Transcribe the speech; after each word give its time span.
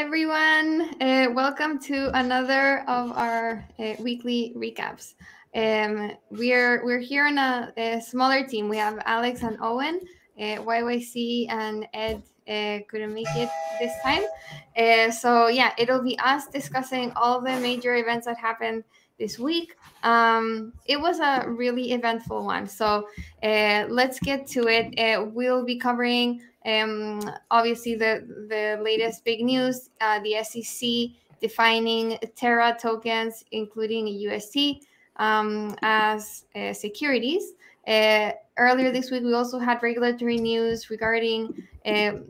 Everyone. 0.00 0.94
Uh, 0.98 1.28
welcome 1.34 1.78
to 1.80 2.10
another 2.18 2.84
of 2.88 3.12
our 3.12 3.62
uh, 3.78 3.92
weekly 3.98 4.54
recaps. 4.56 5.12
Um, 5.54 6.12
we're 6.30 6.82
we're 6.86 7.00
here 7.00 7.26
on 7.26 7.36
a, 7.36 7.70
a, 7.76 8.00
smaller 8.00 8.42
team. 8.42 8.70
We 8.70 8.78
have 8.78 8.98
Alex 9.04 9.42
and 9.42 9.58
Owen. 9.60 10.00
Uh, 10.38 10.56
YYC 10.64 11.50
and 11.50 11.86
Ed 11.92 12.22
uh, 12.48 12.78
couldn't 12.88 13.12
make 13.12 13.28
it 13.36 13.50
this 13.78 13.92
time. 14.02 14.22
Uh, 14.74 15.10
so 15.10 15.48
yeah, 15.48 15.74
it'll 15.76 16.02
be 16.02 16.18
us 16.20 16.46
discussing 16.46 17.12
all 17.14 17.42
the 17.42 17.60
major 17.60 17.94
events 17.96 18.24
that 18.24 18.38
happened 18.38 18.84
this 19.18 19.38
week. 19.38 19.76
Um, 20.02 20.72
it 20.86 20.98
was 20.98 21.20
a 21.20 21.44
really 21.46 21.92
eventful 21.92 22.46
one. 22.46 22.66
So 22.68 23.06
uh, 23.42 23.84
let's 23.90 24.18
get 24.18 24.46
to 24.46 24.66
it. 24.66 25.34
We'll 25.34 25.62
be 25.62 25.76
covering 25.76 26.40
um, 26.66 27.20
obviously 27.50 27.94
the 27.94 28.26
the 28.48 28.80
latest 28.82 29.24
big 29.24 29.42
news, 29.42 29.90
uh, 30.00 30.20
the 30.20 30.42
SEC 30.42 31.16
defining 31.40 32.18
Terra 32.36 32.76
tokens, 32.80 33.44
including 33.50 34.06
UST, 34.06 34.84
um, 35.16 35.74
as 35.82 36.44
uh, 36.54 36.72
securities. 36.72 37.52
Uh, 37.86 38.32
earlier 38.58 38.92
this 38.92 39.10
week, 39.10 39.22
we 39.22 39.32
also 39.32 39.58
had 39.58 39.82
regulatory 39.82 40.36
news 40.36 40.90
regarding 40.90 41.66
um, 41.86 42.24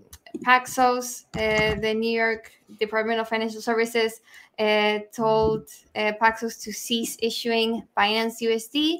Paxos, 0.44 1.24
uh, 1.34 1.74
the 1.80 1.92
New 1.92 2.10
York 2.10 2.52
Department 2.78 3.18
of 3.20 3.28
Financial 3.28 3.60
Services 3.60 4.20
uh, 4.60 4.98
told 5.14 5.70
uh, 5.96 6.12
Paxos 6.20 6.62
to 6.62 6.72
cease 6.72 7.16
issuing 7.22 7.82
Binance 7.96 8.42
USD. 8.42 8.98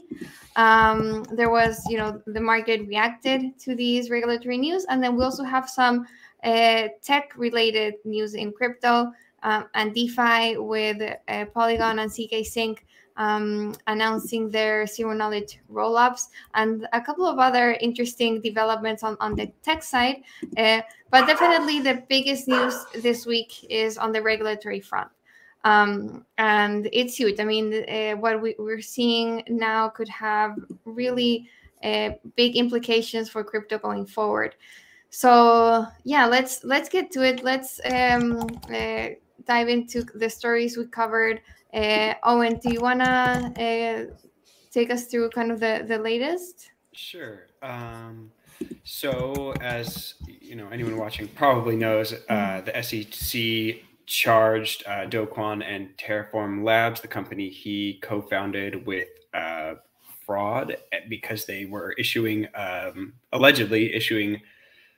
Um, 0.57 1.25
there 1.25 1.51
was, 1.51 1.83
you 1.89 1.99
know, 1.99 2.23
the 2.27 2.41
market 2.41 2.89
reacted 2.89 3.59
to 3.61 3.75
these 3.75 4.09
regulatory 4.09 4.57
news, 4.57 4.87
and 4.89 5.03
then 5.03 5.17
we 5.17 5.23
also 5.23 5.45
have 5.45 5.69
some 5.69 6.07
uh, 6.43 6.89
tech-related 7.03 7.95
news 8.05 8.35
in 8.35 8.53
crypto 8.53 9.13
um, 9.43 9.67
and 9.75 9.95
DeFi 9.95 10.57
with 10.57 11.03
uh, 11.29 11.45
Polygon 11.53 11.99
and 11.99 12.11
ZK 12.11 12.45
Sync 12.47 12.87
um, 13.19 13.75
announcing 13.87 14.49
their 14.49 14.87
zero 14.87 15.13
knowledge 15.13 15.61
rollups 15.71 16.29
and 16.55 16.89
a 16.95 17.03
couple 17.03 17.27
of 17.27 17.39
other 17.39 17.73
interesting 17.83 18.41
developments 18.41 19.03
on, 19.03 19.15
on 19.21 19.35
the 19.35 19.53
tech 19.63 19.83
side. 19.83 20.23
Uh, 20.57 20.81
but 21.11 21.27
definitely 21.27 21.81
the 21.81 22.03
biggest 22.09 22.49
news 22.49 22.75
this 23.03 23.27
week 23.27 23.67
is 23.69 23.99
on 23.99 24.13
the 24.13 24.23
regulatory 24.23 24.81
front. 24.81 25.11
Um, 25.65 26.25
and 26.39 26.89
it's 26.93 27.17
huge. 27.17 27.39
I 27.39 27.45
mean, 27.45 27.85
uh, 27.89 28.17
what 28.17 28.41
we, 28.41 28.55
are 28.59 28.81
seeing 28.81 29.43
now 29.49 29.89
could 29.89 30.09
have 30.09 30.57
really 30.85 31.49
uh, 31.85 32.11
big 32.37 32.57
implications 32.57 33.29
for 33.29 33.45
crypto 33.45 33.79
going 33.79 34.07
forward. 34.07 34.55
So 35.11 35.87
yeah, 36.05 36.27
let's 36.27 36.65
let's 36.65 36.89
get 36.89 37.11
to 37.13 37.23
it. 37.23 37.43
Let's 37.43 37.81
um, 37.85 38.43
uh, 38.73 39.09
dive 39.45 39.69
into 39.69 40.05
the 40.15 40.31
stories 40.31 40.77
we 40.77 40.87
covered 40.87 41.41
uh, 41.73 42.15
Owen, 42.25 42.59
do 42.59 42.73
you 42.73 42.81
want 42.81 43.01
to 43.01 44.11
uh, 44.11 44.15
take 44.71 44.91
us 44.91 45.07
through 45.07 45.31
kind 45.31 45.53
of 45.53 45.61
the, 45.61 45.85
the 45.87 45.99
latest? 45.99 46.71
Sure. 46.93 47.47
Um, 47.63 48.33
so, 48.85 49.55
as 49.61 50.15
you 50.27 50.57
know, 50.57 50.69
anyone 50.71 50.97
watching 50.97 51.29
probably 51.29 51.77
knows, 51.77 52.15
uh, 52.29 52.63
the 52.63 52.83
SEC 52.83 53.83
charged 54.11 54.83
uh, 54.87 55.07
and 55.09 55.97
Terraform 55.97 56.65
Labs, 56.65 57.01
the 57.01 57.09
company 57.09 57.49
he 57.49 58.01
co-founded 58.03 58.85
with 58.85 59.09
uh, 59.33 59.75
fraud 60.27 60.77
because 61.09 61.47
they 61.47 61.65
were 61.65 61.93
issuing, 61.93 62.49
um, 62.55 63.13
allegedly 63.33 63.95
issuing 63.95 64.41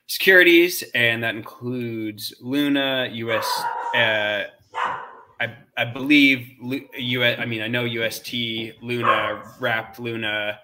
securities, 0.06 0.82
and 0.94 1.22
that 1.22 1.34
includes 1.34 2.34
Luna, 2.40 3.10
US. 3.12 3.46
Uh, 3.94 4.44
I, 5.38 5.56
I 5.76 5.84
believe 5.84 6.48
US, 6.96 7.38
I 7.38 7.44
mean, 7.44 7.60
I 7.60 7.68
know 7.68 7.84
UST, 7.84 8.32
Luna, 8.80 9.42
Wrapped 9.60 10.00
Luna, 10.00 10.58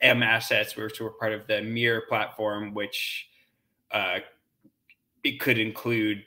M 0.00 0.24
assets, 0.24 0.74
which 0.76 1.00
were 1.00 1.10
part 1.10 1.32
of 1.32 1.46
the 1.46 1.62
Mirror 1.62 2.02
platform, 2.08 2.74
which 2.74 3.28
uh, 3.92 4.18
it 5.22 5.38
could 5.38 5.58
include 5.58 6.24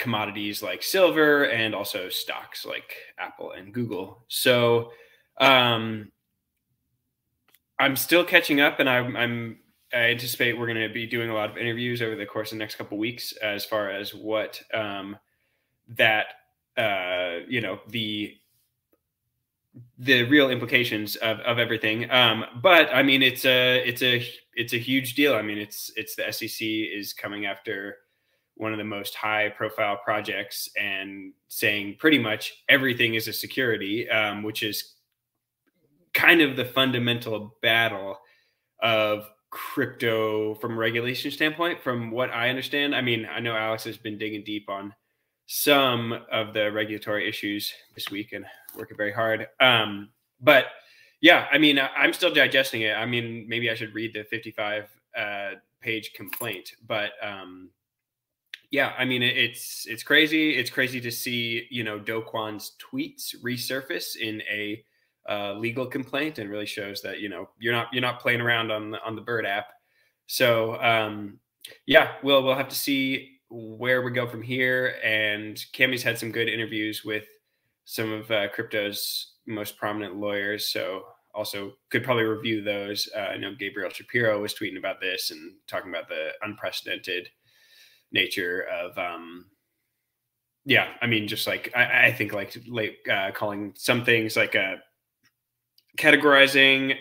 commodities 0.00 0.62
like 0.62 0.82
silver 0.82 1.44
and 1.44 1.74
also 1.74 2.08
stocks 2.08 2.64
like 2.64 2.96
Apple 3.18 3.52
and 3.52 3.72
Google. 3.72 4.24
So 4.28 4.90
um, 5.38 6.10
I'm 7.78 7.94
still 7.94 8.24
catching 8.24 8.60
up, 8.60 8.80
and 8.80 8.88
I'm, 8.88 9.16
I'm 9.16 9.58
I 9.92 10.10
anticipate 10.10 10.58
we're 10.58 10.66
going 10.66 10.88
to 10.88 10.92
be 10.92 11.06
doing 11.06 11.30
a 11.30 11.34
lot 11.34 11.50
of 11.50 11.58
interviews 11.58 12.02
over 12.02 12.16
the 12.16 12.26
course 12.26 12.50
of 12.50 12.58
the 12.58 12.62
next 12.64 12.76
couple 12.76 12.98
weeks 12.98 13.32
as 13.42 13.64
far 13.64 13.90
as 13.90 14.14
what 14.14 14.60
um, 14.72 15.16
that 15.96 16.26
uh, 16.76 17.40
you 17.48 17.60
know 17.60 17.80
the 17.88 18.36
the 19.98 20.24
real 20.24 20.50
implications 20.50 21.16
of, 21.16 21.38
of 21.40 21.58
everything. 21.58 22.10
Um, 22.10 22.44
but 22.62 22.88
I 22.92 23.02
mean, 23.02 23.22
it's 23.22 23.44
a 23.44 23.86
it's 23.86 24.02
a 24.02 24.26
it's 24.54 24.72
a 24.72 24.78
huge 24.78 25.14
deal. 25.14 25.34
I 25.34 25.42
mean, 25.42 25.58
it's 25.58 25.92
it's 25.96 26.16
the 26.16 26.30
SEC 26.32 26.66
is 26.66 27.12
coming 27.12 27.46
after 27.46 27.98
one 28.60 28.72
of 28.72 28.78
the 28.78 28.84
most 28.84 29.14
high 29.14 29.48
profile 29.48 29.98
projects 30.04 30.68
and 30.78 31.32
saying 31.48 31.96
pretty 31.98 32.18
much 32.18 32.62
everything 32.68 33.14
is 33.14 33.26
a 33.26 33.32
security, 33.32 34.08
um, 34.10 34.42
which 34.42 34.62
is 34.62 34.96
kind 36.12 36.42
of 36.42 36.56
the 36.56 36.64
fundamental 36.64 37.56
battle 37.62 38.18
of 38.82 39.30
crypto 39.48 40.54
from 40.56 40.72
a 40.72 40.76
regulation 40.76 41.30
standpoint. 41.30 41.82
From 41.82 42.10
what 42.10 42.30
I 42.30 42.50
understand, 42.50 42.94
I 42.94 43.00
mean, 43.00 43.26
I 43.26 43.40
know 43.40 43.56
Alex 43.56 43.84
has 43.84 43.96
been 43.96 44.18
digging 44.18 44.44
deep 44.44 44.68
on 44.68 44.94
some 45.46 46.12
of 46.30 46.52
the 46.52 46.70
regulatory 46.70 47.28
issues 47.28 47.72
this 47.94 48.10
week 48.10 48.32
and 48.32 48.44
working 48.76 48.96
very 48.96 49.12
hard. 49.12 49.48
Um, 49.58 50.10
but 50.40 50.66
yeah, 51.22 51.46
I 51.50 51.56
mean, 51.56 51.78
I'm 51.78 52.12
still 52.12 52.32
digesting 52.32 52.82
it. 52.82 52.92
I 52.92 53.06
mean, 53.06 53.46
maybe 53.48 53.70
I 53.70 53.74
should 53.74 53.94
read 53.94 54.12
the 54.14 54.24
55 54.24 54.84
uh, 55.16 55.50
page 55.80 56.12
complaint, 56.14 56.74
but 56.86 57.12
um, 57.22 57.70
yeah, 58.70 58.92
I 58.96 59.04
mean, 59.04 59.22
it's 59.22 59.86
it's 59.88 60.02
crazy. 60.02 60.56
It's 60.56 60.70
crazy 60.70 61.00
to 61.00 61.10
see 61.10 61.66
you 61.70 61.82
know 61.82 61.98
Do 61.98 62.22
tweets 62.22 63.34
resurface 63.42 64.16
in 64.16 64.42
a 64.42 64.84
uh, 65.28 65.54
legal 65.54 65.86
complaint, 65.86 66.38
and 66.38 66.48
really 66.48 66.66
shows 66.66 67.02
that 67.02 67.20
you 67.20 67.28
know 67.28 67.48
you're 67.58 67.72
not 67.72 67.88
you're 67.92 68.02
not 68.02 68.20
playing 68.20 68.40
around 68.40 68.70
on 68.70 68.92
the 68.92 69.02
on 69.04 69.16
the 69.16 69.22
Bird 69.22 69.44
app. 69.44 69.66
So 70.26 70.80
um, 70.80 71.40
yeah, 71.86 72.12
we'll 72.22 72.44
we'll 72.44 72.54
have 72.54 72.68
to 72.68 72.76
see 72.76 73.40
where 73.48 74.02
we 74.02 74.12
go 74.12 74.28
from 74.28 74.42
here. 74.42 74.94
And 75.02 75.56
Cammy's 75.74 76.04
had 76.04 76.18
some 76.18 76.30
good 76.30 76.48
interviews 76.48 77.04
with 77.04 77.26
some 77.84 78.12
of 78.12 78.30
uh, 78.30 78.48
crypto's 78.50 79.34
most 79.46 79.76
prominent 79.76 80.16
lawyers. 80.16 80.68
So 80.68 81.06
also 81.34 81.72
could 81.90 82.04
probably 82.04 82.24
review 82.24 82.62
those. 82.62 83.08
Uh, 83.16 83.20
I 83.20 83.36
know 83.36 83.54
Gabriel 83.58 83.90
Shapiro 83.90 84.40
was 84.40 84.54
tweeting 84.54 84.78
about 84.78 85.00
this 85.00 85.32
and 85.32 85.54
talking 85.66 85.90
about 85.90 86.08
the 86.08 86.30
unprecedented 86.42 87.28
nature 88.12 88.66
of, 88.72 88.96
um, 88.98 89.46
yeah, 90.64 90.88
I 91.00 91.06
mean, 91.06 91.26
just 91.26 91.46
like 91.46 91.72
I, 91.74 92.06
I 92.06 92.12
think 92.12 92.32
like 92.32 92.56
like 92.68 92.98
uh, 93.10 93.30
calling 93.32 93.72
some 93.76 94.04
things 94.04 94.36
like 94.36 94.54
uh, 94.54 94.76
categorizing 95.96 96.96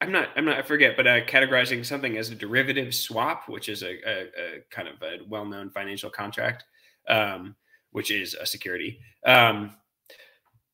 I'm 0.00 0.12
not. 0.12 0.28
I'm 0.36 0.44
not. 0.44 0.58
I 0.58 0.62
forget, 0.62 0.96
but 0.96 1.06
uh, 1.06 1.24
categorizing 1.24 1.84
something 1.84 2.18
as 2.18 2.30
a 2.30 2.34
derivative 2.34 2.94
swap, 2.94 3.48
which 3.48 3.68
is 3.70 3.82
a, 3.82 3.96
a, 4.06 4.22
a 4.24 4.60
kind 4.70 4.88
of 4.88 4.96
a 5.02 5.18
well-known 5.26 5.70
financial 5.70 6.10
contract, 6.10 6.64
um, 7.08 7.56
which 7.92 8.10
is 8.10 8.34
a 8.34 8.44
security. 8.44 9.00
Um, 9.24 9.74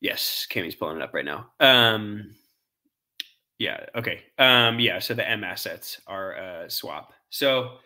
yes, 0.00 0.46
Cammy's 0.50 0.74
pulling 0.74 0.96
it 0.96 1.02
up 1.02 1.14
right 1.14 1.24
now. 1.24 1.50
Um, 1.60 2.34
yeah. 3.58 3.86
Okay. 3.94 4.22
Um, 4.38 4.80
yeah. 4.80 4.98
So 4.98 5.14
the 5.14 5.28
M 5.28 5.44
assets 5.44 6.00
are 6.08 6.32
a 6.32 6.70
swap. 6.70 7.12
So 7.30 7.76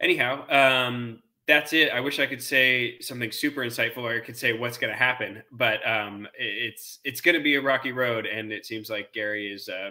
anyhow, 0.00 0.48
um, 0.50 1.22
that's 1.46 1.72
it. 1.72 1.90
I 1.92 2.00
wish 2.00 2.20
I 2.20 2.26
could 2.26 2.42
say 2.42 2.98
something 3.00 3.32
super 3.32 3.62
insightful, 3.62 4.02
or 4.02 4.14
I 4.14 4.20
could 4.20 4.36
say 4.36 4.52
what's 4.52 4.78
going 4.78 4.92
to 4.92 4.98
happen, 4.98 5.42
but 5.52 5.86
um, 5.88 6.28
it's 6.38 6.98
it's 7.04 7.20
going 7.20 7.36
to 7.36 7.42
be 7.42 7.54
a 7.54 7.62
rocky 7.62 7.92
road, 7.92 8.26
and 8.26 8.52
it 8.52 8.66
seems 8.66 8.90
like 8.90 9.12
Gary 9.12 9.52
is. 9.52 9.68
Uh, 9.68 9.90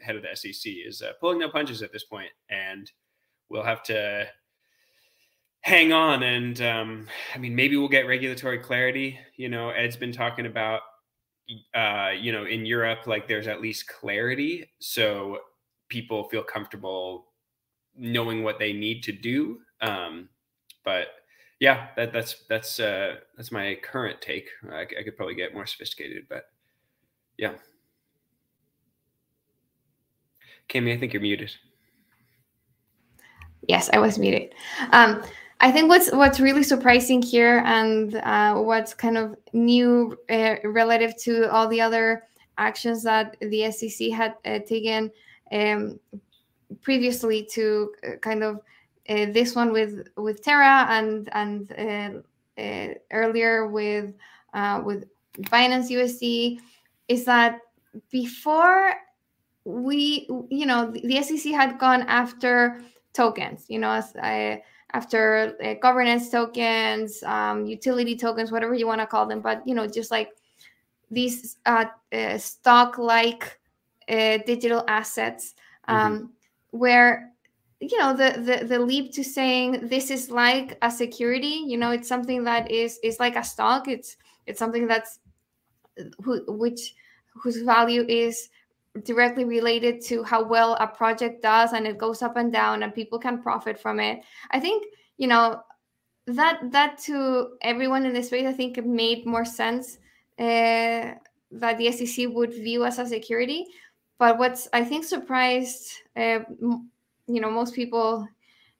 head 0.00 0.16
of 0.16 0.22
the 0.22 0.34
SEC 0.34 0.72
is 0.86 1.02
uh, 1.02 1.12
pulling 1.20 1.38
no 1.38 1.48
punches 1.48 1.82
at 1.82 1.92
this 1.92 2.04
point, 2.04 2.30
and 2.50 2.90
we'll 3.48 3.62
have 3.62 3.82
to 3.84 4.26
hang 5.60 5.92
on. 5.92 6.22
And 6.22 6.60
um, 6.62 7.06
I 7.34 7.38
mean, 7.38 7.54
maybe 7.54 7.76
we'll 7.76 7.88
get 7.88 8.06
regulatory 8.06 8.58
clarity. 8.58 9.18
You 9.36 9.48
know, 9.48 9.70
Ed's 9.70 9.96
been 9.96 10.12
talking 10.12 10.46
about, 10.46 10.82
uh, 11.74 12.10
you 12.18 12.32
know, 12.32 12.44
in 12.44 12.66
Europe, 12.66 13.06
like 13.06 13.26
there's 13.26 13.46
at 13.46 13.60
least 13.60 13.88
clarity, 13.88 14.70
so 14.78 15.38
people 15.88 16.28
feel 16.28 16.42
comfortable 16.42 17.26
knowing 17.98 18.42
what 18.42 18.58
they 18.58 18.72
need 18.72 19.02
to 19.04 19.12
do. 19.12 19.58
Um, 19.80 20.28
but 20.84 21.08
yeah, 21.60 21.88
that, 21.96 22.12
that's 22.12 22.44
that's 22.48 22.78
uh, 22.80 23.16
that's 23.36 23.52
my 23.52 23.76
current 23.82 24.20
take. 24.20 24.48
I, 24.70 24.82
I 24.82 25.02
could 25.02 25.16
probably 25.16 25.34
get 25.34 25.54
more 25.54 25.66
sophisticated, 25.66 26.24
but 26.28 26.44
yeah. 27.36 27.54
Kimmy, 30.68 30.94
I 30.94 30.98
think 30.98 31.12
you're 31.12 31.22
muted. 31.22 31.54
Yes, 33.66 33.90
I 33.92 33.98
was 33.98 34.18
muted. 34.18 34.54
Um, 34.92 35.22
I 35.60 35.72
think 35.72 35.88
what's 35.88 36.12
what's 36.12 36.38
really 36.38 36.62
surprising 36.62 37.20
here 37.20 37.62
and 37.66 38.14
uh, 38.16 38.54
what's 38.54 38.94
kind 38.94 39.18
of 39.18 39.36
new 39.52 40.16
uh, 40.30 40.56
relative 40.64 41.16
to 41.22 41.50
all 41.50 41.66
the 41.68 41.80
other 41.80 42.24
actions 42.58 43.02
that 43.02 43.36
the 43.40 43.70
SEC 43.72 44.10
had 44.10 44.34
uh, 44.44 44.60
taken 44.60 45.10
um, 45.52 45.98
previously 46.82 47.44
to 47.52 47.92
uh, 48.06 48.16
kind 48.16 48.42
of 48.42 48.56
uh, 49.08 49.26
this 49.32 49.54
one 49.54 49.72
with 49.72 50.08
with 50.16 50.42
Terra 50.42 50.86
and 50.90 51.28
and 51.32 52.22
uh, 52.58 52.94
earlier 53.10 53.66
with 53.66 54.14
with 54.84 55.04
Binance 55.42 55.90
USD 55.90 56.58
is 57.08 57.24
that 57.24 57.60
before 58.10 58.94
we 59.64 60.28
you 60.50 60.66
know 60.66 60.90
the 60.90 61.22
SEC 61.22 61.52
had 61.52 61.78
gone 61.78 62.02
after 62.02 62.82
tokens 63.12 63.64
you 63.68 63.78
know 63.78 63.92
as 63.92 64.14
I 64.20 64.62
after 64.92 65.54
uh, 65.62 65.74
governance 65.74 66.30
tokens, 66.30 67.22
um, 67.24 67.66
utility 67.66 68.16
tokens, 68.16 68.50
whatever 68.50 68.74
you 68.74 68.86
want 68.86 69.00
to 69.00 69.06
call 69.06 69.26
them. 69.26 69.40
But 69.40 69.66
you 69.66 69.74
know, 69.74 69.86
just 69.86 70.10
like 70.10 70.30
these 71.10 71.56
uh, 71.66 71.86
uh, 72.12 72.38
stock-like 72.38 73.58
uh, 74.08 74.38
digital 74.46 74.84
assets, 74.88 75.54
um, 75.86 75.98
mm-hmm. 75.98 76.26
Where 76.70 77.32
you 77.80 77.96
know 77.98 78.12
the, 78.12 78.40
the 78.40 78.64
the 78.64 78.78
leap 78.78 79.12
to 79.14 79.22
saying 79.22 79.88
this 79.88 80.10
is 80.10 80.30
like 80.30 80.78
a 80.82 80.90
security. 80.90 81.64
You 81.66 81.76
know, 81.76 81.90
it's 81.92 82.08
something 82.08 82.44
that 82.44 82.70
is 82.70 82.98
is 83.02 83.20
like 83.20 83.36
a 83.36 83.44
stock. 83.44 83.88
It's 83.88 84.16
it's 84.46 84.58
something 84.58 84.86
that's 84.86 85.20
who, 86.22 86.42
which 86.48 86.94
whose 87.34 87.62
value 87.62 88.04
is 88.08 88.48
directly 89.04 89.44
related 89.44 90.00
to 90.00 90.22
how 90.24 90.42
well 90.42 90.74
a 90.80 90.86
project 90.86 91.42
does 91.42 91.72
and 91.72 91.86
it 91.86 91.98
goes 91.98 92.22
up 92.22 92.36
and 92.36 92.52
down 92.52 92.82
and 92.82 92.94
people 92.94 93.18
can 93.18 93.40
profit 93.40 93.78
from 93.78 94.00
it 94.00 94.20
i 94.50 94.58
think 94.58 94.86
you 95.18 95.28
know 95.28 95.60
that 96.26 96.60
that 96.72 96.98
to 96.98 97.50
everyone 97.62 98.04
in 98.04 98.12
this 98.12 98.26
space 98.26 98.46
i 98.46 98.52
think 98.52 98.76
it 98.76 98.86
made 98.86 99.24
more 99.24 99.44
sense 99.44 99.98
uh, 100.38 101.14
that 101.50 101.78
the 101.78 101.92
sec 101.92 102.26
would 102.30 102.52
view 102.52 102.84
as 102.84 102.98
a 102.98 103.06
security 103.06 103.66
but 104.18 104.38
what's 104.38 104.68
i 104.72 104.84
think 104.84 105.04
surprised 105.04 105.92
uh, 106.16 106.40
you 106.60 107.40
know 107.40 107.50
most 107.50 107.74
people 107.74 108.26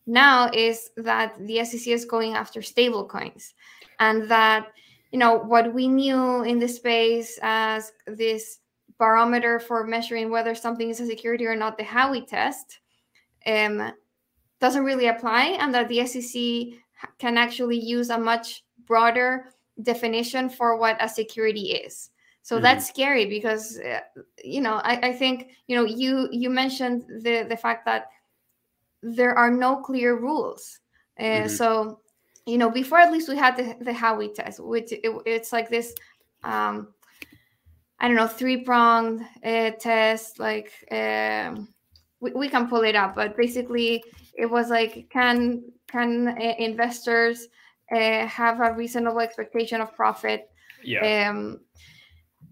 now 0.06 0.50
is 0.52 0.90
that 0.96 1.34
the 1.46 1.64
sec 1.64 1.86
is 1.86 2.04
going 2.04 2.34
after 2.34 2.62
stable 2.62 3.04
coins 3.04 3.54
and 4.00 4.28
that 4.28 4.68
you 5.12 5.18
know 5.18 5.38
what 5.38 5.72
we 5.72 5.88
knew 5.88 6.42
in 6.42 6.58
the 6.58 6.68
space 6.68 7.38
as 7.42 7.92
this 8.06 8.60
barometer 8.98 9.58
for 9.58 9.86
measuring 9.86 10.30
whether 10.30 10.54
something 10.54 10.90
is 10.90 11.00
a 11.00 11.06
security 11.06 11.46
or 11.46 11.56
not, 11.56 11.78
the 11.78 11.84
Howey 11.84 12.26
test, 12.26 12.80
um, 13.46 13.92
doesn't 14.60 14.84
really 14.84 15.06
apply, 15.06 15.56
and 15.60 15.72
that 15.74 15.88
the 15.88 16.04
SEC 16.06 16.78
can 17.18 17.38
actually 17.38 17.78
use 17.78 18.10
a 18.10 18.18
much 18.18 18.64
broader 18.86 19.54
definition 19.82 20.50
for 20.50 20.76
what 20.76 20.96
a 21.00 21.08
security 21.08 21.72
is. 21.72 22.10
So 22.42 22.56
mm-hmm. 22.56 22.62
that's 22.62 22.88
scary 22.88 23.26
because 23.26 23.78
uh, 23.78 24.00
you 24.42 24.60
know 24.60 24.80
I, 24.84 25.08
I 25.08 25.12
think 25.12 25.48
you 25.66 25.76
know 25.76 25.84
you 25.84 26.28
you 26.32 26.50
mentioned 26.50 27.04
the 27.22 27.46
the 27.48 27.56
fact 27.56 27.84
that 27.86 28.06
there 29.02 29.34
are 29.34 29.50
no 29.50 29.76
clear 29.76 30.16
rules. 30.16 30.80
Uh, 31.18 31.22
mm-hmm. 31.22 31.48
So 31.48 32.00
you 32.46 32.58
know 32.58 32.70
before 32.70 32.98
at 32.98 33.12
least 33.12 33.28
we 33.28 33.36
had 33.36 33.56
the 33.56 33.76
the 33.84 33.92
Howey 33.92 34.34
test, 34.34 34.60
which 34.60 34.92
it, 34.92 35.02
it's 35.26 35.52
like 35.52 35.68
this 35.68 35.94
um, 36.44 36.88
I 38.00 38.06
don't 38.06 38.16
know, 38.16 38.28
three 38.28 38.58
pronged 38.58 39.22
uh, 39.44 39.70
test. 39.72 40.38
Like 40.38 40.72
um, 40.90 41.68
we, 42.20 42.32
we 42.32 42.48
can 42.48 42.68
pull 42.68 42.82
it 42.82 42.94
up, 42.94 43.14
but 43.14 43.36
basically 43.36 44.02
it 44.34 44.46
was 44.46 44.70
like 44.70 45.08
can 45.10 45.64
can 45.90 46.28
uh, 46.28 46.54
investors 46.58 47.48
uh, 47.90 48.26
have 48.26 48.60
a 48.60 48.72
reasonable 48.72 49.20
expectation 49.20 49.80
of 49.80 49.94
profit? 49.94 50.50
Yeah. 50.84 51.28
Um, 51.28 51.60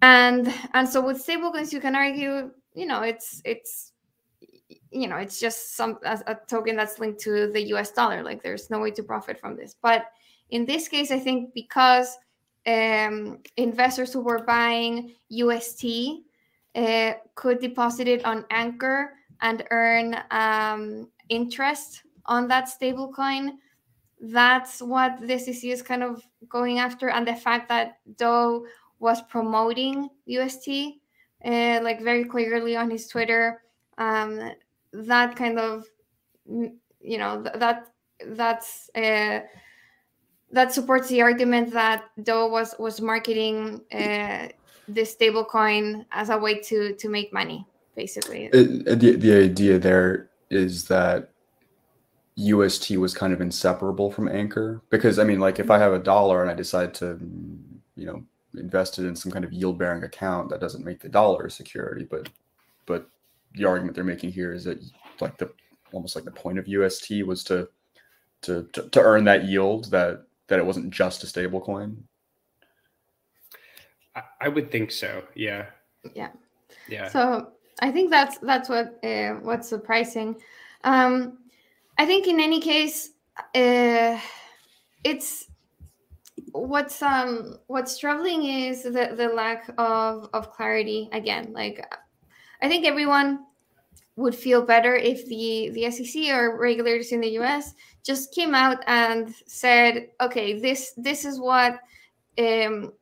and 0.07 0.55
and 0.75 0.89
so 0.89 1.01
with 1.01 1.25
stablecoins, 1.27 1.73
you 1.73 1.81
can 1.81 1.97
argue, 1.97 2.51
you 2.75 2.87
know, 2.87 3.03
it's 3.03 3.43
it's 3.45 3.93
you 4.91 5.09
know 5.09 5.17
it's 5.17 5.41
just 5.41 5.77
some 5.77 5.99
a, 6.05 6.19
a 6.29 6.37
token 6.49 6.77
that's 6.77 7.01
linked 7.01 7.21
to 7.23 7.51
the 7.53 7.63
U.S. 7.75 7.91
dollar. 7.91 8.23
Like 8.23 8.43
there's 8.43 8.71
no 8.71 8.79
way 8.79 8.93
to 8.93 9.03
profit 9.03 9.41
from 9.41 9.57
this, 9.57 9.75
but 9.83 10.07
in 10.51 10.65
this 10.65 10.87
case, 10.87 11.11
I 11.11 11.19
think 11.19 11.53
because 11.55 12.17
um, 12.69 13.41
investors 13.57 14.13
who 14.13 14.21
were 14.21 14.45
buying 14.45 15.15
UST 15.29 15.85
uh, 16.77 17.15
could 17.35 17.59
deposit 17.59 18.07
it 18.07 18.25
on 18.25 18.45
Anchor 18.51 19.13
and 19.41 19.65
earn 19.73 20.17
um, 20.31 21.09
interest 21.31 22.03
on 22.27 22.47
that 22.49 22.69
stablecoin. 22.69 23.55
That's 24.21 24.81
what 24.81 25.21
the 25.21 25.37
SEC 25.39 25.65
is 25.65 25.83
kind 25.83 26.03
of 26.05 26.23
going 26.49 26.79
after, 26.79 27.11
and 27.11 27.27
the 27.27 27.35
fact 27.35 27.69
that 27.69 27.99
Do 28.17 28.67
was 28.99 29.23
promoting 29.23 30.09
UST 30.27 30.69
uh, 31.45 31.81
like 31.83 32.03
very 32.03 32.25
clearly 32.25 32.77
on 32.77 32.91
his 32.91 33.07
Twitter. 33.07 33.63
Um, 33.99 34.53
that 34.93 35.37
kind 35.37 35.59
of, 35.59 35.87
you 36.47 37.19
know, 37.19 37.43
that 37.43 37.89
that's. 38.29 38.91
Uh, 38.95 39.41
that 40.53 40.73
supports 40.73 41.09
the 41.09 41.21
argument 41.21 41.73
that 41.73 42.05
Do 42.23 42.49
was 42.49 42.75
was 42.79 43.01
marketing 43.01 43.81
uh, 43.93 44.49
this 44.89 45.17
stablecoin 45.17 46.07
as 46.13 46.31
a 46.31 46.39
way 46.39 46.61
to 46.61 46.95
to 46.95 47.09
make 47.09 47.33
money, 47.33 47.67
basically. 47.95 48.49
It, 48.53 49.01
the 49.01 49.17
the 49.17 49.33
idea 49.37 49.79
there 49.79 50.31
is 50.51 50.87
that 50.87 51.31
UST 52.37 52.93
was 52.93 53.15
kind 53.15 53.33
of 53.33 53.41
inseparable 53.41 54.11
from 54.11 54.29
Anchor 54.29 54.83
because 54.89 55.19
I 55.19 55.25
mean, 55.25 55.41
like 55.41 55.59
if 55.59 55.71
I 55.71 55.79
have 55.79 55.93
a 55.93 55.99
dollar 55.99 56.43
and 56.43 56.51
I 56.51 56.55
decide 56.55 56.95
to, 56.95 57.19
you 57.97 58.07
know, 58.07 58.25
invest 58.59 58.99
it 58.99 59.07
in 59.07 59.17
some 59.17 59.33
kind 59.33 59.45
of 59.45 59.53
yield 59.53 59.79
bearing 59.79 60.05
account, 60.05 60.51
that 60.51 60.61
doesn't 60.61 60.85
make 60.85 61.01
the 61.01 61.09
dollar 61.09 61.47
a 61.47 61.51
security, 61.51 62.07
but 62.09 62.29
but 62.87 63.09
the 63.55 63.65
argument 63.65 63.95
they're 63.95 64.05
making 64.05 64.33
here 64.33 64.53
is 64.53 64.65
that 64.65 64.83
like 65.21 65.37
the 65.39 65.51
almost 65.93 66.15
like 66.15 66.25
the 66.25 66.31
point 66.31 66.59
of 66.59 66.69
UST 66.69 67.23
was 67.27 67.43
to 67.45 67.69
to, 68.43 68.69
to, 68.73 68.89
to 68.91 69.01
earn 69.01 69.25
that 69.25 69.45
yield 69.45 69.91
that 69.91 70.25
that 70.49 70.59
it 70.59 70.67
wasn't 70.67 70.91
just 70.91 71.23
a 71.23 71.27
stable 71.27 71.61
coin? 71.61 72.05
I 74.41 74.49
would 74.49 74.71
think 74.71 74.91
so. 74.91 75.25
Yeah. 75.35 75.67
Yeah. 76.15 76.31
Yeah. 76.89 77.09
So 77.09 77.53
I 77.81 77.91
think 77.91 78.11
that's 78.11 78.39
that's 78.39 78.69
what 78.69 78.99
uh, 79.05 79.35
what's 79.43 79.69
surprising. 79.69 80.37
Um, 80.85 81.39
I 81.99 82.07
think 82.07 82.27
in 82.27 82.41
any 82.41 82.61
case, 82.61 83.11
uh, 83.55 84.19
it's 85.05 85.49
what's 86.59 87.03
um 87.03 87.59
what's 87.67 87.99
troubling 87.99 88.45
is 88.45 88.83
the 88.83 89.15
the 89.17 89.29
lack 89.35 89.69
of 89.79 90.29
of 90.33 90.53
clarity 90.53 91.09
again. 91.13 91.53
Like, 91.53 91.85
I 92.63 92.69
think 92.69 92.87
everyone 92.87 93.45
would 94.17 94.35
feel 94.35 94.63
better 94.63 94.95
if 94.95 95.27
the 95.27 95.71
the 95.71 95.91
SEC 95.91 96.35
or 96.35 96.59
regulators 96.59 97.13
in 97.13 97.21
the 97.21 97.39
US 97.39 97.75
just 98.03 98.35
came 98.35 98.55
out 98.55 98.79
and 98.87 99.35
said, 99.47 100.09
okay, 100.21 100.59
this 100.59 100.93
this 100.97 101.25
is 101.25 101.39
what 101.39 101.81
um, 102.39 102.93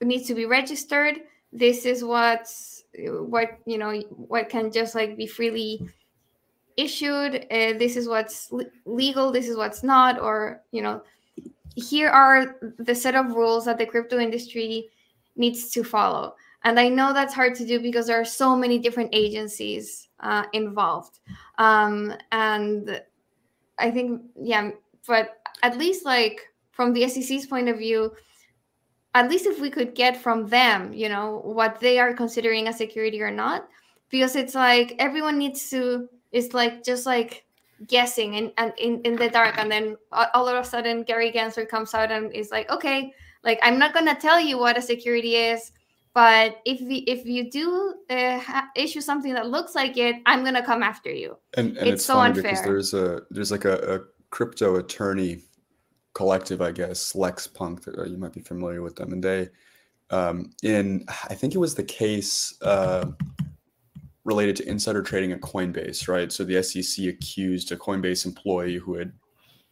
needs 0.00 0.26
to 0.26 0.34
be 0.34 0.46
registered. 0.46 1.20
This 1.52 1.86
is 1.86 2.02
what 2.04 2.48
what 2.94 3.58
you 3.66 3.78
know 3.78 4.00
what 4.10 4.48
can 4.48 4.72
just 4.72 4.94
like 4.94 5.16
be 5.16 5.26
freely 5.26 5.88
issued. 6.76 7.46
Uh, 7.50 7.74
this 7.78 7.96
is 7.96 8.08
what's 8.08 8.50
legal. 8.84 9.30
This 9.30 9.48
is 9.48 9.56
what's 9.56 9.82
not. 9.82 10.20
Or 10.20 10.62
you 10.72 10.82
know, 10.82 11.02
here 11.74 12.08
are 12.08 12.56
the 12.78 12.94
set 12.94 13.14
of 13.14 13.34
rules 13.34 13.64
that 13.64 13.78
the 13.78 13.86
crypto 13.86 14.18
industry 14.18 14.88
needs 15.36 15.70
to 15.70 15.84
follow. 15.84 16.34
And 16.64 16.78
I 16.78 16.88
know 16.88 17.12
that's 17.12 17.34
hard 17.34 17.54
to 17.56 17.66
do 17.66 17.80
because 17.80 18.06
there 18.06 18.20
are 18.20 18.24
so 18.24 18.54
many 18.54 18.78
different 18.78 19.10
agencies 19.12 20.08
uh, 20.20 20.44
involved. 20.52 21.20
Um, 21.58 22.14
and 22.32 23.02
I 23.78 23.90
think, 23.90 24.22
yeah, 24.38 24.70
but 25.06 25.38
at 25.62 25.78
least 25.78 26.04
like 26.04 26.40
from 26.72 26.92
the 26.92 27.08
SEC's 27.08 27.46
point 27.46 27.68
of 27.68 27.78
view, 27.78 28.12
at 29.14 29.28
least 29.28 29.46
if 29.46 29.60
we 29.60 29.70
could 29.70 29.94
get 29.94 30.16
from 30.16 30.46
them, 30.48 30.92
you 30.92 31.08
know, 31.08 31.40
what 31.44 31.80
they 31.80 31.98
are 31.98 32.14
considering 32.14 32.68
a 32.68 32.72
security 32.72 33.20
or 33.22 33.30
not, 33.30 33.68
because 34.10 34.36
it's 34.36 34.54
like 34.54 34.94
everyone 34.98 35.38
needs 35.38 35.70
to, 35.70 36.08
it's 36.32 36.54
like 36.54 36.84
just 36.84 37.06
like 37.06 37.44
guessing 37.86 38.36
and, 38.36 38.52
and 38.58 38.72
in, 38.78 39.00
in 39.02 39.16
the 39.16 39.28
dark. 39.28 39.58
And 39.58 39.70
then 39.70 39.96
all 40.12 40.48
of 40.48 40.56
a 40.56 40.64
sudden, 40.64 41.02
Gary 41.02 41.32
Gensler 41.32 41.68
comes 41.68 41.94
out 41.94 42.10
and 42.10 42.32
is 42.32 42.50
like, 42.50 42.70
okay, 42.70 43.12
like 43.42 43.58
I'm 43.62 43.78
not 43.78 43.94
going 43.94 44.06
to 44.06 44.14
tell 44.14 44.40
you 44.40 44.58
what 44.58 44.76
a 44.76 44.82
security 44.82 45.36
is 45.36 45.72
but 46.12 46.60
if 46.64 46.80
we, 46.80 46.96
if 46.98 47.24
you 47.24 47.50
do 47.50 47.94
uh, 48.10 48.62
issue 48.74 49.00
something 49.00 49.32
that 49.34 49.48
looks 49.48 49.74
like 49.74 49.96
it, 49.96 50.16
I'm 50.26 50.42
gonna 50.44 50.64
come 50.64 50.82
after 50.82 51.10
you. 51.10 51.36
And, 51.56 51.76
and 51.76 51.86
it's, 51.86 51.88
it's 51.88 52.04
so 52.04 52.14
funny 52.14 52.30
unfair. 52.30 52.50
because 52.50 52.64
there's 52.64 52.94
a 52.94 53.22
there's 53.30 53.52
like 53.52 53.64
a, 53.64 53.76
a 53.94 54.00
crypto 54.30 54.76
attorney 54.76 55.42
collective, 56.14 56.60
I 56.60 56.72
guess, 56.72 57.12
LexPunk. 57.12 57.84
That 57.84 57.98
uh, 57.98 58.04
you 58.04 58.18
might 58.18 58.32
be 58.32 58.40
familiar 58.40 58.82
with 58.82 58.96
them, 58.96 59.12
and 59.12 59.22
they 59.22 59.48
um, 60.10 60.50
in 60.64 61.04
I 61.08 61.34
think 61.34 61.54
it 61.54 61.58
was 61.58 61.76
the 61.76 61.84
case 61.84 62.56
uh, 62.62 63.06
related 64.30 64.54
to 64.56 64.68
insider 64.68 65.02
trading 65.02 65.32
at 65.32 65.40
Coinbase, 65.40 66.06
right? 66.06 66.30
So 66.30 66.44
the 66.44 66.62
SEC 66.62 67.06
accused 67.06 67.72
a 67.72 67.76
Coinbase 67.76 68.26
employee 68.26 68.76
who 68.76 68.94
had 68.94 69.12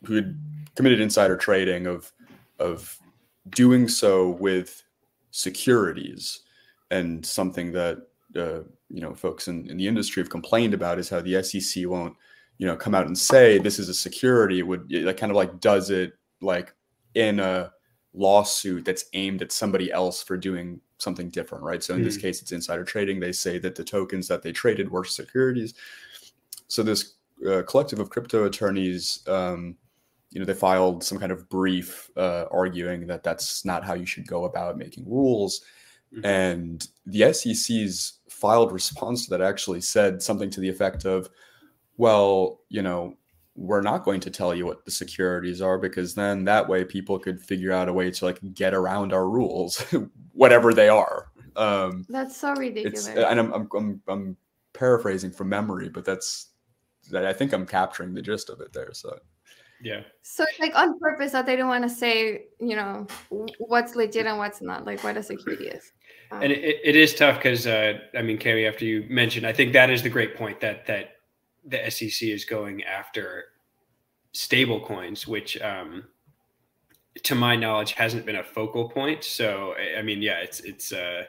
who 0.05 0.15
had 0.15 0.37
committed 0.75 1.01
insider 1.01 1.37
trading 1.37 1.87
of 1.87 2.13
of 2.59 2.99
doing 3.51 3.87
so 3.87 4.31
with 4.31 4.83
securities 5.31 6.41
and 6.91 7.25
something 7.25 7.71
that 7.73 7.99
uh, 8.35 8.63
you 8.89 9.01
know 9.01 9.15
folks 9.15 9.47
in, 9.47 9.71
in 9.71 9.77
the 9.77 9.87
industry 9.87 10.21
have 10.23 10.31
complained 10.31 10.75
about 10.75 10.99
is 10.99 11.09
how 11.09 11.21
the 11.21 11.41
SEC 11.43 11.87
won't 11.87 12.17
you 12.59 12.67
know 12.67 12.77
come 12.77 12.95
out 12.97 13.07
and 13.07 13.17
say 13.17 13.59
this 13.59 13.79
is 13.79 13.89
a 13.89 13.95
security 13.95 14.59
it 14.59 14.67
would 14.67 14.91
it 14.91 15.17
kind 15.17 15.31
of 15.31 15.37
like 15.37 15.61
does 15.61 15.91
it 15.91 16.13
like 16.41 16.75
in 17.15 17.39
a 17.39 17.73
lawsuit 18.15 18.85
that's 18.85 19.05
aimed 19.13 19.43
at 19.43 19.53
somebody 19.53 19.93
else 19.93 20.23
for 20.23 20.37
doing 20.37 20.81
something 20.99 21.29
different 21.29 21.63
right 21.63 21.83
so 21.83 21.95
in 21.95 22.01
mm-hmm. 22.01 22.07
this 22.07 22.17
case 22.17 22.43
it's 22.43 22.53
insider 22.53 22.85
trading 22.85 23.21
they 23.21 23.33
say 23.33 23.59
that 23.59 23.75
the 23.75 23.85
tokens 23.85 24.27
that 24.27 24.43
they 24.43 24.51
traded 24.51 24.91
were 24.91 25.05
securities 25.05 25.75
so 26.67 26.83
this 26.83 27.15
uh, 27.49 27.63
collective 27.63 28.01
of 28.01 28.11
crypto 28.11 28.45
attorneys 28.45 29.23
um, 29.29 29.77
you 30.31 30.41
know 30.41 30.47
they 30.47 30.55
filed 30.55 31.05
some 31.05 31.19
kind 31.19 31.33
of 31.33 31.49
brief 31.49 32.11
uh, 32.17 32.47
arguing 32.51 33.07
that 33.07 33.23
that's 33.23 33.65
not 33.65 33.85
how 33.85 33.95
you 33.95 34.07
should 34.07 34.27
go 34.27 34.45
about 34.45 34.79
making 34.79 35.09
rules 35.09 35.63
mm-hmm. 36.13 36.25
and 36.25 36.89
the 37.07 37.33
sec's 37.33 38.15
filed 38.29 38.73
response 38.73 39.25
to 39.25 39.31
that 39.31 39.43
actually 39.43 39.81
said 39.81 40.23
something 40.23 40.51
to 40.51 40.61
the 40.61 40.69
effect 40.69 41.05
of 41.05 41.29
well 41.97 42.61
you 42.69 42.83
know 42.83 43.17
we're 43.59 43.83
not 43.83 44.05
going 44.05 44.21
to 44.21 44.31
tell 44.31 44.55
you 44.55 44.65
what 44.65 44.85
the 44.85 44.91
securities 44.91 45.61
are 45.61 45.79
because 45.79 46.15
then 46.15 46.45
that 46.45 46.69
way 46.69 46.85
people 46.85 47.19
could 47.19 47.41
figure 47.41 47.73
out 47.73 47.89
a 47.89 47.93
way 47.93 48.09
to 48.09 48.25
like 48.25 48.39
get 48.55 48.73
around 48.73 49.13
our 49.13 49.29
rules 49.29 49.85
whatever 50.33 50.73
they 50.73 50.89
are 50.89 51.33
um 51.57 52.07
that's 52.09 52.37
so 52.37 52.55
ridiculous 52.55 53.09
and 53.09 53.41
I'm, 53.41 53.53
I'm, 53.53 53.69
I'm 53.75 54.03
i'm 54.07 54.37
paraphrasing 54.75 55.33
from 55.33 55.49
memory 55.49 55.89
but 55.89 56.05
that's 56.05 56.51
that 57.11 57.27
i 57.27 57.33
think 57.33 57.53
i'm 57.53 57.67
capturing 57.67 58.15
the 58.15 58.23
gist 58.23 58.49
of 58.49 58.61
it 58.61 58.73
there 58.73 58.93
so 58.93 59.19
yeah. 59.81 60.01
So 60.23 60.45
like 60.59 60.77
on 60.77 60.99
purpose 60.99 61.33
that 61.33 61.47
they 61.47 61.55
don't 61.55 61.69
want 61.69 61.85
to 61.85 61.89
say, 61.89 62.47
you 62.59 62.75
know, 62.75 63.07
what's 63.59 63.95
legit 63.95 64.27
and 64.27 64.37
what's 64.37 64.61
not, 64.61 64.85
like 64.85 65.05
what 65.05 65.17
a 65.17 65.23
security 65.23 65.69
is. 65.69 65.93
Um, 66.33 66.43
and 66.43 66.53
it, 66.53 66.81
it 66.83 66.97
is 66.97 67.15
tough 67.15 67.37
because 67.37 67.67
uh, 67.67 67.99
I 68.17 68.23
mean, 68.23 68.39
Carrie, 68.39 68.67
after 68.67 68.85
you 68.85 69.07
mentioned, 69.09 69.47
I 69.47 69.53
think 69.53 69.73
that 69.75 69.89
is 69.89 70.03
the 70.03 70.09
great 70.09 70.35
point 70.35 70.61
that 70.61 70.87
that 70.87 71.18
the 71.65 71.91
SEC 71.91 72.29
is 72.29 72.45
going 72.45 72.85
after 72.85 73.45
stable 74.33 74.81
coins, 74.81 75.27
which 75.27 75.61
um, 75.61 76.05
to 77.23 77.35
my 77.35 77.57
knowledge 77.57 77.93
hasn't 77.93 78.27
been 78.27 78.37
a 78.37 78.45
focal 78.45 78.89
point. 78.89 79.25
So 79.25 79.75
I 79.97 80.03
mean, 80.03 80.23
yeah, 80.23 80.39
it's 80.39 80.61
it's 80.61 80.93
uh, 80.93 81.25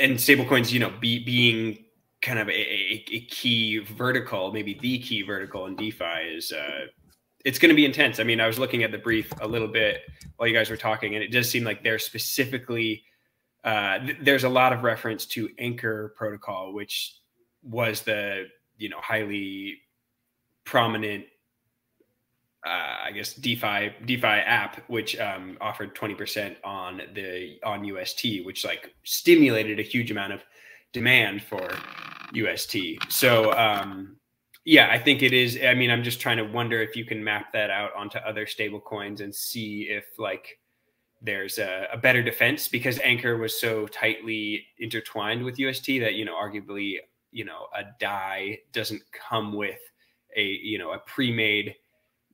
and 0.00 0.20
stable 0.20 0.44
coins, 0.44 0.72
you 0.72 0.80
know, 0.80 0.92
be, 1.00 1.24
being 1.24 1.84
kind 2.22 2.38
of 2.38 2.48
a, 2.48 2.52
a, 2.52 3.04
a, 3.10 3.20
key 3.26 3.78
vertical, 3.78 4.52
maybe 4.52 4.78
the 4.80 4.98
key 4.98 5.22
vertical 5.22 5.66
in 5.66 5.76
DeFi 5.76 6.34
is 6.34 6.52
uh, 6.52 6.86
it's 7.44 7.58
going 7.58 7.68
to 7.68 7.74
be 7.74 7.84
intense. 7.84 8.18
I 8.18 8.24
mean, 8.24 8.40
I 8.40 8.46
was 8.46 8.58
looking 8.58 8.82
at 8.82 8.92
the 8.92 8.98
brief 8.98 9.30
a 9.40 9.46
little 9.46 9.68
bit 9.68 10.02
while 10.36 10.48
you 10.48 10.54
guys 10.54 10.70
were 10.70 10.76
talking, 10.76 11.14
and 11.14 11.22
it 11.22 11.30
does 11.30 11.50
seem 11.50 11.64
like 11.64 11.84
they're 11.84 11.98
specifically 11.98 13.04
uh, 13.64 13.98
th- 13.98 14.18
there's 14.22 14.44
a 14.44 14.48
lot 14.48 14.72
of 14.72 14.82
reference 14.82 15.26
to 15.26 15.50
Anchor 15.58 16.14
Protocol, 16.16 16.72
which 16.72 17.16
was 17.64 18.02
the 18.02 18.46
you 18.76 18.88
know 18.88 19.00
highly 19.00 19.78
prominent. 20.64 21.24
Uh, 22.66 22.96
I 23.04 23.12
guess 23.12 23.34
DeFi 23.34 23.92
DeFi 24.06 24.26
app, 24.26 24.88
which 24.88 25.18
um, 25.18 25.58
offered 25.60 25.94
twenty 25.94 26.14
percent 26.14 26.56
on 26.64 27.02
the 27.14 27.58
on 27.64 27.84
UST, 27.84 28.44
which 28.44 28.64
like 28.64 28.94
stimulated 29.02 29.78
a 29.78 29.82
huge 29.82 30.10
amount 30.10 30.32
of 30.32 30.42
demand 30.92 31.42
for 31.42 31.68
UST. 32.32 32.76
So 33.10 33.52
um, 33.52 34.16
yeah, 34.64 34.88
I 34.90 34.98
think 34.98 35.22
it 35.22 35.34
is. 35.34 35.58
I 35.62 35.74
mean, 35.74 35.90
I'm 35.90 36.02
just 36.02 36.20
trying 36.20 36.38
to 36.38 36.44
wonder 36.44 36.80
if 36.80 36.96
you 36.96 37.04
can 37.04 37.22
map 37.22 37.52
that 37.52 37.70
out 37.70 37.90
onto 37.94 38.18
other 38.18 38.46
stable 38.46 38.80
coins 38.80 39.20
and 39.20 39.34
see 39.34 39.88
if 39.90 40.04
like 40.18 40.58
there's 41.20 41.58
a, 41.58 41.86
a, 41.92 41.98
better 41.98 42.22
defense 42.22 42.68
because 42.68 42.98
Anchor 43.00 43.36
was 43.36 43.58
so 43.58 43.86
tightly 43.86 44.66
intertwined 44.78 45.42
with 45.42 45.58
UST 45.58 45.86
that 46.00 46.14
you 46.14 46.24
know 46.24 46.34
arguably 46.34 46.96
you 47.34 47.44
know 47.44 47.66
a 47.76 47.82
DAI 48.00 48.60
doesn't 48.72 49.02
come 49.12 49.52
with 49.52 49.80
a 50.36 50.42
you 50.42 50.78
know 50.78 50.92
a 50.92 50.98
pre-made 50.98 51.74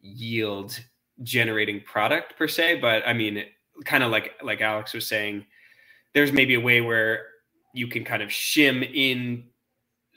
yield 0.02 0.78
generating 1.22 1.80
product 1.80 2.36
per 2.38 2.46
se, 2.46 2.80
but 2.80 3.02
I 3.06 3.12
mean 3.12 3.44
kind 3.84 4.04
of 4.04 4.10
like 4.10 4.34
like 4.42 4.60
Alex 4.60 4.92
was 4.92 5.06
saying, 5.06 5.46
there's 6.14 6.32
maybe 6.32 6.54
a 6.54 6.60
way 6.60 6.80
where 6.80 7.26
you 7.72 7.88
can 7.88 8.04
kind 8.04 8.22
of 8.22 8.28
shim 8.28 8.88
in 8.94 9.44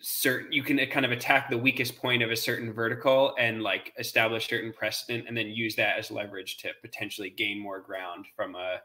certain 0.02 0.52
you 0.52 0.62
can 0.64 0.78
uh, 0.80 0.86
kind 0.92 1.06
of 1.06 1.14
attack 1.14 1.50
the 1.50 1.58
weakest 1.58 1.96
point 1.96 2.22
of 2.22 2.30
a 2.30 2.36
certain 2.36 2.74
vertical 2.74 3.34
and 3.40 3.64
like 3.64 3.94
establish 3.98 4.50
certain 4.50 4.74
precedent 4.74 5.26
and 5.30 5.38
then 5.38 5.48
use 5.48 5.76
that 5.76 5.98
as 5.98 6.12
leverage 6.12 6.58
to 6.58 6.70
potentially 6.82 7.30
gain 7.30 7.58
more 7.58 7.80
ground 7.80 8.26
from 8.36 8.56
a 8.56 8.80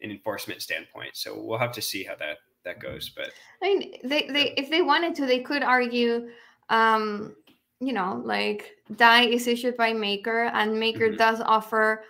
an 0.00 0.10
enforcement 0.10 0.62
standpoint. 0.62 1.16
So 1.16 1.38
we'll 1.38 1.58
have 1.58 1.72
to 1.72 1.82
see 1.82 2.02
how 2.02 2.14
that 2.16 2.38
that 2.64 2.80
goes 2.80 3.10
but 3.10 3.30
i 3.62 3.66
mean 3.66 3.94
they 4.04 4.26
they 4.28 4.54
if 4.56 4.70
they 4.70 4.82
wanted 4.82 5.14
to 5.14 5.26
they 5.26 5.40
could 5.40 5.62
argue 5.62 6.28
um 6.70 7.34
you 7.80 7.92
know 7.92 8.22
like 8.24 8.76
DAI 8.96 9.24
is 9.24 9.46
issued 9.46 9.76
by 9.76 9.92
maker 9.92 10.44
and 10.54 10.78
maker 10.78 11.08
mm-hmm. 11.08 11.16
does 11.16 11.40
offer 11.40 12.04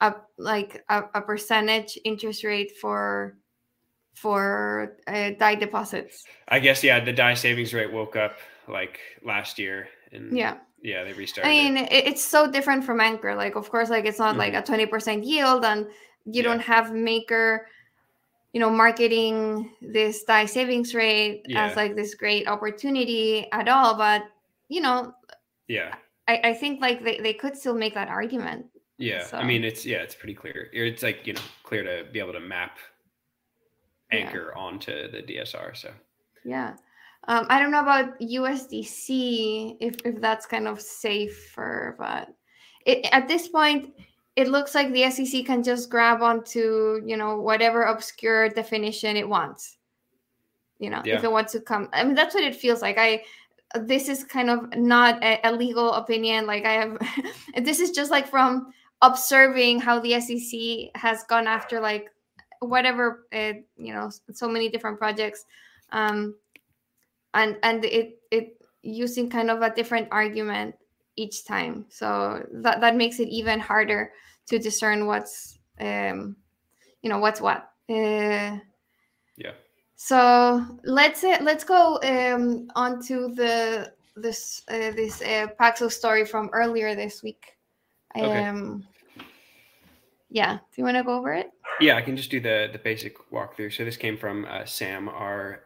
a 0.00 0.14
like 0.38 0.84
a, 0.88 1.04
a 1.14 1.20
percentage 1.20 1.98
interest 2.04 2.44
rate 2.44 2.76
for 2.78 3.36
for 4.14 4.96
uh, 5.06 5.30
DAI 5.38 5.54
deposits. 5.54 6.24
I 6.48 6.58
guess 6.58 6.82
yeah, 6.82 7.02
the 7.02 7.12
DAI 7.12 7.34
savings 7.34 7.72
rate 7.72 7.92
woke 7.92 8.16
up 8.16 8.38
like 8.68 9.00
last 9.24 9.58
year, 9.58 9.88
and 10.12 10.36
yeah, 10.36 10.58
yeah, 10.82 11.04
they 11.04 11.12
restarted. 11.12 11.50
I 11.50 11.54
mean, 11.54 11.76
it. 11.76 11.92
it's 11.92 12.24
so 12.24 12.50
different 12.50 12.84
from 12.84 13.00
Anchor. 13.00 13.34
Like, 13.34 13.56
of 13.56 13.70
course, 13.70 13.90
like 13.90 14.04
it's 14.04 14.18
not 14.18 14.30
mm-hmm. 14.30 14.38
like 14.38 14.54
a 14.54 14.62
twenty 14.62 14.86
percent 14.86 15.24
yield, 15.24 15.64
and 15.64 15.86
you 16.24 16.42
yeah. 16.42 16.42
don't 16.42 16.60
have 16.60 16.92
Maker, 16.92 17.66
you 18.52 18.60
know, 18.60 18.70
marketing 18.70 19.70
this 19.80 20.24
DAI 20.24 20.46
savings 20.46 20.94
rate 20.94 21.42
yeah. 21.46 21.66
as 21.66 21.76
like 21.76 21.94
this 21.94 22.14
great 22.14 22.48
opportunity 22.48 23.46
at 23.52 23.68
all. 23.68 23.96
But 23.96 24.24
you 24.68 24.80
know, 24.80 25.14
yeah, 25.68 25.94
I, 26.28 26.40
I 26.44 26.54
think 26.54 26.80
like 26.80 27.04
they, 27.04 27.20
they 27.20 27.34
could 27.34 27.56
still 27.56 27.74
make 27.74 27.94
that 27.94 28.08
argument. 28.08 28.66
Yeah, 28.98 29.24
so. 29.24 29.38
I 29.38 29.44
mean, 29.44 29.64
it's 29.64 29.86
yeah, 29.86 29.98
it's 29.98 30.14
pretty 30.14 30.34
clear. 30.34 30.68
It's 30.72 31.02
like 31.02 31.26
you 31.26 31.34
know, 31.34 31.40
clear 31.62 31.82
to 31.84 32.10
be 32.10 32.18
able 32.18 32.32
to 32.32 32.40
map 32.40 32.78
anchor 34.12 34.52
yeah. 34.54 34.62
onto 34.62 35.10
the 35.10 35.22
DSR. 35.22 35.76
So 35.76 35.90
yeah. 36.44 36.74
Um, 37.28 37.46
I 37.50 37.60
don't 37.60 37.70
know 37.70 37.82
about 37.82 38.18
USDC 38.18 39.76
if, 39.78 39.96
if 40.04 40.20
that's 40.20 40.46
kind 40.46 40.66
of 40.66 40.80
safer, 40.80 41.94
but 41.98 42.28
it, 42.86 43.06
at 43.12 43.28
this 43.28 43.48
point, 43.48 43.92
it 44.36 44.48
looks 44.48 44.74
like 44.74 44.92
the 44.92 45.10
SEC 45.10 45.44
can 45.44 45.62
just 45.62 45.90
grab 45.90 46.22
onto 46.22 47.02
you 47.04 47.16
know 47.16 47.40
whatever 47.40 47.82
obscure 47.84 48.48
definition 48.48 49.16
it 49.16 49.28
wants. 49.28 49.76
You 50.78 50.90
know, 50.90 51.02
yeah. 51.04 51.16
if 51.16 51.24
it 51.24 51.30
wants 51.30 51.52
to 51.52 51.60
come, 51.60 51.88
I 51.92 52.04
mean 52.04 52.14
that's 52.14 52.34
what 52.34 52.44
it 52.44 52.56
feels 52.56 52.82
like. 52.82 52.96
I 52.98 53.22
this 53.74 54.08
is 54.08 54.24
kind 54.24 54.50
of 54.50 54.74
not 54.76 55.22
a, 55.22 55.38
a 55.44 55.52
legal 55.52 55.92
opinion. 55.92 56.46
Like 56.46 56.64
I 56.64 56.72
have, 56.72 56.98
this 57.64 57.80
is 57.80 57.90
just 57.90 58.10
like 58.10 58.26
from 58.26 58.72
observing 59.02 59.80
how 59.80 60.00
the 60.00 60.20
SEC 60.20 61.00
has 61.00 61.24
gone 61.24 61.46
after 61.46 61.80
like 61.80 62.08
whatever 62.60 63.26
uh, 63.32 63.54
you 63.76 63.92
know 63.92 64.10
so 64.32 64.46
many 64.46 64.68
different 64.68 64.98
projects 64.98 65.46
um 65.92 66.34
and 67.34 67.56
and 67.62 67.84
it 67.84 68.18
it 68.30 68.60
using 68.82 69.30
kind 69.30 69.50
of 69.50 69.62
a 69.62 69.74
different 69.74 70.08
argument 70.10 70.74
each 71.20 71.44
time 71.44 71.84
so 71.88 72.44
that 72.64 72.80
that 72.80 72.96
makes 72.96 73.20
it 73.20 73.28
even 73.28 73.60
harder 73.60 74.12
to 74.46 74.58
discern 74.58 75.06
what's 75.06 75.58
um 75.80 76.36
you 77.02 77.10
know 77.10 77.18
what's 77.18 77.40
what 77.40 77.70
uh, 77.90 78.56
yeah 79.36 79.54
so 79.96 80.64
let's 80.84 81.22
uh, 81.24 81.38
let's 81.42 81.64
go 81.64 81.98
um 82.02 82.68
on 82.74 83.02
to 83.02 83.34
the 83.34 83.92
this 84.16 84.62
uh, 84.68 84.90
this 84.92 85.22
uh, 85.22 85.46
Paxos 85.58 85.92
story 85.92 86.24
from 86.24 86.50
earlier 86.52 86.94
this 86.94 87.22
week 87.22 87.56
okay. 88.16 88.46
um 88.46 88.86
yeah 90.30 90.54
do 90.54 90.76
you 90.76 90.84
want 90.84 90.96
to 90.96 91.04
go 91.04 91.16
over 91.18 91.32
it 91.32 91.50
yeah, 91.80 91.96
I 91.96 92.02
can 92.02 92.16
just 92.16 92.30
do 92.30 92.40
the 92.40 92.68
the 92.72 92.78
basic 92.78 93.16
walkthrough. 93.30 93.72
So 93.72 93.84
this 93.84 93.96
came 93.96 94.16
from 94.16 94.44
uh, 94.44 94.64
Sam, 94.66 95.08
our 95.08 95.64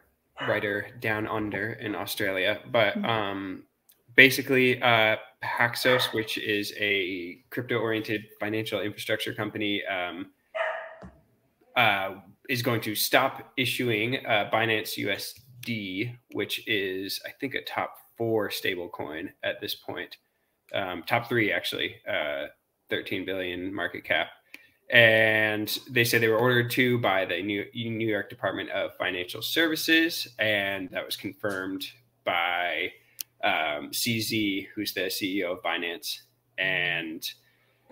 writer 0.48 0.88
down 1.00 1.26
under 1.26 1.72
in 1.72 1.94
Australia. 1.94 2.60
But 2.70 2.94
mm-hmm. 2.94 3.04
um, 3.04 3.62
basically, 4.16 4.80
uh, 4.82 5.16
Paxos, 5.42 6.12
which 6.12 6.38
is 6.38 6.72
a 6.78 7.38
crypto 7.50 7.78
oriented 7.78 8.24
financial 8.40 8.80
infrastructure 8.80 9.34
company, 9.34 9.82
um, 9.86 10.30
uh, 11.76 12.16
is 12.48 12.62
going 12.62 12.80
to 12.82 12.94
stop 12.94 13.52
issuing 13.56 14.24
uh, 14.26 14.50
Binance 14.52 14.98
USD, 14.98 16.16
which 16.32 16.66
is, 16.68 17.20
I 17.26 17.30
think, 17.40 17.54
a 17.54 17.62
top 17.64 17.96
four 18.16 18.50
stable 18.50 18.88
coin 18.88 19.32
at 19.42 19.60
this 19.60 19.74
point. 19.74 20.16
Um, 20.72 21.02
top 21.06 21.28
three, 21.28 21.52
actually, 21.52 21.96
uh, 22.08 22.46
13 22.90 23.24
billion 23.24 23.72
market 23.72 24.04
cap 24.04 24.28
and 24.90 25.78
they 25.88 26.04
said 26.04 26.20
they 26.20 26.28
were 26.28 26.38
ordered 26.38 26.70
to 26.70 26.98
by 26.98 27.24
the 27.24 27.42
New 27.42 28.06
York 28.06 28.28
Department 28.28 28.70
of 28.70 28.94
Financial 28.96 29.40
Services, 29.40 30.28
and 30.38 30.90
that 30.90 31.04
was 31.04 31.16
confirmed 31.16 31.86
by 32.24 32.92
um, 33.44 33.90
CZ, 33.90 34.68
who's 34.74 34.94
the 34.94 35.02
CEO 35.02 35.52
of 35.52 35.62
Binance. 35.62 36.22
And 36.58 37.28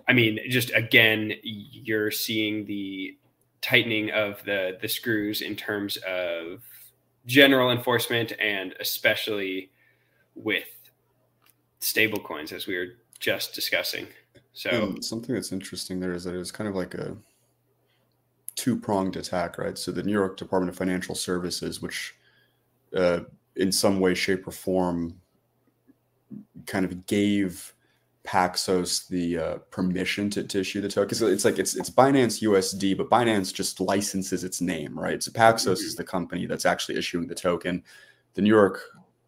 I 0.09 0.15
mean, 0.15 0.41
just 0.49 0.73
again, 0.75 1.35
you're 1.43 2.11
seeing 2.11 2.65
the 2.65 3.17
tightening 3.61 4.11
of 4.11 4.43
the 4.45 4.79
the 4.81 4.89
screws 4.89 5.43
in 5.43 5.55
terms 5.55 5.97
of 5.99 6.63
general 7.27 7.71
enforcement 7.71 8.33
and 8.41 8.75
especially 8.81 9.71
with 10.35 10.67
stable 11.79 12.19
coins 12.19 12.51
as 12.51 12.67
we 12.67 12.77
were 12.77 12.95
just 13.21 13.55
discussing. 13.55 14.09
So 14.55 14.71
And 14.71 15.05
something 15.05 15.35
that's 15.35 15.53
interesting 15.53 16.01
there 16.01 16.13
is 16.13 16.25
that 16.25 16.35
it 16.35 16.39
was 16.39 16.51
kind 16.51 16.69
of 16.69 16.75
like 16.75 16.95
a 16.95 17.17
two 18.55 18.77
pronged 18.77 19.17
attack, 19.17 19.59
right? 19.59 19.79
So 19.79 19.93
the 19.93 20.03
New 20.03 20.13
York 20.13 20.37
Department 20.37 20.71
of 20.71 20.77
Financial 20.77 21.15
Services, 21.15 21.81
which 21.81 22.15
uh, 22.97 23.21
in 23.57 23.71
some 23.71 24.01
way, 24.01 24.15
shape, 24.15 24.47
or 24.47 24.51
form 24.51 25.15
kind 26.67 26.85
of 26.85 27.07
gave 27.07 27.75
Paxos 28.25 29.09
the 29.09 29.39
uh, 29.39 29.57
permission 29.71 30.31
to, 30.31 30.45
to 30.45 30.61
issue 30.61 30.81
the 30.81 30.89
token. 30.89 31.07
Because 31.07 31.23
it's 31.23 31.45
like 31.45 31.59
it's 31.59 31.75
it's 31.75 31.91
Binance 31.91 32.43
USD, 32.43 32.97
but 32.97 33.11
Binance 33.11 33.53
just 33.53 33.81
licenses 33.81 34.45
its 34.45 34.61
name, 34.61 34.99
right? 34.99 35.23
So 35.23 35.33
Paxos 35.33 35.79
is 35.81 35.97
the 35.97 36.05
company 36.05 36.47
that's 36.47 36.65
actually 36.67 36.99
issuing 36.99 37.27
the 37.27 37.35
token. 37.35 37.83
The 38.35 38.43
New 38.43 38.49
York 38.51 38.81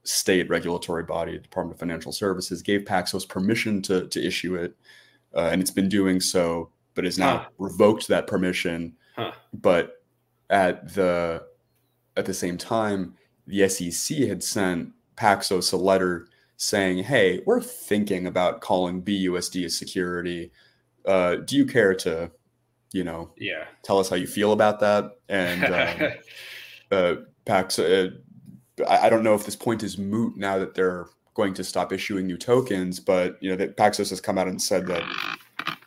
State 0.04 0.48
regulatory 0.48 1.02
body, 1.02 1.38
Department 1.38 1.74
of 1.74 1.80
Financial 1.80 2.12
Services, 2.12 2.62
gave 2.62 2.82
Paxos 2.82 3.28
permission 3.28 3.82
to 3.82 4.06
to 4.08 4.24
issue 4.24 4.54
it, 4.54 4.76
uh, 5.34 5.48
and 5.50 5.60
it's 5.60 5.72
been 5.72 5.88
doing 5.88 6.20
so, 6.20 6.70
but 6.94 7.04
has 7.04 7.18
now 7.18 7.38
Huh. 7.38 7.48
revoked 7.58 8.06
that 8.08 8.26
permission. 8.28 8.94
Huh. 9.16 9.32
But 9.52 10.02
at 10.50 10.94
the 10.94 11.44
at 12.16 12.26
the 12.26 12.34
same 12.34 12.56
time, 12.58 13.14
the 13.48 13.68
SEC 13.68 14.18
had 14.28 14.44
sent 14.44 14.92
Paxos 15.16 15.72
a 15.72 15.76
letter 15.76 16.28
saying, 16.56 17.04
"Hey, 17.04 17.42
we're 17.46 17.60
thinking 17.60 18.26
about 18.26 18.60
calling 18.60 19.02
BUSD 19.02 19.64
a 19.64 19.70
security. 19.70 20.52
Uh, 21.04 21.36
do 21.36 21.56
you 21.56 21.66
care 21.66 21.94
to, 21.94 22.30
you 22.92 23.04
know, 23.04 23.32
yeah. 23.36 23.64
tell 23.82 23.98
us 23.98 24.08
how 24.08 24.16
you 24.16 24.26
feel 24.26 24.52
about 24.52 24.80
that?" 24.80 25.12
And 25.28 25.64
um, 25.64 26.12
uh, 26.90 27.14
Pax, 27.44 27.78
uh, 27.78 28.10
I, 28.88 29.06
I 29.06 29.10
don't 29.10 29.24
know 29.24 29.34
if 29.34 29.44
this 29.44 29.56
point 29.56 29.82
is 29.82 29.98
moot 29.98 30.36
now 30.36 30.58
that 30.58 30.74
they're 30.74 31.06
going 31.34 31.54
to 31.54 31.64
stop 31.64 31.92
issuing 31.92 32.26
new 32.26 32.38
tokens, 32.38 33.00
but 33.00 33.36
you 33.42 33.50
know 33.50 33.56
that 33.56 33.76
Paxos 33.76 34.10
has 34.10 34.20
come 34.20 34.38
out 34.38 34.48
and 34.48 34.62
said 34.62 34.86
that 34.86 35.02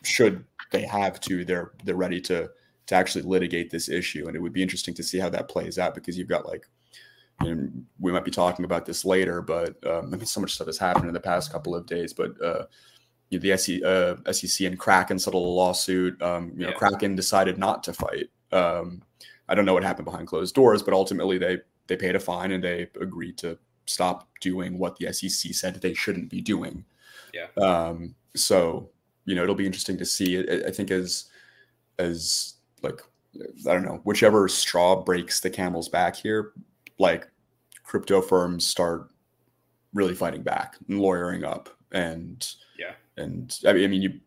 should 0.04 0.44
they 0.70 0.82
have 0.82 1.20
to, 1.20 1.44
they're 1.44 1.72
they're 1.84 1.96
ready 1.96 2.20
to 2.22 2.50
to 2.86 2.94
actually 2.94 3.22
litigate 3.22 3.70
this 3.70 3.88
issue, 3.88 4.26
and 4.26 4.36
it 4.36 4.40
would 4.40 4.52
be 4.52 4.62
interesting 4.62 4.94
to 4.94 5.02
see 5.02 5.18
how 5.18 5.28
that 5.28 5.48
plays 5.48 5.78
out 5.78 5.94
because 5.94 6.16
you've 6.16 6.28
got 6.28 6.46
like. 6.46 6.66
And 7.40 7.86
we 8.00 8.10
might 8.10 8.24
be 8.24 8.30
talking 8.30 8.64
about 8.64 8.84
this 8.84 9.04
later, 9.04 9.40
but 9.40 9.76
um, 9.86 10.12
I 10.12 10.16
mean, 10.16 10.26
so 10.26 10.40
much 10.40 10.54
stuff 10.54 10.66
has 10.66 10.78
happened 10.78 11.06
in 11.06 11.14
the 11.14 11.20
past 11.20 11.52
couple 11.52 11.74
of 11.74 11.86
days. 11.86 12.12
But 12.12 12.40
uh, 12.42 12.64
you 13.30 13.38
know, 13.38 13.42
the 13.42 13.56
SEC, 13.56 13.82
uh, 13.84 14.32
SEC 14.32 14.66
and 14.66 14.78
Kraken 14.78 15.18
settled 15.18 15.44
a 15.44 15.48
lawsuit. 15.48 16.20
Um, 16.22 16.52
you 16.56 16.64
know, 16.64 16.70
Yeah. 16.70 16.74
Kraken 16.74 17.14
decided 17.14 17.58
not 17.58 17.84
to 17.84 17.92
fight. 17.92 18.30
Um, 18.50 19.02
I 19.48 19.54
don't 19.54 19.64
know 19.64 19.74
what 19.74 19.84
happened 19.84 20.04
behind 20.04 20.26
closed 20.26 20.54
doors, 20.54 20.82
but 20.82 20.94
ultimately 20.94 21.38
they 21.38 21.58
they 21.86 21.96
paid 21.96 22.16
a 22.16 22.20
fine 22.20 22.52
and 22.52 22.62
they 22.62 22.88
agreed 23.00 23.38
to 23.38 23.58
stop 23.86 24.28
doing 24.40 24.78
what 24.78 24.96
the 24.96 25.12
SEC 25.12 25.54
said 25.54 25.74
they 25.74 25.94
shouldn't 25.94 26.28
be 26.30 26.40
doing. 26.40 26.84
Yeah. 27.32 27.46
Um, 27.62 28.14
so 28.34 28.90
you 29.24 29.34
know 29.34 29.42
it'll 29.42 29.54
be 29.54 29.66
interesting 29.66 29.98
to 29.98 30.04
see. 30.04 30.38
I, 30.38 30.68
I 30.68 30.70
think 30.70 30.90
as 30.90 31.26
as 31.98 32.54
like 32.82 33.00
I 33.34 33.72
don't 33.72 33.84
know 33.84 34.00
whichever 34.04 34.48
straw 34.48 34.96
breaks 35.02 35.40
the 35.40 35.50
camel's 35.50 35.88
back 35.88 36.16
here, 36.16 36.52
like 36.98 37.28
crypto 37.88 38.20
firms 38.20 38.66
start 38.66 39.08
really 39.94 40.14
fighting 40.14 40.42
back 40.42 40.76
and 40.88 41.00
lawyering 41.00 41.42
up 41.42 41.70
and 41.92 42.46
Yeah. 42.78 42.92
and 43.16 43.58
I 43.66 43.72
mean, 43.72 43.84
I 43.84 43.86
mean 43.88 44.02
you 44.02 44.20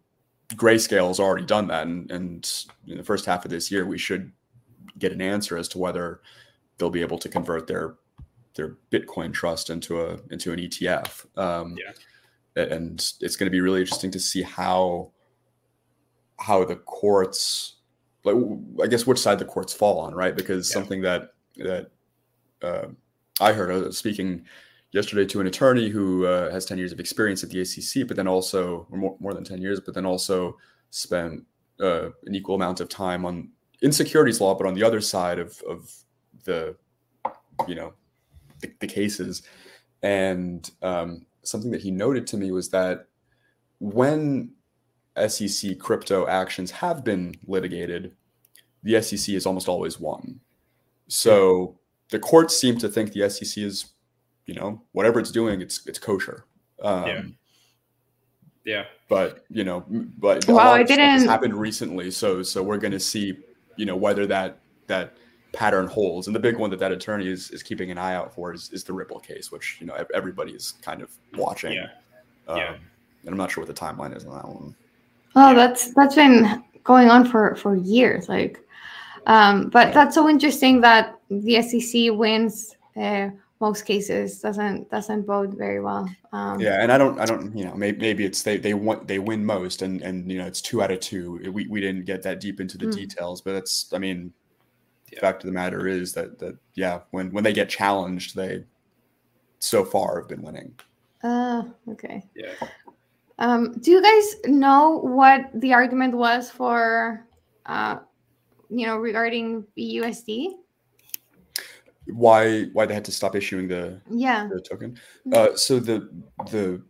grayscale's 0.56 1.19
already 1.19 1.45
done 1.45 1.67
that 1.67 1.86
and 1.86 2.10
and 2.12 2.65
in 2.88 2.97
the 2.97 3.04
first 3.04 3.26
half 3.26 3.45
of 3.45 3.52
this 3.52 3.71
year 3.71 3.86
we 3.86 4.00
should 4.00 4.32
get 4.97 5.12
an 5.13 5.21
answer 5.21 5.58
as 5.58 5.67
to 5.69 5.78
whether 5.78 6.21
they'll 6.78 6.89
be 6.89 7.02
able 7.02 7.19
to 7.19 7.30
convert 7.30 7.67
their 7.67 7.97
their 8.56 8.78
Bitcoin 8.91 9.32
trust 9.32 9.69
into 9.69 10.02
a 10.02 10.17
into 10.32 10.52
an 10.52 10.60
ETF. 10.60 11.26
Um, 11.38 11.78
Yeah. 11.78 11.93
and 12.63 13.00
it's 13.21 13.36
going 13.38 13.45
to 13.45 13.52
be 13.52 13.62
really 13.62 13.82
interesting 13.82 14.12
to 14.12 14.19
see 14.19 14.41
how 14.41 15.12
how 16.39 16.65
the 16.65 16.76
courts, 16.78 17.76
like 18.24 18.36
I 18.84 18.88
guess 18.88 19.06
which 19.06 19.19
side 19.19 19.38
the 19.38 19.45
courts 19.45 19.71
fall 19.71 20.00
on, 20.00 20.15
right? 20.15 20.36
Because 20.36 20.69
Yeah. 20.69 20.74
something 20.74 21.02
that 21.04 21.34
that 21.58 21.91
uh, 22.63 22.88
I 23.39 23.54
heard 23.54 23.72
I 23.72 23.78
was 23.78 23.98
speaking 23.98 24.46
yesterday 24.91 25.26
to 25.26 25.39
an 25.39 25.48
attorney 25.48 25.89
who 25.89 26.26
uh, 26.26 26.52
has 26.52 26.65
ten 26.65 26.78
years 26.78 26.91
of 26.91 27.00
experience 27.00 27.44
at 27.44 27.50
the 27.50 27.62
ACC, 27.62 28.08
but 28.08 28.17
then 28.17 28.28
also 28.28 28.88
or 28.91 28.98
more, 28.98 29.15
more 29.20 29.34
than 29.34 29.44
ten 29.44 29.62
years, 29.62 29.80
but 29.80 29.94
then 29.94 30.06
also 30.06 30.58
spent 30.89 31.44
uh, 31.80 32.10
an 32.26 32.36
equal 32.36 32.56
amount 32.56 32.80
of 32.80 32.89
time 32.89 33.26
on 33.26 33.50
in 33.82 33.91
securities 33.91 34.41
law, 34.41 34.54
but 34.54 34.67
on 34.67 34.74
the 34.74 34.84
other 34.84 35.02
side 35.02 35.39
of 35.39 35.62
of 35.67 35.91
the 36.44 36.76
you 37.67 37.76
know 37.76 37.94
the, 38.60 38.72
the 38.80 38.88
cases. 38.88 39.44
And 40.04 40.70
um, 40.82 41.26
something 41.44 41.72
that 41.72 41.82
he 41.82 41.91
noted 41.91 42.26
to 42.28 42.38
me 42.38 42.52
was 42.52 42.70
that 42.70 43.08
when 43.80 44.54
SEC 45.28 45.78
crypto 45.80 46.28
actions 46.28 46.72
have 46.72 47.04
been 47.04 47.36
litigated, 47.46 48.13
the 48.84 49.02
SEC 49.02 49.34
has 49.34 49.46
almost 49.46 49.67
always 49.67 50.00
won. 50.00 50.39
So 51.08 51.80
the 52.12 52.19
courts 52.19 52.56
seem 52.58 52.78
to 52.78 52.88
think 52.88 53.12
the 53.13 53.28
SEC 53.30 53.63
is, 53.63 53.93
you 54.45 54.54
know, 54.54 54.82
whatever 54.91 55.19
it's 55.19 55.32
doing, 55.32 55.60
it's 55.62 55.86
it's 55.88 56.00
kosher. 56.00 56.45
Um, 56.84 57.08
Yeah. 57.08 57.21
yeah. 58.65 58.84
But 59.10 59.43
you 59.50 59.63
know, 59.63 59.84
but 59.89 60.47
well, 60.47 60.58
Wow, 60.58 60.63
lot 60.65 60.74
I 60.76 60.80
has 60.80 60.88
didn't- 60.88 61.28
happened 61.28 61.56
recently. 61.56 62.12
So 62.12 62.43
so 62.43 62.62
we're 62.63 62.78
going 62.78 62.91
to 62.93 63.00
see, 63.00 63.38
you 63.76 63.86
know, 63.86 63.95
whether 63.95 64.26
that 64.28 64.60
that 64.88 65.13
pattern 65.54 65.88
holds. 65.88 66.28
And 66.28 66.36
the 66.36 66.39
big 66.39 66.58
one 66.58 66.69
that 66.69 66.80
that 66.80 66.91
attorney 66.91 67.28
is 67.28 67.50
is 67.52 67.62
keeping 67.63 67.91
an 67.91 67.97
eye 67.97 68.15
out 68.15 68.34
for 68.34 68.54
is, 68.54 68.69
is 68.71 68.84
the 68.84 68.93
Ripple 68.93 69.19
case, 69.19 69.52
which 69.52 69.78
you 69.80 69.88
know 69.88 69.93
ev- 69.95 70.12
everybody 70.13 70.52
is 70.54 70.74
kind 70.82 71.02
of 71.02 71.12
watching. 71.36 71.74
Yeah. 71.74 71.88
Um, 72.47 72.58
Yeah. 72.58 72.76
And 73.24 73.30
I'm 73.30 73.38
not 73.38 73.52
sure 73.52 73.63
what 73.63 73.74
the 73.74 73.80
timeline 73.80 74.15
is 74.15 74.26
on 74.26 74.34
that 74.36 74.47
one. 74.47 74.76
Oh, 75.36 75.50
Yeah. 75.50 75.54
that's 75.54 75.93
that's 75.93 76.15
been 76.15 76.63
going 76.84 77.10
on 77.10 77.26
for 77.26 77.56
for 77.56 77.76
years. 77.76 78.28
Like, 78.30 78.60
um, 79.26 79.70
but 79.70 79.94
that's 79.94 80.16
so 80.16 80.28
interesting 80.30 80.82
that 80.82 81.20
the 81.30 81.62
SEC 81.62 82.12
wins 82.12 82.76
uh, 82.98 83.30
most 83.60 83.86
cases. 83.86 84.40
Doesn't 84.40 84.90
doesn't 84.90 85.26
bode 85.26 85.56
very 85.58 85.80
well. 85.80 86.10
Um, 86.34 86.60
Yeah, 86.60 86.82
and 86.82 86.92
I 86.92 86.98
don't, 86.98 87.20
I 87.20 87.26
don't, 87.26 87.56
you 87.56 87.66
know, 87.66 87.76
maybe, 87.76 88.00
maybe 88.00 88.26
it's 88.26 88.44
they 88.44 88.58
they 88.58 88.74
want 88.74 89.08
they 89.08 89.20
win 89.20 89.46
most, 89.46 89.82
and 89.82 90.02
and 90.02 90.30
you 90.32 90.38
know 90.38 90.48
it's 90.48 90.62
two 90.62 90.82
out 90.82 90.92
of 90.92 91.00
two. 91.00 91.40
We 91.52 91.68
we 91.68 91.80
didn't 91.82 92.06
get 92.06 92.24
that 92.24 92.40
deep 92.40 92.60
into 92.60 92.78
the 92.78 92.88
Mm. 92.88 92.94
details, 92.94 93.42
but 93.42 93.56
it's, 93.56 93.94
I 93.94 93.98
mean, 94.00 94.34
the 95.10 95.16
Yeah. 95.16 95.22
fact 95.22 95.44
of 95.44 95.48
the 95.48 95.54
matter 95.54 95.88
is 95.88 96.14
that 96.14 96.40
that 96.40 96.58
yeah, 96.74 97.02
when 97.12 97.32
when 97.32 97.44
they 97.44 97.54
get 97.54 97.70
challenged, 97.70 98.36
they 98.36 98.64
so 99.60 99.86
far 99.86 100.20
have 100.20 100.28
been 100.30 100.42
winning. 100.42 100.74
Uh, 101.24 101.64
okay. 101.90 102.24
Yeah. 102.36 102.56
Um, 103.38 103.74
do 103.80 103.92
you 103.92 104.02
guys 104.02 104.36
know 104.46 105.00
what 105.00 105.50
the 105.62 105.74
argument 105.74 106.16
was 106.16 106.50
for, 106.50 107.28
uh, 107.66 107.98
you 108.72 108.88
know, 108.88 108.98
regarding 108.98 109.66
BUSD? 109.78 110.54
Why 112.08 112.64
why 112.74 112.86
they 112.86 112.94
had 112.94 113.06
to 113.06 113.12
stop 113.12 113.36
issuing 113.36 113.68
the 113.68 114.02
Yeah. 114.10 114.48
the 114.52 114.60
token. 114.62 114.98
Mhm. 115.28 115.34
Uh, 115.36 115.56
so 115.56 115.80
the 115.80 116.10
the 116.50 116.82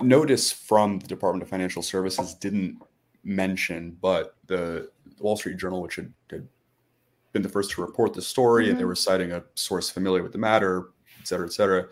notice 0.00 0.52
from 0.52 0.98
the 0.98 1.06
Department 1.06 1.42
of 1.42 1.48
Financial 1.48 1.82
Services 1.82 2.34
didn't 2.34 2.80
mention, 3.24 3.96
but 4.00 4.36
the 4.46 4.90
Wall 5.18 5.36
Street 5.36 5.56
Journal, 5.56 5.82
which 5.82 5.96
had, 5.96 6.12
had 6.30 6.46
been 7.32 7.42
the 7.42 7.48
first 7.48 7.70
to 7.72 7.80
report 7.82 8.12
the 8.14 8.22
story, 8.22 8.70
and 8.70 8.78
they 8.78 8.84
Mhm. 8.84 8.88
were 8.88 8.94
citing 8.94 9.32
a 9.32 9.42
source 9.54 9.90
familiar 9.90 10.22
with 10.22 10.32
the 10.32 10.38
matter, 10.38 10.90
et 11.20 11.26
cetera, 11.26 11.46
et 11.46 11.52
cetera, 11.52 11.88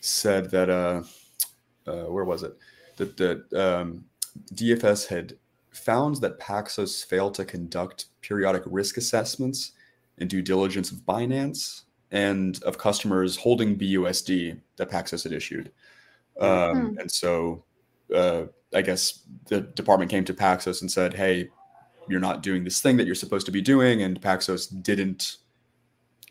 said 0.00 0.50
that 0.50 0.70
uh, 0.70 1.02
uh, 1.86 2.04
where 2.04 2.24
was 2.24 2.42
it? 2.44 2.56
That 2.96 3.16
that 3.18 3.52
um, 3.52 4.04
DFS 4.54 5.06
had 5.06 5.36
found 5.70 6.16
that 6.16 6.38
Paxos 6.40 7.04
failed 7.04 7.34
to 7.34 7.44
conduct 7.44 8.06
periodic 8.20 8.62
risk 8.66 8.96
assessments 8.96 9.72
and 10.18 10.28
due 10.28 10.42
diligence 10.42 10.90
of 10.90 10.98
Binance 10.98 11.82
and 12.10 12.62
of 12.64 12.78
customers 12.78 13.36
holding 13.36 13.78
BUSD 13.78 14.58
that 14.76 14.90
Paxos 14.90 15.24
had 15.24 15.32
issued. 15.32 15.70
Um, 16.40 16.96
And 17.00 17.10
so 17.10 17.64
uh, 18.14 18.44
I 18.74 18.82
guess 18.82 19.20
the 19.46 19.60
department 19.60 20.10
came 20.10 20.24
to 20.24 20.34
Paxos 20.34 20.80
and 20.80 20.90
said, 20.90 21.14
hey, 21.14 21.50
you're 22.08 22.20
not 22.20 22.42
doing 22.42 22.64
this 22.64 22.80
thing 22.80 22.96
that 22.96 23.06
you're 23.06 23.14
supposed 23.14 23.46
to 23.46 23.52
be 23.52 23.60
doing. 23.60 24.02
And 24.02 24.20
Paxos 24.20 24.82
didn't 24.82 25.36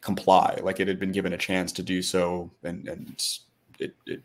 comply. 0.01 0.59
Like 0.63 0.79
it 0.79 0.87
had 0.87 0.99
been 0.99 1.11
given 1.11 1.33
a 1.33 1.37
chance 1.37 1.71
to 1.73 1.83
do 1.83 2.01
so. 2.01 2.51
And, 2.63 2.87
and 2.87 3.23
it, 3.79 3.95
it 4.05 4.21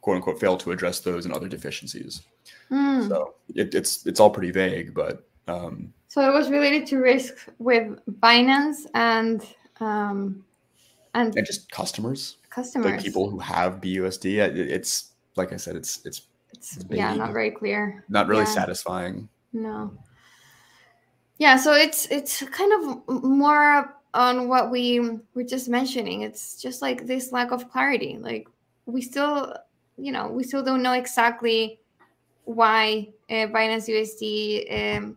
quote 0.00 0.16
unquote 0.16 0.40
failed 0.40 0.60
to 0.60 0.72
address 0.72 1.00
those 1.00 1.24
and 1.24 1.34
other 1.34 1.48
deficiencies. 1.48 2.22
Hmm. 2.68 3.08
So 3.08 3.34
it, 3.54 3.74
it's, 3.74 4.06
it's 4.06 4.20
all 4.20 4.30
pretty 4.30 4.50
vague, 4.50 4.94
but 4.94 5.24
um, 5.48 5.92
So 6.08 6.26
it 6.28 6.32
was 6.32 6.50
related 6.50 6.86
to 6.88 6.98
risk 6.98 7.34
with 7.58 7.98
Binance 8.20 8.86
and 8.94 9.44
um, 9.80 10.44
and 11.14 11.36
and 11.36 11.46
just 11.46 11.70
customers, 11.70 12.36
customers. 12.50 12.92
like 12.92 13.02
people 13.02 13.28
who 13.28 13.38
have 13.38 13.80
BUSD. 13.80 14.38
It, 14.38 14.56
it's 14.58 15.10
like 15.36 15.52
I 15.52 15.56
said, 15.56 15.76
it's, 15.76 16.00
it's 16.04 16.22
it's 16.52 16.78
yeah 16.90 17.14
not 17.14 17.32
very 17.32 17.50
clear 17.50 18.04
Not 18.08 18.28
really 18.28 18.44
Yeah. 18.44 18.54
satisfying. 18.60 19.28
no 19.52 19.90
yeah 21.38 21.56
so 21.56 21.72
it's 21.74 22.06
it's 22.10 22.42
kind 22.50 22.72
of 23.08 23.22
more 23.24 23.96
on 24.14 24.48
what 24.48 24.70
we 24.70 25.00
were 25.34 25.42
just 25.44 25.68
mentioning 25.68 26.22
it's 26.22 26.60
just 26.60 26.82
like 26.82 27.06
this 27.06 27.32
lack 27.32 27.50
of 27.50 27.70
clarity 27.70 28.18
like 28.20 28.46
we 28.86 29.00
still 29.00 29.54
you 29.96 30.12
know 30.12 30.28
we 30.28 30.44
still 30.44 30.62
don't 30.62 30.82
know 30.82 30.92
exactly 30.92 31.80
why 32.44 33.08
uh, 33.30 33.46
binance 33.46 33.88
usd 33.88 34.96
um, 34.98 35.16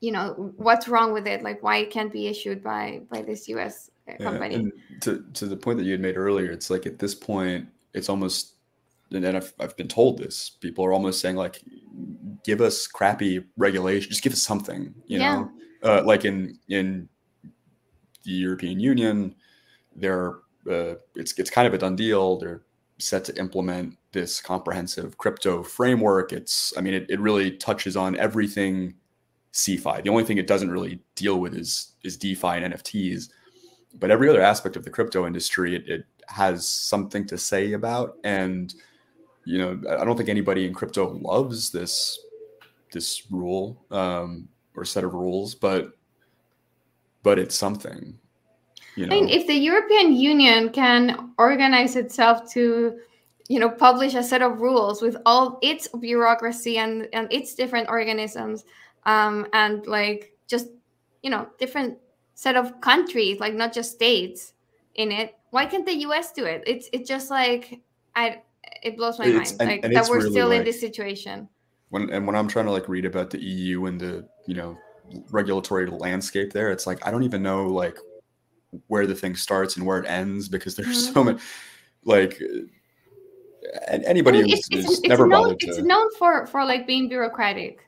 you 0.00 0.12
know 0.12 0.52
what's 0.56 0.88
wrong 0.88 1.12
with 1.12 1.26
it 1.26 1.42
like 1.42 1.62
why 1.62 1.78
it 1.78 1.90
can't 1.90 2.12
be 2.12 2.26
issued 2.26 2.62
by 2.62 3.00
by 3.10 3.22
this 3.22 3.48
us 3.48 3.90
uh, 4.08 4.12
Yeah, 4.18 4.24
company 4.24 4.56
and 4.56 4.72
to 5.00 5.24
to 5.34 5.46
the 5.46 5.56
point 5.56 5.78
that 5.78 5.84
you 5.84 5.92
had 5.92 6.00
made 6.00 6.16
earlier, 6.16 6.50
it's 6.50 6.70
like 6.70 6.86
at 6.86 6.98
this 6.98 7.14
point, 7.14 7.68
it's 7.94 8.08
almost, 8.08 8.54
and 9.12 9.26
I've, 9.26 9.52
I've 9.60 9.76
been 9.76 9.88
told 9.88 10.18
this. 10.18 10.50
People 10.60 10.84
are 10.84 10.92
almost 10.92 11.20
saying 11.20 11.36
like, 11.36 11.62
give 12.44 12.60
us 12.60 12.86
crappy 12.86 13.44
regulation, 13.56 14.10
just 14.10 14.22
give 14.22 14.32
us 14.32 14.42
something, 14.42 14.94
you 15.06 15.18
Yeah. 15.18 15.34
know, 15.34 15.50
uh, 15.82 16.02
like 16.04 16.24
in 16.24 16.58
in 16.68 17.08
the 18.24 18.32
European 18.32 18.80
Union, 18.80 19.34
they're 19.96 20.36
uh, 20.70 20.94
it's 21.14 21.38
it's 21.38 21.50
kind 21.50 21.66
of 21.66 21.74
a 21.74 21.78
done 21.78 21.96
deal. 21.96 22.38
They're 22.38 22.62
set 22.98 23.24
to 23.24 23.38
implement 23.38 23.96
this 24.12 24.40
comprehensive 24.40 25.18
crypto 25.18 25.62
framework. 25.62 26.32
It's 26.32 26.72
I 26.76 26.80
mean, 26.80 26.94
it, 26.94 27.06
it 27.08 27.20
really 27.20 27.52
touches 27.52 27.96
on 27.96 28.16
everything 28.16 28.94
CeFi. 29.52 30.02
The 30.02 30.10
only 30.10 30.24
thing 30.24 30.38
it 30.38 30.46
doesn't 30.46 30.70
really 30.70 31.00
deal 31.14 31.40
with 31.40 31.54
is 31.54 31.92
is 32.02 32.16
DeFi 32.16 32.48
and 32.48 32.74
NFTs 32.74 33.28
but 33.98 34.10
every 34.10 34.28
other 34.28 34.42
aspect 34.42 34.76
of 34.76 34.84
the 34.84 34.90
crypto 34.90 35.26
industry 35.26 35.76
it, 35.76 35.88
it 35.88 36.04
has 36.28 36.68
something 36.68 37.26
to 37.26 37.38
say 37.38 37.72
about 37.72 38.16
and 38.24 38.74
you 39.44 39.58
know 39.58 39.80
i 39.98 40.04
don't 40.04 40.16
think 40.16 40.28
anybody 40.28 40.66
in 40.66 40.74
crypto 40.74 41.12
loves 41.22 41.70
this 41.70 42.18
this 42.92 43.30
rule 43.30 43.84
um, 43.90 44.48
or 44.76 44.84
set 44.84 45.04
of 45.04 45.14
rules 45.14 45.54
but 45.54 45.92
but 47.22 47.38
it's 47.38 47.54
something 47.54 48.18
you 48.96 49.06
I 49.06 49.08
mean, 49.08 49.28
if 49.28 49.46
the 49.46 49.54
European 49.54 50.12
Union 50.14 50.70
can 50.70 51.32
organize 51.38 51.96
itself 51.96 52.50
to, 52.52 52.98
you 53.48 53.58
know, 53.60 53.68
publish 53.70 54.14
a 54.14 54.22
set 54.22 54.42
of 54.42 54.60
rules 54.60 55.02
with 55.02 55.16
all 55.26 55.58
its 55.62 55.88
bureaucracy 55.88 56.78
and 56.78 57.08
and 57.12 57.26
its 57.32 57.54
different 57.54 57.88
organisms, 57.88 58.64
um, 59.06 59.46
and 59.52 59.86
like 59.86 60.32
just 60.48 60.68
you 61.22 61.30
know 61.30 61.46
different 61.58 61.98
set 62.34 62.56
of 62.56 62.80
countries, 62.80 63.40
like 63.40 63.54
not 63.54 63.72
just 63.72 63.92
states 63.92 64.52
in 64.94 65.12
it. 65.12 65.34
Why 65.50 65.66
can't 65.66 65.86
the 65.86 65.96
U.S. 66.08 66.32
do 66.32 66.44
it? 66.44 66.62
It's 66.66 66.88
it's 66.92 67.08
just 67.08 67.30
like 67.30 67.80
I 68.16 68.42
it 68.82 68.96
blows 68.96 69.18
my 69.18 69.26
It's- 69.26 69.50
mind 69.52 69.60
and- 69.60 69.70
like 69.70 69.84
and 69.84 69.94
that 69.96 70.08
we're 70.08 70.18
really 70.18 70.30
still 70.30 70.50
in 70.52 70.64
this 70.64 70.80
situation. 70.80 71.48
when 71.90 72.10
and 72.10 72.26
when 72.26 72.34
i'm 72.34 72.48
trying 72.48 72.64
to 72.64 72.72
like 72.72 72.88
read 72.88 73.04
about 73.04 73.30
the 73.30 73.38
eu 73.38 73.84
and 73.86 74.00
the 74.00 74.26
you 74.48 74.54
know 74.54 74.76
regulatory 75.30 75.86
landscape 75.86 76.50
there 76.52 76.70
it's 76.72 76.86
like 76.86 76.98
i 77.06 77.10
don't 77.10 77.22
even 77.22 77.42
know 77.42 77.66
like 77.68 77.96
where 78.88 79.06
the 79.06 79.14
thing 79.14 79.36
starts 79.36 79.76
and 79.76 79.86
where 79.86 79.98
it 79.98 80.06
ends 80.06 80.48
because 80.48 80.76
there's 80.76 81.12
so 81.12 81.24
many 81.24 81.38
like 82.04 82.40
and 83.88 84.04
I 84.04 84.08
anybody 84.08 84.42
mean, 84.42 84.50
who's, 84.50 84.68
it's, 84.70 84.90
it's, 84.90 85.00
never 85.02 85.26
known 85.26 85.44
bothered 85.44 85.62
it's 85.62 85.76
to 85.78 85.82
known 85.82 86.08
for 86.18 86.46
for 86.46 86.64
like 86.64 86.86
being 86.86 87.08
bureaucratic. 87.08 87.80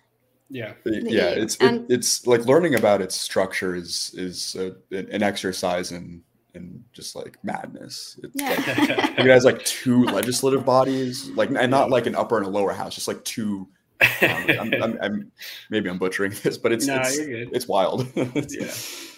Yeah. 0.48 0.74
yeah 0.84 1.34
EU. 1.34 1.42
it's 1.42 1.56
it, 1.56 1.86
it's 1.88 2.26
like 2.26 2.44
learning 2.46 2.76
about 2.76 3.00
its 3.02 3.16
structure 3.16 3.74
is 3.74 4.12
is 4.14 4.54
a, 4.54 4.76
an 4.96 5.22
exercise 5.22 5.90
in 5.92 6.22
in 6.54 6.84
just 6.92 7.16
like 7.16 7.36
madness 7.42 8.18
it's 8.22 8.32
Yeah. 8.40 8.50
like, 8.50 9.18
it 9.18 9.26
has 9.26 9.44
like 9.44 9.64
two 9.64 10.04
legislative 10.04 10.64
bodies 10.64 11.30
like 11.30 11.50
and 11.50 11.70
not 11.70 11.90
like 11.90 12.06
an 12.06 12.14
upper 12.14 12.38
and 12.38 12.46
a 12.46 12.48
lower 12.50 12.72
house 12.72 12.94
just 12.94 13.08
like 13.08 13.22
two 13.24 13.68
um, 14.00 14.46
I'm, 14.60 14.82
I'm, 14.82 14.98
I'm 15.02 15.32
maybe 15.70 15.90
i'm 15.90 15.98
butchering 15.98 16.32
this 16.42 16.56
but 16.56 16.70
it's 16.70 16.86
no, 16.86 17.00
it's, 17.02 17.18
it's 17.18 17.66
wild 17.68 18.06
Yeah. 18.16 18.70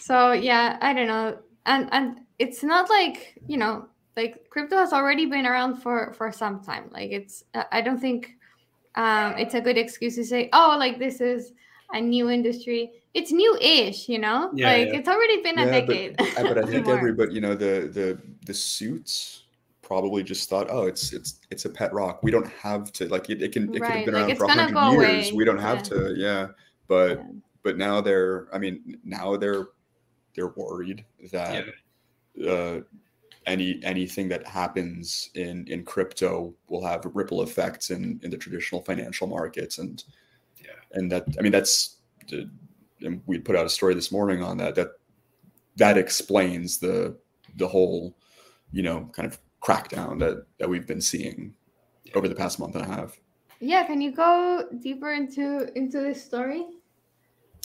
So 0.09 0.33
yeah, 0.33 0.79
I 0.81 0.95
don't 0.95 1.07
know, 1.07 1.39
and 1.69 1.89
and 1.93 2.21
it's 2.39 2.63
not 2.65 2.91
like 2.91 3.39
you 3.47 3.57
know, 3.57 3.87
like 4.17 4.49
crypto 4.51 4.77
has 4.77 4.93
already 4.93 5.27
been 5.27 5.47
around 5.47 5.77
for 5.83 6.13
for 6.15 6.33
some 6.33 6.61
time. 6.65 6.91
Like 6.91 7.11
it's, 7.13 7.45
I 7.55 7.65
I 7.73 7.81
don't 7.81 8.01
think 8.01 8.35
um, 8.97 9.35
it's 9.39 9.55
a 9.55 9.61
good 9.61 9.79
excuse 9.79 10.17
to 10.17 10.25
say, 10.25 10.49
oh, 10.53 10.77
like 10.79 10.99
this 10.99 11.21
is 11.21 11.53
a 11.93 12.01
new 12.01 12.29
industry. 12.31 12.91
It's 13.15 13.33
new-ish, 13.33 14.09
you 14.09 14.19
know. 14.19 14.51
Yeah, 14.55 14.73
like 14.73 14.89
yeah. 14.89 14.97
it's 14.99 15.09
already 15.09 15.43
been 15.43 15.59
a 15.59 15.67
Yeah, 15.67 15.81
but- 15.81 15.87
decade. 15.87 16.21
I- 16.21 16.43
but 16.43 16.59
i 16.59 16.63
think 16.73 16.89
everybody 16.89 17.33
you 17.35 17.41
know 17.41 17.55
the 17.55 17.89
the 17.99 18.19
the 18.47 18.55
suits 18.55 19.45
probably 19.83 20.23
just 20.23 20.51
thought 20.51 20.67
oh 20.71 20.83
it's 20.85 21.13
it's 21.15 21.41
it's 21.51 21.65
a 21.65 21.71
pet 21.71 21.91
rock 21.95 22.23
we 22.23 22.31
don't 22.31 22.47
have 22.67 22.93
to 22.93 23.09
like 23.09 23.31
it, 23.31 23.41
it 23.43 23.53
can 23.53 23.65
it 23.75 23.81
could 23.81 23.91
have 23.91 24.05
been 24.05 24.15
like, 24.15 24.25
around 24.29 24.37
for 24.37 24.47
gonna 24.47 24.71
100 24.71 25.03
years 25.03 25.29
away. 25.31 25.37
we 25.39 25.45
don't 25.47 25.59
have 25.71 25.79
Yeah. 25.79 25.83
to 25.93 26.15
yeah 26.15 26.47
but 26.89 27.17
Yeah. 27.19 27.25
but 27.63 27.79
now 27.79 28.03
they're 28.03 28.49
i 28.55 28.59
mean 28.59 28.99
now 29.03 29.35
they're 29.39 29.69
they're 30.39 30.55
worried 30.55 31.05
that 31.33 31.65
uh, 32.49 32.79
any 33.47 33.81
anything 33.83 34.29
that 34.29 34.47
happens 34.47 35.31
in 35.35 35.67
in 35.67 35.85
crypto 35.85 36.55
will 36.69 36.85
have 36.87 37.05
ripple 37.13 37.43
effects 37.43 37.91
in 37.91 38.21
in 38.23 38.31
the 38.31 38.37
traditional 38.37 38.81
financial 38.81 39.27
markets 39.27 39.79
and 39.79 40.05
Yeah. 40.63 40.71
and 40.93 41.11
that 41.11 41.25
i 41.39 41.43
mean 41.43 41.51
that's 41.51 41.97
and 43.01 43.21
we 43.27 43.39
put 43.39 43.57
out 43.57 43.67
a 43.67 43.71
story 43.71 43.95
this 43.95 44.13
morning 44.13 44.43
on 44.45 44.59
that 44.59 44.77
that 44.77 44.91
that 45.77 45.99
explains 45.99 46.79
the 46.79 47.17
the 47.57 47.67
whole 47.67 48.17
you 48.71 48.83
know 48.83 49.11
kind 49.13 49.27
of 49.27 49.41
crackdown 49.61 50.21
that 50.21 50.47
that 50.59 50.69
we've 50.69 50.87
been 50.87 51.01
seeing 51.01 51.53
over 52.15 52.29
the 52.29 52.35
past 52.35 52.61
month 52.61 52.77
and 52.77 52.85
a 52.85 52.89
half 52.89 53.19
yeah, 53.61 53.85
can 53.85 54.01
you 54.01 54.13
go 54.13 54.69
deeper 54.81 55.13
into 55.13 55.77
into 55.77 55.99
this 56.01 56.25
story? 56.25 56.65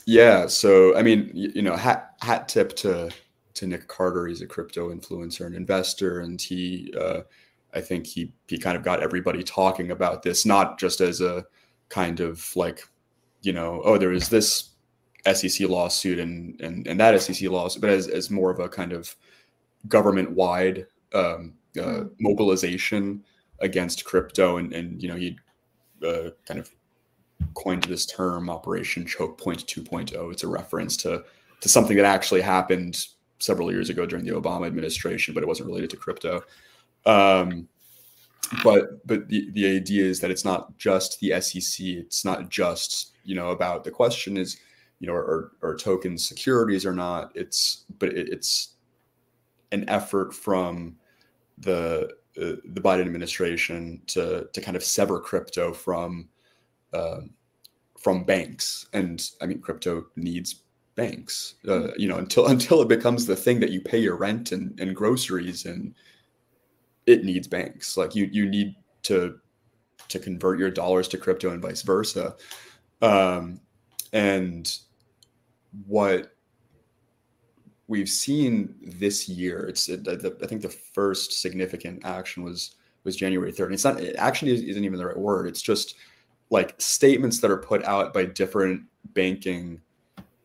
Yeah, 0.05 0.47
so 0.47 0.95
I 0.97 1.01
mean, 1.01 1.31
you, 1.33 1.51
you 1.55 1.61
know, 1.61 1.75
hat 1.75 2.15
hat 2.21 2.47
tip 2.47 2.75
to 2.77 3.09
to 3.55 3.67
Nick 3.67 3.87
Carter. 3.87 4.27
He's 4.27 4.41
a 4.41 4.47
crypto 4.47 4.93
influencer 4.93 5.45
and 5.45 5.55
investor, 5.55 6.21
and 6.21 6.41
he, 6.41 6.93
uh, 6.99 7.21
I 7.73 7.81
think 7.81 8.05
he 8.07 8.33
he 8.47 8.57
kind 8.57 8.75
of 8.77 8.83
got 8.83 9.01
everybody 9.01 9.43
talking 9.43 9.91
about 9.91 10.23
this, 10.23 10.45
not 10.45 10.79
just 10.79 10.99
as 11.01 11.21
a 11.21 11.45
kind 11.89 12.19
of 12.19 12.53
like, 12.55 12.87
you 13.43 13.53
know, 13.53 13.81
oh, 13.85 13.97
there 13.97 14.11
is 14.11 14.29
this 14.29 14.71
SEC 15.31 15.69
lawsuit 15.69 16.19
and 16.19 16.59
and 16.61 16.85
and 16.87 16.99
that 16.99 17.19
SEC 17.21 17.49
lawsuit, 17.49 17.81
but 17.81 17.89
as 17.89 18.07
as 18.09 18.29
more 18.29 18.51
of 18.51 18.59
a 18.59 18.67
kind 18.69 18.91
of 18.93 19.15
government 19.87 20.31
wide 20.31 20.87
um, 21.13 21.53
uh, 21.79 21.81
Mm. 21.83 22.11
mobilization 22.19 23.23
against 23.61 24.05
crypto, 24.05 24.57
and 24.57 24.73
and 24.73 25.01
you 25.01 25.09
know 25.09 25.15
he 25.15 25.37
uh, 26.05 26.29
kind 26.47 26.59
of 26.59 26.69
coined 27.55 27.83
this 27.83 28.05
term 28.05 28.49
operation 28.49 29.05
choke 29.05 29.37
point 29.37 29.65
2.0 29.65 30.31
it's 30.31 30.43
a 30.43 30.47
reference 30.47 30.97
to 30.97 31.23
to 31.61 31.69
something 31.69 31.95
that 31.97 32.05
actually 32.05 32.41
happened 32.41 33.07
several 33.39 33.71
years 33.71 33.89
ago 33.89 34.05
during 34.05 34.25
the 34.25 34.31
obama 34.31 34.67
administration 34.67 35.33
but 35.33 35.43
it 35.43 35.47
wasn't 35.47 35.67
related 35.67 35.89
to 35.89 35.97
crypto. 35.97 36.43
Um, 37.05 37.67
but 38.63 39.05
but 39.05 39.27
the, 39.29 39.49
the 39.51 39.65
idea 39.65 40.05
is 40.05 40.19
that 40.19 40.31
it's 40.31 40.45
not 40.45 40.77
just 40.77 41.19
the 41.19 41.39
sec 41.41 41.79
it's 41.79 42.25
not 42.25 42.49
just 42.49 43.13
you 43.23 43.35
know 43.35 43.49
about 43.49 43.83
the 43.83 43.91
question 43.91 44.37
is 44.37 44.57
you 44.99 45.07
know 45.07 45.13
are, 45.13 45.51
are 45.61 45.75
tokens 45.75 46.27
securities 46.27 46.85
or 46.85 46.93
not. 46.93 47.31
It's 47.35 47.85
but 47.99 48.09
it, 48.09 48.29
it's 48.29 48.75
an 49.71 49.87
effort 49.89 50.33
from 50.33 50.95
the 51.57 52.09
uh, 52.37 52.55
the 52.65 52.81
biden 52.81 53.01
administration 53.01 54.01
to 54.07 54.47
to 54.53 54.61
kind 54.61 54.77
of 54.77 54.83
sever 54.83 55.19
crypto 55.19 55.73
from 55.73 56.29
um, 56.93 57.31
from 57.99 58.23
banks. 58.23 58.87
And 58.93 59.29
i 59.41 59.45
mean 59.45 59.59
crypto 59.59 60.05
needs 60.15 60.61
banks 60.95 61.55
uh, 61.67 61.87
you 61.97 62.07
know 62.07 62.17
until 62.23 62.47
until 62.47 62.81
it 62.81 62.87
becomes 62.87 63.25
the 63.25 63.35
thing 63.35 63.59
that 63.59 63.71
you 63.71 63.81
pay 63.81 63.97
your 63.97 64.15
rent 64.15 64.51
and, 64.51 64.79
and 64.79 64.95
groceries 64.95 65.65
and 65.65 65.95
it 67.05 67.25
needs 67.25 67.47
banks. 67.47 67.97
Like 67.97 68.15
you 68.15 68.29
you 68.31 68.45
need 68.49 68.75
to 69.03 69.39
to 70.09 70.19
convert 70.19 70.59
your 70.59 70.71
dollars 70.71 71.07
to 71.09 71.17
crypto 71.17 71.51
and 71.51 71.61
vice 71.61 71.81
versa. 71.81 72.35
Um, 73.01 73.59
and 74.11 74.71
what 75.87 76.33
we've 77.87 78.09
seen 78.09 78.75
this 78.81 79.27
year 79.27 79.65
it's 79.67 79.89
it, 79.89 80.03
the, 80.03 80.37
i 80.41 80.47
think 80.47 80.61
the 80.61 80.69
first 80.69 81.41
significant 81.41 82.05
action 82.05 82.43
was 82.43 82.75
was 83.03 83.15
january 83.15 83.51
3rd 83.51 83.65
and 83.65 83.73
it's 83.73 83.83
not 83.83 83.99
it 83.99 84.15
actually 84.17 84.51
isn't 84.69 84.85
even 84.85 84.97
the 84.97 85.05
right 85.05 85.17
word. 85.17 85.47
It's 85.47 85.61
just 85.61 85.95
like 86.53 86.75
statements 86.77 87.39
that 87.39 87.49
are 87.49 87.57
put 87.57 87.83
out 87.83 88.13
by 88.13 88.23
different 88.23 88.83
banking 89.13 89.81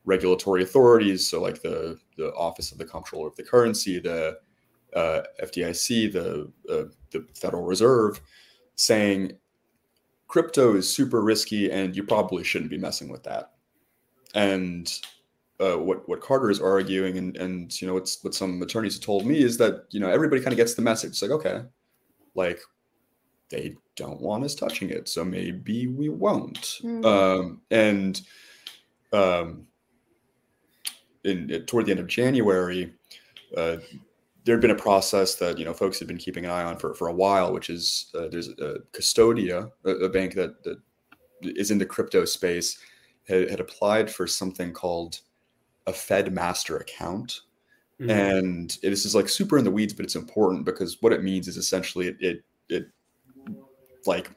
regulatory 0.07 0.63
authorities 0.63 1.29
so 1.29 1.41
like 1.41 1.61
the 1.61 1.99
the 2.17 2.33
office 2.35 2.73
of 2.73 2.79
the 2.79 2.85
comptroller 2.85 3.29
of 3.29 3.37
the 3.37 3.43
currency 3.43 4.01
the 4.01 4.39
uh, 4.97 5.21
fdic 5.43 6.13
the 6.13 6.51
uh, 6.73 6.89
the 7.11 7.25
federal 7.35 7.63
reserve 7.63 8.23
saying 8.75 9.33
crypto 10.29 10.75
is 10.75 10.91
super 10.91 11.23
risky 11.23 11.71
and 11.71 11.95
you 11.95 12.03
probably 12.03 12.43
shouldn't 12.43 12.71
be 12.71 12.79
messing 12.79 13.11
with 13.11 13.23
that 13.23 13.53
and 14.35 15.01
uh, 15.61 15.77
what 15.77 16.09
what 16.09 16.21
Carter 16.21 16.51
is 16.51 16.61
arguing, 16.61 17.19
and 17.19 17.37
and 17.37 17.81
you 17.81 17.89
know 17.89 17.95
what's 17.95 18.23
what 18.23 18.33
some 18.33 18.63
attorneys 18.63 18.95
have 18.95 19.03
told 19.03 19.27
me 19.27 19.43
is 19.43 19.59
that 19.59 19.87
you 19.91 19.99
know 19.99 20.09
everybody 20.09 20.41
kind 20.41 20.53
of 20.53 20.57
gets 20.57 20.75
the 20.75 20.83
message. 20.83 21.11
It's 21.11 21.23
like 21.23 21.33
okay, 21.33 21.63
like 22.37 22.61
they 23.51 23.77
don't 23.97 24.21
want 24.21 24.45
us 24.45 24.55
touching 24.55 24.91
it, 24.91 25.09
so 25.09 25.25
maybe 25.25 25.87
we 25.87 26.09
won't. 26.09 26.79
Mhm. 26.83 27.05
Um, 27.05 27.61
and 27.71 28.21
um, 29.13 29.67
in 31.25 31.65
toward 31.67 31.87
the 31.87 31.91
end 31.91 32.01
of 32.01 32.07
January, 32.07 32.93
uh, 33.57 33.79
there 34.45 34.55
had 34.55 34.61
been 34.63 34.71
a 34.71 34.75
process 34.75 35.35
that 35.37 35.59
you 35.59 35.65
know 35.65 35.75
folks 35.75 35.99
had 35.99 36.09
been 36.09 36.19
keeping 36.19 36.45
an 36.45 36.51
eye 36.51 36.63
on 36.65 36.77
for, 36.79 36.95
for 36.95 37.09
a 37.09 37.13
while, 37.13 37.53
which 37.53 37.71
is 37.71 38.11
uh, 38.15 38.29
there's 38.29 38.49
a 38.49 38.79
Custodia, 38.93 39.71
a, 39.85 39.91
a 39.91 40.09
bank 40.09 40.35
that, 40.35 40.63
that 40.65 40.79
is 41.43 41.71
in 41.71 41.79
the 41.79 41.87
crypto 41.87 42.25
space, 42.25 42.79
had, 43.29 43.51
had 43.51 43.61
applied 43.61 44.11
for 44.11 44.27
something 44.27 44.73
called 44.73 45.21
a 45.87 45.93
Fed 45.93 46.33
master 46.33 46.77
account. 46.79 47.41
Mhm. 48.01 48.11
And 48.11 48.79
it- 48.83 48.91
this 48.91 49.05
is 49.05 49.15
like 49.15 49.29
super 49.29 49.59
in 49.59 49.65
the 49.65 49.71
weeds, 49.71 49.93
but 49.93 50.05
it's 50.05 50.17
important 50.17 50.65
because 50.65 50.99
what 51.03 51.13
it 51.13 51.23
means 51.23 51.49
is 51.49 51.57
essentially 51.57 52.09
it 52.09 52.17
it, 52.21 52.45
it 52.69 52.89
like 54.09 54.31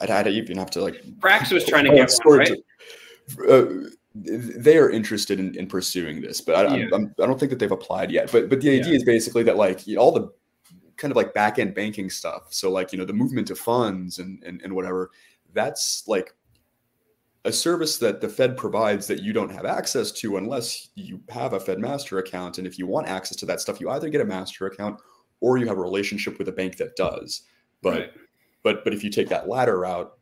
I'd, 0.00 0.10
I'd 0.10 0.26
even 0.28 0.58
have 0.58 0.70
to 0.72 0.80
like 0.82 1.02
Brax 1.18 1.52
was 1.52 1.64
trying 1.64 1.84
to 1.86 1.92
Oh, 1.92 1.96
get 1.96 2.12
one, 2.24 2.38
right? 2.38 2.50
of- 2.50 2.58
uh, 3.48 3.88
they 4.14 4.76
are 4.76 4.90
interested 4.90 5.40
in, 5.40 5.56
in 5.58 5.66
pursuing 5.66 6.20
this, 6.20 6.40
but 6.40 6.54
I, 6.54 6.76
Yeah. 6.76 6.86
I'm, 6.92 7.12
I 7.20 7.26
don't 7.26 7.40
think 7.40 7.50
that 7.50 7.58
they've 7.58 7.72
applied 7.72 8.10
yet. 8.12 8.30
But 8.30 8.48
but 8.48 8.60
the 8.60 8.70
idea 8.70 8.90
Yeah. 8.92 8.96
is 8.96 9.04
basically 9.04 9.42
that 9.44 9.56
like 9.56 9.86
you 9.86 9.96
know, 9.96 10.02
all 10.02 10.12
the 10.12 10.30
kind 10.96 11.10
of 11.10 11.16
like 11.16 11.34
back 11.34 11.58
end 11.58 11.74
banking 11.74 12.10
stuff. 12.10 12.52
So 12.52 12.70
like 12.70 12.92
you 12.92 12.98
know 12.98 13.04
the 13.04 13.12
movement 13.12 13.50
of 13.50 13.58
funds 13.58 14.18
and 14.20 14.42
and, 14.44 14.60
and 14.62 14.72
whatever. 14.74 15.10
That's 15.52 16.06
like 16.06 16.34
a 17.44 17.52
service 17.52 17.98
that 17.98 18.20
the 18.20 18.28
Fed 18.28 18.56
provides 18.56 19.06
that 19.06 19.22
you 19.22 19.32
don't 19.32 19.50
have 19.52 19.64
access 19.66 20.10
to 20.12 20.36
unless 20.36 20.88
you 20.94 21.20
have 21.28 21.52
a 21.52 21.60
Fed 21.60 21.78
master 21.78 22.18
account. 22.18 22.58
And 22.58 22.66
if 22.66 22.78
you 22.78 22.86
want 22.86 23.06
access 23.06 23.36
to 23.38 23.46
that 23.46 23.60
stuff, 23.60 23.80
you 23.80 23.90
either 23.90 24.08
get 24.08 24.20
a 24.20 24.24
master 24.24 24.66
account 24.66 24.98
or 25.40 25.58
you 25.58 25.66
have 25.66 25.78
a 25.78 25.82
relationship 25.82 26.38
with 26.38 26.48
a 26.48 26.52
bank 26.52 26.76
that 26.76 26.96
does. 26.96 27.42
But 27.82 27.92
Right. 27.92 28.10
but 28.62 28.84
but 28.84 28.94
if 28.94 29.04
you 29.04 29.10
take 29.10 29.28
that 29.28 29.48
latter 29.48 29.80
route, 29.80 30.12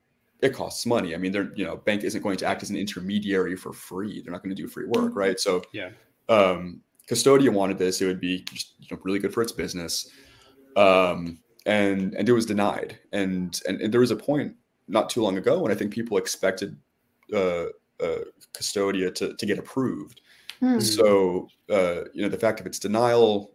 it 0.40 0.52
costs 0.52 0.84
money. 0.86 1.14
I 1.14 1.18
mean, 1.18 1.32
they're 1.32 1.52
you 1.54 1.64
know, 1.64 1.76
bank 1.76 2.02
isn't 2.02 2.22
going 2.22 2.36
to 2.38 2.46
act 2.46 2.62
as 2.62 2.70
an 2.70 2.76
intermediary 2.76 3.56
for 3.56 3.72
free. 3.72 4.20
They're 4.20 4.32
not 4.32 4.42
going 4.42 4.54
to 4.54 4.60
do 4.60 4.68
free 4.68 4.86
work, 4.86 5.14
right? 5.14 5.38
So 5.38 5.62
Yeah. 5.72 5.90
um, 6.28 6.82
Custodia 7.08 7.52
wanted 7.52 7.78
this. 7.78 8.00
It 8.00 8.06
would 8.06 8.20
be 8.20 8.44
just, 8.52 8.74
you 8.80 8.88
know, 8.90 9.00
really 9.04 9.18
good 9.18 9.34
for 9.34 9.42
its 9.42 9.52
business, 9.52 10.08
um, 10.76 11.38
and 11.66 12.14
and 12.14 12.28
it 12.28 12.32
was 12.32 12.46
denied. 12.46 12.98
And, 13.12 13.60
and 13.66 13.80
and 13.80 13.92
there 13.92 14.00
was 14.00 14.10
a 14.10 14.16
point 14.16 14.56
not 14.88 15.10
too 15.10 15.22
long 15.22 15.36
ago 15.36 15.60
when 15.60 15.72
I 15.72 15.74
think 15.74 15.92
people 15.92 16.16
expected 16.16 16.76
uh, 17.32 17.66
uh, 18.00 18.24
Custodia 18.54 19.14
to 19.14 19.34
to 19.36 19.46
get 19.46 19.58
approved. 19.58 20.20
Hmm. 20.60 20.80
So 20.80 21.48
uh, 21.70 22.02
you 22.14 22.22
know, 22.22 22.28
the 22.28 22.38
fact 22.38 22.60
of 22.60 22.66
its 22.66 22.78
denial 22.78 23.52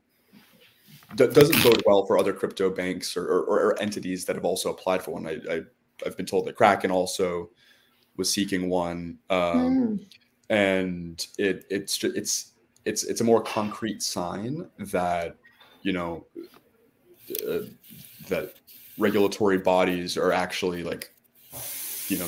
d- 1.16 1.28
doesn't 1.28 1.64
bode 1.64 1.82
well 1.86 2.06
for 2.06 2.18
other 2.18 2.34
crypto 2.34 2.70
banks 2.70 3.16
or, 3.18 3.26
or, 3.26 3.44
or 3.60 3.80
entities 3.82 4.26
that 4.26 4.36
have 4.36 4.46
also 4.46 4.70
applied 4.72 5.02
for 5.02 5.12
one. 5.12 5.28
I, 5.28 5.38
I 5.50 5.62
I've 6.06 6.16
been 6.18 6.26
told 6.28 6.46
that 6.46 6.56
Kraken 6.56 6.92
also 6.92 7.50
was 8.18 8.32
seeking 8.32 8.70
one, 8.70 9.18
um, 9.30 9.76
Hmm. 9.76 9.96
and 10.50 11.28
it 11.38 11.66
it's 11.70 12.04
it's 12.04 12.54
it's 12.86 13.04
it's 13.04 13.22
a 13.22 13.24
more 13.24 13.42
concrete 13.42 14.02
sign 14.04 14.70
that 14.80 15.36
you 15.82 15.94
know 15.94 16.26
uh, 17.48 17.60
that 18.30 18.54
regulatory 18.98 19.58
bodies 19.58 20.18
are 20.18 20.32
actually 20.32 20.84
like 20.84 21.12
you 22.10 22.18
know 22.18 22.28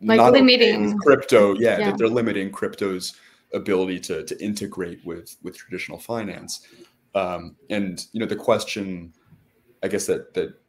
Like 0.00 0.16
not 0.18 0.32
limiting- 0.32 0.96
crypto 0.98 1.54
yeah, 1.58 1.78
Yeah. 1.78 1.90
that 1.90 1.98
they're 1.98 2.08
limiting 2.08 2.50
crypto's 2.50 3.14
ability 3.52 4.00
to 4.00 4.24
to 4.24 4.44
integrate 4.44 5.04
with 5.04 5.36
with 5.42 5.56
traditional 5.56 5.98
finance 5.98 6.66
um 7.14 7.56
and 7.70 8.06
you 8.12 8.20
know 8.20 8.26
the 8.26 8.36
question 8.36 9.12
i 9.82 9.88
guess 9.88 10.06
that 10.06 10.34
that 10.34 10.60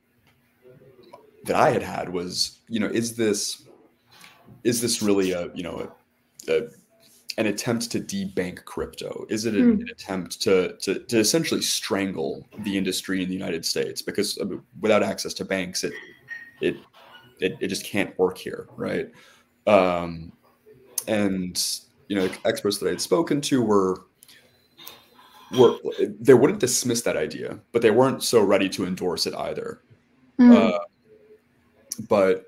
that 1.45 1.55
i 1.55 1.71
had 1.71 1.83
had 1.83 2.09
was 2.11 2.59
you 2.69 2.79
know 2.79 2.87
is 2.87 3.15
this 3.15 3.67
is 4.63 4.81
this 4.81 5.01
really 5.01 5.31
a 5.31 5.49
you 5.53 5.63
know 5.63 5.91
a, 6.47 6.51
a 6.53 6.67
an 7.37 7.47
attempt 7.47 7.91
to 7.91 7.99
debank 7.99 8.63
crypto? 8.63 9.25
Is 9.29 9.45
it 9.45 9.55
an, 9.55 9.73
Hmm. 9.75 9.81
an 9.81 9.89
attempt 9.89 10.41
to, 10.43 10.77
to 10.77 10.99
to 10.99 11.19
essentially 11.19 11.61
strangle 11.61 12.47
the 12.59 12.77
industry 12.77 13.21
in 13.21 13.27
the 13.27 13.35
United 13.35 13.65
States? 13.65 14.01
Because 14.01 14.39
without 14.79 15.03
access 15.03 15.33
to 15.35 15.45
banks, 15.45 15.83
it 15.83 15.93
it 16.61 16.77
it, 17.41 17.57
it 17.59 17.67
just 17.67 17.83
can't 17.85 18.17
work 18.17 18.37
here, 18.37 18.67
right? 18.77 19.11
Um, 19.67 20.31
and 21.07 21.61
you 22.07 22.15
know, 22.15 22.29
experts 22.45 22.77
that 22.77 22.87
I 22.87 22.91
had 22.91 23.01
spoken 23.01 23.41
to 23.41 23.61
were 23.61 24.05
were 25.57 25.77
they 26.19 26.33
wouldn't 26.33 26.59
dismiss 26.59 27.01
that 27.01 27.17
idea, 27.17 27.59
but 27.71 27.81
they 27.81 27.91
weren't 27.91 28.23
so 28.23 28.41
ready 28.41 28.69
to 28.69 28.85
endorse 28.85 29.25
it 29.25 29.35
either. 29.35 29.81
Hmm. 30.37 30.51
Uh, 30.51 30.79
but 32.09 32.45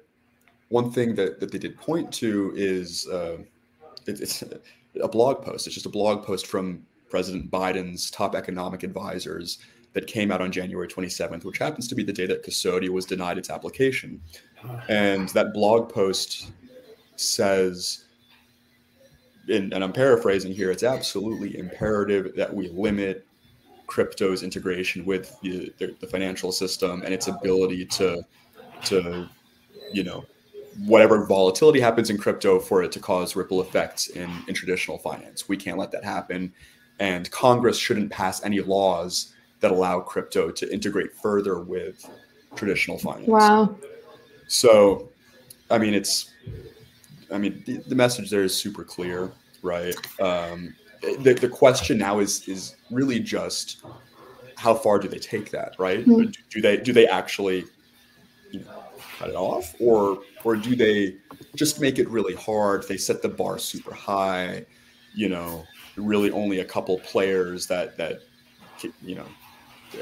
one 0.69 0.91
thing 0.91 1.15
that, 1.15 1.39
that 1.39 1.51
they 1.51 1.57
did 1.57 1.77
point 1.77 2.11
to 2.15 2.51
is 2.55 3.07
uh, 3.07 3.37
it, 4.05 4.21
it's 4.21 4.43
a 5.01 5.07
blog 5.07 5.43
post. 5.43 5.67
It's 5.67 5.73
just 5.73 5.85
a 5.85 5.89
blog 5.89 6.25
post 6.25 6.47
from 6.47 6.85
President 7.09 7.49
Biden's 7.49 8.11
top 8.11 8.35
economic 8.35 8.83
advisors 8.83 9.59
that 9.93 10.07
came 10.07 10.31
out 10.31 10.41
on 10.41 10.51
January 10.51 10.87
27th, 10.87 11.43
which 11.45 11.57
happens 11.57 11.87
to 11.87 11.95
be 11.95 12.03
the 12.03 12.13
day 12.13 12.25
that 12.27 12.43
Custodia 12.43 12.89
was 12.89 13.05
denied 13.05 13.37
its 13.37 13.49
application. 13.49 14.21
And 14.89 15.29
that 15.29 15.53
blog 15.53 15.89
post 15.91 16.51
says, 17.15 18.05
and, 19.49 19.73
and 19.73 19.83
I'm 19.83 19.93
paraphrasing 19.93 20.53
here, 20.53 20.71
it's 20.71 20.83
absolutely 20.83 21.57
imperative 21.57 22.35
that 22.35 22.53
we 22.53 22.69
limit 22.69 23.25
crypto's 23.87 24.43
integration 24.43 25.05
with 25.05 25.39
the, 25.41 25.73
the, 25.77 25.95
the 25.99 26.07
financial 26.07 26.51
system 26.51 27.01
and 27.03 27.13
its 27.13 27.27
ability 27.27 27.85
to, 27.85 28.21
to, 28.85 29.29
you 29.93 30.03
know, 30.03 30.25
whatever 30.85 31.25
volatility 31.25 31.79
happens 31.79 32.09
in 32.09 32.17
crypto 32.17 32.59
for 32.59 32.83
it 32.83 32.91
to 32.91 32.99
cause 32.99 33.35
ripple 33.35 33.61
effects 33.61 34.07
in, 34.07 34.29
in 34.47 34.53
traditional 34.53 34.97
finance. 34.97 35.49
We 35.49 35.57
can't 35.57 35.77
let 35.77 35.91
that 35.91 36.03
happen. 36.03 36.53
And 36.99 37.29
Congress 37.31 37.77
shouldn't 37.77 38.11
pass 38.11 38.43
any 38.43 38.59
laws 38.59 39.33
that 39.59 39.71
allow 39.71 39.99
crypto 40.01 40.51
to 40.51 40.71
integrate 40.71 41.15
further 41.15 41.59
with 41.59 42.07
traditional 42.55 42.99
finance. 42.99 43.27
wow. 43.27 43.75
So, 44.47 45.09
I 45.69 45.77
mean, 45.77 45.93
it's, 45.93 46.31
I 47.31 47.37
mean, 47.37 47.63
the, 47.65 47.77
the 47.77 47.95
message 47.95 48.29
there 48.29 48.43
is 48.43 48.55
super 48.55 48.83
clear, 48.83 49.31
right? 49.61 49.95
Um, 50.19 50.75
the, 51.01 51.33
the 51.33 51.49
question 51.49 51.97
now 51.97 52.19
is 52.19 52.47
is 52.47 52.75
really 52.91 53.19
just 53.19 53.83
how 54.55 54.73
far 54.73 54.99
do 54.99 55.07
they 55.07 55.19
take 55.19 55.51
that, 55.51 55.75
right? 55.77 56.03
Hmm. 56.03 56.25
Do, 56.25 56.31
do 56.49 56.61
they 56.61 56.77
do 56.77 56.93
they 56.93 57.07
actually 57.07 57.65
you 58.51 58.61
know, 58.61 58.83
cut 59.17 59.29
it 59.29 59.35
off, 59.35 59.75
or 59.79 60.19
or 60.43 60.55
do 60.55 60.75
they 60.75 61.15
just 61.55 61.79
make 61.79 61.99
it 61.99 62.09
really 62.09 62.35
hard? 62.35 62.87
They 62.87 62.97
set 62.97 63.21
the 63.21 63.29
bar 63.29 63.59
super 63.59 63.93
high, 63.93 64.65
you 65.13 65.29
know, 65.29 65.65
really 65.95 66.31
only 66.31 66.59
a 66.59 66.65
couple 66.65 66.97
players 66.99 67.67
that 67.67 67.97
that 67.97 68.21
you 69.01 69.15
know 69.15 69.25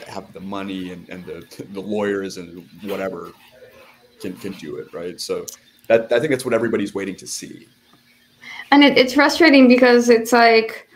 have 0.08 0.32
the 0.34 0.40
money 0.40 0.92
and, 0.92 1.08
and 1.10 1.26
the 1.26 1.66
the 1.72 1.82
lawyers 1.82 2.38
and 2.38 2.68
whatever 2.82 3.32
can 4.20 4.36
can 4.38 4.54
do 4.54 4.78
it, 4.78 4.94
right? 4.94 5.20
So 5.20 5.46
that 5.88 6.12
I 6.12 6.20
think 6.20 6.32
that's 6.32 6.46
what 6.46 6.54
everybody's 6.54 6.94
waiting 6.94 7.16
to 7.18 7.28
see. 7.28 7.68
and 8.72 8.84
it, 8.84 8.98
it's 8.98 9.14
frustrating 9.14 9.68
because 9.68 10.10
it's 10.10 10.32
like 10.32 10.90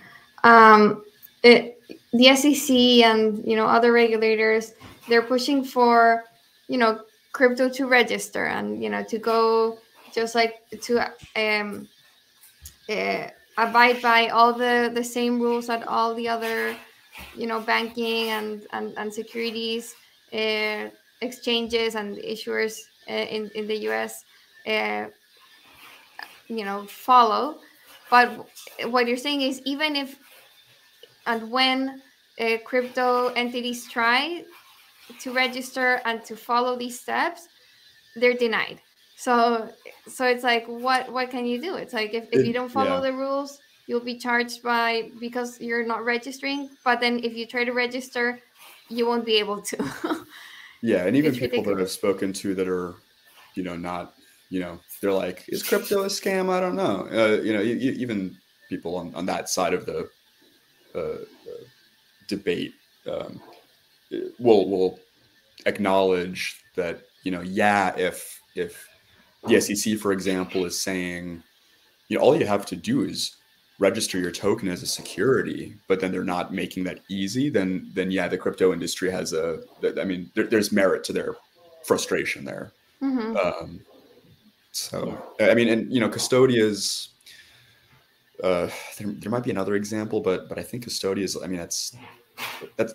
um, 0.44 1.04
it, 1.44 1.82
the 2.14 2.36
SEC 2.36 2.76
and 3.06 3.44
you 3.46 3.56
know 3.56 3.66
other 3.66 3.92
regulators 3.92 4.74
they're 5.08 5.22
pushing 5.22 5.64
for 5.64 6.24
you 6.68 6.78
know 6.78 7.02
crypto 7.32 7.70
to 7.70 7.86
register 7.86 8.46
and 8.46 8.84
you 8.84 8.90
know 8.90 9.04
to 9.04 9.18
go 9.18 9.78
just 10.14 10.36
like 10.36 10.56
to 10.82 11.00
um, 11.36 11.88
uh, 12.90 13.28
abide 13.58 14.02
by 14.02 14.28
all 14.30 14.54
the 14.54 14.92
the 14.94 15.04
same 15.04 15.40
rules 15.40 15.68
that 15.68 15.88
all 15.88 16.16
the 16.16 16.28
other 16.28 16.76
you 17.36 17.46
know 17.46 17.60
banking 17.60 18.30
and 18.30 18.66
and, 18.74 18.98
and 18.98 19.14
securities 19.14 19.94
uh, 20.34 20.90
exchanges 21.22 21.96
and 21.96 22.18
issuers 22.18 22.80
uh, 23.10 23.14
in 23.14 23.52
in 23.54 23.68
the 23.68 23.78
US 23.90 24.24
uh, 24.68 25.06
you 26.48 26.66
know 26.66 26.86
follow. 26.88 27.60
But 28.10 28.48
what 28.86 29.08
you're 29.08 29.18
saying 29.18 29.42
is 29.42 29.62
even 29.66 29.96
if 29.96 30.18
and 31.28 31.52
when 31.52 32.02
uh, 32.40 32.58
crypto 32.66 33.28
entities 33.30 33.88
try 33.88 34.44
to 35.20 35.34
register 35.34 36.02
and 36.06 36.24
to 36.26 36.36
follow 36.36 36.76
these 36.78 37.00
steps 37.00 37.48
they're 38.16 38.34
denied. 38.34 38.82
So 39.16 39.70
so 40.08 40.26
it's 40.26 40.44
like 40.44 40.66
what 40.68 41.12
what 41.12 41.30
can 41.30 41.46
you 41.46 41.62
do? 41.62 41.76
It's 41.76 41.94
like 41.94 42.14
if, 42.14 42.28
if 42.32 42.46
you 42.46 42.54
don't 42.54 42.70
follow 42.70 42.96
yeah. 43.04 43.12
the 43.12 43.14
rules 43.14 43.60
you'll 43.88 44.00
be 44.00 44.18
charged 44.18 44.62
by 44.62 45.10
because 45.20 45.60
you're 45.60 45.86
not 45.86 46.06
registering. 46.06 46.70
But 46.84 47.00
then 47.00 47.20
if 47.24 47.36
you 47.36 47.46
try 47.46 47.64
to 47.64 47.74
register 47.74 48.40
you 48.90 49.06
won't 49.06 49.26
be 49.26 49.36
able 49.36 49.62
to. 49.62 50.26
Yeah, 50.82 51.06
and 51.06 51.16
even 51.16 51.32
It's 51.32 51.40
people 51.40 51.64
that 51.64 51.80
I've 51.80 51.92
spoken 51.92 52.32
to 52.34 52.56
that 52.56 52.68
are, 52.68 52.96
you 53.56 53.64
know, 53.64 53.76
not, 53.76 54.14
you 54.50 54.60
know, 54.60 54.80
they're 55.02 55.14
like, 55.14 55.46
is 55.48 55.64
crypto 55.64 56.04
a 56.04 56.08
scam? 56.08 56.50
I 56.50 56.60
don't 56.60 56.76
know. 56.76 57.08
Uh, 57.12 57.42
you 57.42 57.54
know, 57.54 57.62
e- 57.62 57.74
e- 57.74 57.98
even 58.00 58.36
people 58.68 58.96
on, 58.96 59.14
on 59.16 59.26
that 59.28 59.50
side 59.50 59.74
of 59.74 59.86
the, 59.86 60.10
uh, 60.96 61.00
uh, 61.00 61.64
debate 62.28 62.74
um, 63.08 63.42
will 64.40 64.70
will 64.70 65.00
acknowledge 65.66 66.64
that 66.76 67.02
you 67.24 67.32
know 67.32 67.42
yeah 67.42 67.96
if 67.98 68.42
if 68.56 68.88
the 69.48 69.60
SEC 69.60 69.98
for 69.98 70.12
example 70.12 70.66
is 70.66 70.80
saying 70.80 71.42
you 72.08 72.18
know 72.18 72.24
all 72.24 72.36
you 72.36 72.46
have 72.46 72.66
to 72.68 72.76
do 72.76 73.04
is 73.04 73.36
register 73.80 74.20
your 74.20 74.32
token 74.32 74.68
as 74.68 74.84
a 74.84 74.88
security 74.88 75.76
but 75.88 76.00
then 76.00 76.12
they're 76.12 76.24
not 76.24 76.54
making 76.54 76.84
that 76.84 77.00
easy 77.10 77.50
then 77.50 77.90
then 77.94 78.12
yeah 78.12 78.28
the 78.28 78.38
crypto 78.38 78.74
industry 78.74 79.10
has 79.10 79.34
a 79.34 79.60
i 80.00 80.04
mean 80.04 80.30
there, 80.36 80.48
there's 80.48 80.72
merit 80.72 81.04
to 81.04 81.14
their 81.14 81.36
frustration 81.86 82.44
there 82.46 82.72
Mhm. 83.02 83.36
um, 83.38 83.80
so 84.72 85.22
I 85.40 85.54
mean, 85.54 85.70
and 85.70 85.92
you 85.94 86.00
know, 86.00 86.10
Custodia's. 86.10 87.10
Uh, 88.44 88.70
there, 88.98 89.08
there 89.08 89.30
might 89.30 89.44
be 89.44 89.52
another 89.52 89.76
example, 89.76 90.22
but 90.22 90.48
but 90.48 90.58
I 90.58 90.64
think 90.64 90.84
Custodia's. 90.86 91.38
I 91.42 91.48
mean, 91.48 91.60
that's 91.60 91.96
that's 92.78 92.94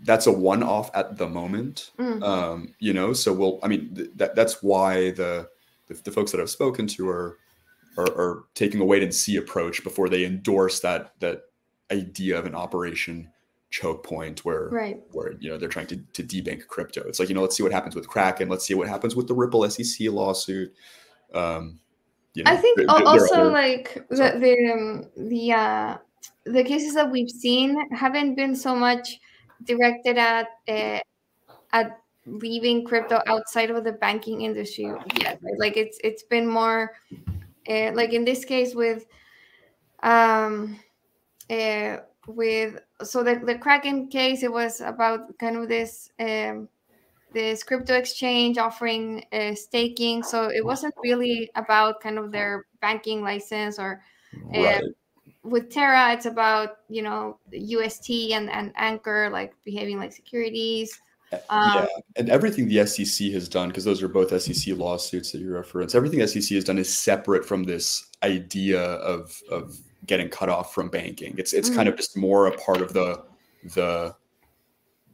that's 0.00 0.26
a 0.26 0.32
one-off 0.32 0.90
at 0.94 1.16
the 1.16 1.28
moment. 1.28 1.92
Mm. 1.98 2.22
Um, 2.22 2.74
you 2.78 2.92
know, 2.92 3.12
so 3.12 3.32
we'll. 3.32 3.60
I 3.62 3.68
mean, 3.68 3.94
th- 3.94 4.10
that 4.16 4.34
that's 4.34 4.62
why 4.62 5.12
the, 5.12 5.48
the 5.86 5.94
the 6.04 6.10
folks 6.10 6.32
that 6.32 6.40
I've 6.40 6.50
spoken 6.50 6.86
to 6.88 7.08
are 7.08 7.38
are, 7.96 8.10
are 8.18 8.44
taking 8.54 8.80
a 8.80 8.84
wait 8.84 9.02
and 9.02 9.14
see 9.14 9.36
approach 9.36 9.84
before 9.84 10.08
they 10.08 10.24
endorse 10.24 10.80
that 10.80 11.12
that 11.20 11.42
idea 11.92 12.38
of 12.38 12.46
an 12.46 12.54
operation 12.54 13.30
choke 13.74 14.04
point 14.04 14.44
where 14.44 14.68
Right. 14.68 15.00
where 15.10 15.32
you 15.40 15.50
know 15.50 15.58
they're 15.58 15.68
trying 15.68 15.88
to, 15.88 15.96
to 16.12 16.22
debank 16.22 16.66
crypto. 16.68 17.02
It's 17.08 17.18
like 17.18 17.28
you 17.28 17.34
know, 17.34 17.42
let's 17.42 17.56
see 17.56 17.62
what 17.64 17.72
happens 17.72 17.96
with 17.96 18.06
Kraken. 18.06 18.48
Let's 18.48 18.64
see 18.64 18.74
what 18.74 18.88
happens 18.88 19.16
with 19.16 19.26
the 19.26 19.34
Ripple 19.34 19.68
SEC 19.68 20.08
lawsuit. 20.10 20.72
Um, 21.34 21.80
you 22.34 22.44
know, 22.44 22.52
I 22.52 22.56
think 22.56 22.78
there- 22.78 22.86
al- 22.88 22.98
there 22.98 23.06
are 23.06 23.10
also 23.10 23.50
like 23.50 23.94
the 24.10 24.26
the 24.44 24.54
um, 24.72 25.10
the 25.30 25.52
uh, 25.52 25.96
the 26.44 26.62
cases 26.62 26.94
that 26.94 27.10
we've 27.10 27.30
seen 27.30 27.76
haven't 27.90 28.36
been 28.36 28.54
so 28.54 28.76
much 28.76 29.18
directed 29.64 30.18
at 30.18 30.46
uh, 30.68 31.00
at 31.72 31.98
leaving 32.26 32.84
crypto 32.86 33.20
outside 33.26 33.70
of 33.70 33.82
the 33.82 33.92
banking 33.92 34.42
industry 34.42 34.86
yet. 35.20 35.40
Right? 35.42 35.58
Like 35.58 35.76
it's 35.76 35.98
it's 36.04 36.22
been 36.22 36.46
more 36.46 36.92
uh, 37.68 37.90
like 37.94 38.12
in 38.12 38.24
this 38.24 38.44
case 38.44 38.74
with 38.74 39.04
um 40.02 40.78
uh, 41.50 41.98
with 42.26 42.80
so 43.02 43.22
the, 43.22 43.36
the 43.36 43.56
Kraken 43.58 44.08
case 44.08 44.42
it 44.42 44.52
was 44.52 44.80
about 44.80 45.36
kind 45.38 45.56
of 45.56 45.68
this 45.68 46.10
um 46.20 46.68
this 47.32 47.62
crypto 47.62 47.94
exchange 47.94 48.58
offering 48.58 49.24
uh, 49.32 49.54
staking 49.54 50.22
so 50.22 50.48
it 50.48 50.64
wasn't 50.64 50.94
really 51.02 51.50
about 51.56 52.00
kind 52.00 52.18
of 52.18 52.30
their 52.30 52.66
banking 52.80 53.22
license 53.22 53.78
or 53.78 54.00
uh, 54.54 54.60
right. 54.60 54.84
with 55.42 55.70
terra 55.70 56.12
it's 56.12 56.26
about 56.26 56.78
you 56.88 57.02
know 57.02 57.38
ust 57.52 58.08
and, 58.08 58.48
and 58.50 58.72
anchor 58.76 59.28
like 59.30 59.52
behaving 59.64 59.98
like 59.98 60.12
securities 60.12 61.00
um, 61.48 61.74
yeah, 61.74 61.86
and 62.16 62.30
everything 62.30 62.68
the 62.68 62.86
SEC 62.86 63.28
has 63.32 63.48
done, 63.48 63.68
because 63.68 63.84
those 63.84 64.02
are 64.02 64.08
both 64.08 64.40
SEC 64.40 64.76
lawsuits 64.76 65.32
that 65.32 65.40
you 65.40 65.52
reference. 65.52 65.94
Everything 65.94 66.24
SEC 66.26 66.54
has 66.54 66.64
done 66.64 66.78
is 66.78 66.96
separate 66.96 67.44
from 67.44 67.64
this 67.64 68.08
idea 68.22 68.80
of 68.80 69.40
of 69.50 69.76
getting 70.06 70.28
cut 70.28 70.48
off 70.48 70.74
from 70.74 70.88
banking. 70.88 71.34
It's 71.38 71.52
it's 71.52 71.70
kind 71.70 71.88
of 71.88 71.96
just 71.96 72.16
more 72.16 72.46
a 72.46 72.52
part 72.56 72.80
of 72.80 72.92
the 72.92 73.22
the 73.74 74.14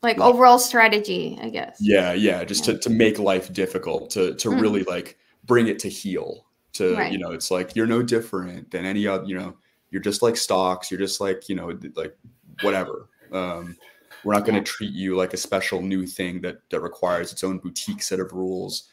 like 0.02 0.18
Right. 0.18 0.26
overall 0.26 0.58
strategy 0.58 1.38
i 1.42 1.50
guess 1.50 1.76
yeah 1.78 2.14
yeah 2.14 2.42
just 2.42 2.64
to, 2.64 2.78
to 2.78 2.88
make 2.88 3.18
life 3.18 3.52
difficult 3.52 4.08
to 4.12 4.34
to 4.36 4.48
Mm. 4.48 4.60
really 4.60 4.82
like 4.84 5.18
bring 5.44 5.68
it 5.68 5.78
to 5.80 5.90
heel 5.90 6.46
to 6.72 6.96
Right. 6.96 7.12
you 7.12 7.18
know 7.18 7.32
it's 7.32 7.50
like 7.50 7.76
you're 7.76 7.86
no 7.86 8.02
different 8.02 8.70
than 8.70 8.86
any 8.86 9.06
other 9.06 9.24
you 9.26 9.38
know 9.38 9.54
you're 9.90 10.00
just 10.00 10.22
like 10.22 10.38
stocks 10.38 10.90
you're 10.90 10.98
just 10.98 11.20
like 11.20 11.50
you 11.50 11.54
know 11.54 11.78
like 11.96 12.16
whatever 12.62 13.10
um 13.30 13.76
we're 14.24 14.32
not 14.32 14.46
going 14.46 14.54
to 14.54 14.60
Yeah. 14.60 14.74
treat 14.76 14.92
you 14.92 15.16
like 15.16 15.34
a 15.34 15.36
special 15.36 15.82
new 15.82 16.06
thing 16.06 16.40
that 16.40 16.62
that 16.70 16.80
requires 16.80 17.30
its 17.30 17.44
own 17.44 17.58
boutique 17.58 18.02
set 18.02 18.20
of 18.20 18.32
rules 18.32 18.88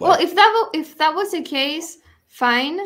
well 0.00 0.18
if 0.18 0.34
that 0.34 0.50
wa- 0.54 0.80
if 0.80 0.96
that 0.96 1.14
was 1.14 1.32
the 1.32 1.42
case 1.42 1.98
fine 2.26 2.80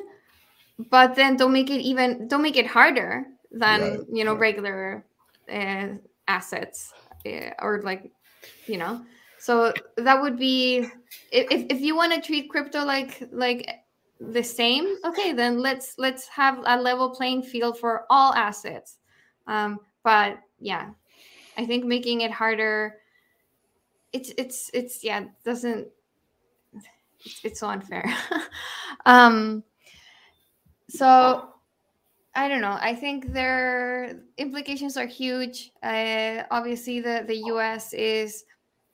but 0.91 1.15
then 1.15 1.37
don't 1.37 1.53
make 1.53 1.71
it 1.71 1.81
even 1.81 2.27
don't 2.29 2.43
make 2.43 2.57
it 2.57 2.67
harder 2.67 3.27
than 3.53 3.81
Right, 3.81 4.01
you 4.13 4.25
know 4.25 4.33
right. 4.33 4.41
regular 4.41 5.05
uh, 5.53 5.89
assets 6.27 6.93
uh, 7.27 7.51
or 7.61 7.83
like 7.83 8.11
you 8.67 8.79
know? 8.79 9.05
So 9.39 9.73
that 9.97 10.21
would 10.21 10.39
be 10.39 10.79
if, 11.31 11.67
if- 11.71 11.81
you 11.81 11.95
want 11.95 12.13
to 12.15 12.21
treat 12.21 12.49
crypto 12.51 12.85
like 12.85 13.23
like 13.33 13.69
the 14.21 14.43
same 14.43 14.97
okay 15.05 15.33
then 15.33 15.59
let's 15.59 15.95
let's 15.99 16.27
have 16.29 16.59
a 16.65 16.81
level 16.81 17.11
playing 17.11 17.43
field 17.43 17.79
for 17.79 18.05
all 18.11 18.33
assets. 18.35 18.99
Um 19.47 19.79
but 20.03 20.39
yeah 20.61 20.91
i 21.57 21.67
think 21.67 21.85
making 21.85 22.21
it 22.23 22.31
harder 22.31 22.97
it's 24.13 24.33
it's 24.39 24.71
it's 24.73 25.03
yeah 25.05 25.25
doesn't 25.45 25.89
it's, 27.25 27.45
it's 27.45 27.61
so 27.61 27.69
unfair. 27.69 28.05
Um 29.07 29.63
so 30.89 31.51
i 32.35 32.49
don't 32.49 32.61
know. 32.61 32.77
I 32.81 32.95
think 32.95 33.33
their 33.33 34.21
implications 34.39 34.97
are 34.97 35.07
huge. 35.07 35.71
Uh, 35.83 36.43
obviously 36.51 37.01
the 37.01 37.25
the 37.27 37.37
us 37.37 37.93
is 37.93 38.45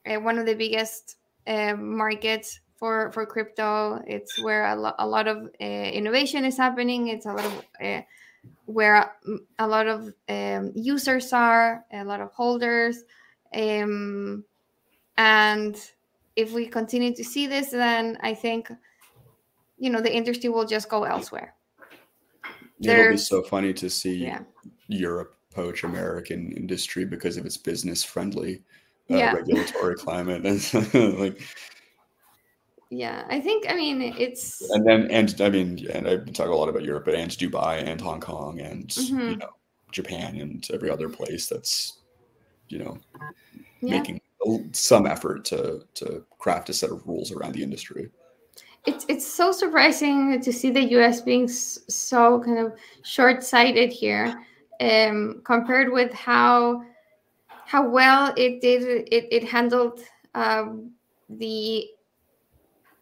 uh, 0.06 0.20
one 0.20 0.38
of 0.38 0.46
the 0.46 0.54
biggest 0.54 1.16
uh, 1.46 1.74
markets 1.74 2.60
for 2.76 3.10
for 3.12 3.24
crypto. 3.26 4.02
It's 4.06 4.38
where 4.38 4.66
a, 4.66 4.76
lo- 4.76 4.98
a 4.98 5.06
lot 5.06 5.26
of 5.26 5.48
uh, 5.60 5.64
innovation 5.64 6.44
is 6.44 6.56
happening. 6.56 7.08
It's 7.08 7.26
a 7.26 7.32
lot 7.32 7.46
of 7.46 7.64
uh, 7.82 8.02
where 8.66 9.16
mm, 9.26 9.38
a 9.58 9.66
lot 9.66 9.86
of 9.86 10.12
um, 10.28 10.72
users 10.74 11.32
are 11.32 11.84
a 11.92 12.04
lot 12.04 12.20
of 12.20 12.32
holders. 12.32 13.04
Um, 13.54 14.44
and 15.16 15.76
if 16.36 16.52
we 16.52 16.66
continue 16.66 17.14
to 17.14 17.24
see 17.24 17.46
this 17.46 17.70
then 17.70 18.16
i 18.22 18.32
think 18.32 18.70
you 19.76 19.90
know 19.90 20.00
the 20.00 20.14
industry 20.14 20.48
will 20.48 20.64
just 20.64 20.88
go 20.88 21.04
elsewhere 21.04 21.54
it'll 22.84 23.08
be 23.08 23.16
so 23.16 23.42
funny 23.42 23.72
to 23.72 23.88
see 23.90 24.14
yeah 24.16 24.40
europe 24.88 25.36
poach 25.50 25.84
american 25.84 26.52
industry 26.52 27.04
because 27.04 27.36
of 27.36 27.44
its 27.46 27.56
business 27.56 28.02
friendly 28.04 28.62
uh, 29.10 29.16
Yeah. 29.16 29.32
regulatory 29.32 29.94
climate 30.06 30.42
like 31.18 31.40
yeah 32.90 33.24
i 33.28 33.40
think 33.40 33.66
i 33.68 33.74
mean 33.74 34.02
it's 34.02 34.60
and 34.70 34.86
then 34.86 35.10
and 35.10 35.40
I 35.40 35.48
mean, 35.50 35.86
and 35.92 36.08
I've 36.08 36.24
been 36.24 36.34
a 36.46 36.54
lot 36.54 36.68
about 36.68 36.84
Europe, 36.84 37.04
but 37.04 37.14
and 37.14 37.30
Dubai 37.30 37.82
and 37.86 38.00
Hong 38.00 38.20
Kong 38.20 38.60
and 38.60 38.94
you 38.96 39.04
Mhm. 39.14 39.38
know 39.38 39.48
Japan 39.92 40.36
and 40.40 40.66
every 40.72 40.90
other 40.90 41.08
place 41.08 41.46
that's 41.46 41.98
you 42.68 42.78
know 42.78 42.98
yeah 43.82 44.00
making 44.00 44.20
some 44.72 45.06
effort 45.06 45.44
to 45.46 45.82
to 45.94 46.24
craft 46.38 46.68
a 46.68 46.72
set 46.72 46.90
of 46.90 47.06
rules 47.06 47.32
around 47.32 47.54
the 47.54 47.62
industry. 47.62 48.10
It's 48.86 49.04
it's 49.08 49.26
so 49.26 49.52
surprising 49.52 50.40
to 50.40 50.52
see 50.52 50.70
the 50.70 50.92
US 50.98 51.20
being 51.20 51.48
so 51.48 52.40
kind 52.40 52.58
of 52.58 52.72
short-sighted 53.02 53.92
here, 53.92 54.42
um, 54.80 55.42
compared 55.44 55.92
with 55.92 56.12
how 56.12 56.82
how 57.66 57.88
well 57.88 58.32
it 58.36 58.60
did 58.60 58.82
it 59.12 59.28
it 59.30 59.44
handled 59.44 60.00
um, 60.34 60.92
the 61.28 61.86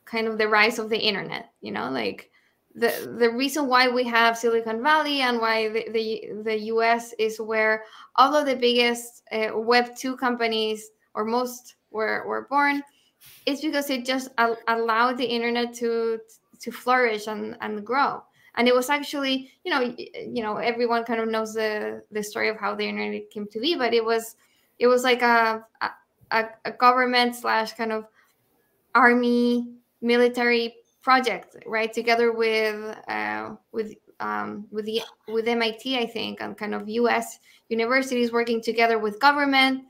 kind 0.05 0.27
of 0.27 0.39
the 0.39 0.49
rise 0.49 0.79
of 0.79 0.91
the 0.91 0.99
internet. 0.99 1.53
You 1.61 1.73
know, 1.73 1.91
like 1.91 2.31
the 2.75 3.17
the 3.19 3.31
reason 3.31 3.69
why 3.69 3.89
we 3.89 4.05
have 4.05 4.37
Silicon 4.37 4.83
Valley 4.83 5.21
and 5.21 5.41
why 5.41 5.69
the 5.69 5.89
the, 5.93 6.43
the 6.43 6.59
US 6.73 7.13
is 7.19 7.41
where 7.41 7.85
all 8.17 8.35
of 8.35 8.47
the 8.47 8.57
biggest 8.57 9.23
uh, 9.31 9.51
Web 9.55 9.97
two 9.97 10.17
companies 10.17 10.91
or 11.15 11.25
most 11.25 11.77
were 11.91 12.25
were 12.27 12.49
born 12.51 12.83
it's 13.47 13.63
because 13.63 13.91
it 13.91 14.05
just 14.05 14.31
al- 14.39 14.59
allowed 14.69 15.17
the 15.19 15.25
internet 15.25 15.75
to 15.75 16.19
to 16.61 16.73
flourish 16.73 17.27
and, 17.27 17.57
and 17.61 17.85
grow. 17.85 18.23
And 18.57 18.67
it 18.67 18.75
was 18.75 18.91
actually 18.91 19.53
you 19.65 19.71
know 19.71 19.81
you 19.81 20.43
know 20.43 20.57
everyone 20.57 21.05
kind 21.05 21.21
of 21.21 21.29
knows 21.29 21.55
the 21.55 22.03
the 22.11 22.23
story 22.23 22.49
of 22.49 22.57
how 22.59 22.75
the 22.75 22.87
internet 22.87 23.31
came 23.31 23.47
to 23.49 23.61
be 23.61 23.77
but 23.77 23.95
it 23.95 24.05
was 24.05 24.37
it 24.79 24.87
was 24.87 25.05
like 25.05 25.23
a 25.23 25.65
a, 26.31 26.49
a 26.65 26.73
government 26.73 27.37
slash 27.37 27.73
kind 27.73 27.93
of 27.93 28.05
army 28.95 29.69
military 30.01 30.75
project 31.03 31.57
right? 31.67 31.93
Together 31.93 32.33
with 32.33 32.97
uh, 33.09 33.55
with 33.73 33.95
um, 34.21 34.67
with 34.71 34.85
the 34.85 35.03
with 35.29 35.47
MIT 35.47 35.97
I 35.97 36.07
think 36.07 36.41
and 36.41 36.57
kind 36.57 36.75
of 36.75 36.89
US 36.89 37.39
universities 37.69 38.33
working 38.33 38.61
together 38.61 38.99
with 38.99 39.21
government 39.21 39.85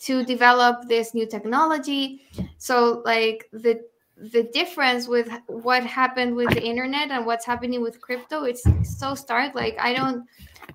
to 0.00 0.24
develop 0.24 0.88
this 0.88 1.14
new 1.14 1.26
technology. 1.26 2.22
So 2.58 3.02
like 3.04 3.48
the 3.52 3.80
the 4.16 4.44
difference 4.52 5.08
with 5.08 5.28
what 5.46 5.82
happened 5.82 6.36
with 6.36 6.50
the 6.50 6.62
internet 6.62 7.10
and 7.10 7.24
what's 7.24 7.46
happening 7.46 7.80
with 7.80 8.00
crypto 8.02 8.44
it's 8.44 8.62
so 8.98 9.14
stark. 9.14 9.54
Like 9.54 9.76
i 9.80 9.94
don't 9.94 10.26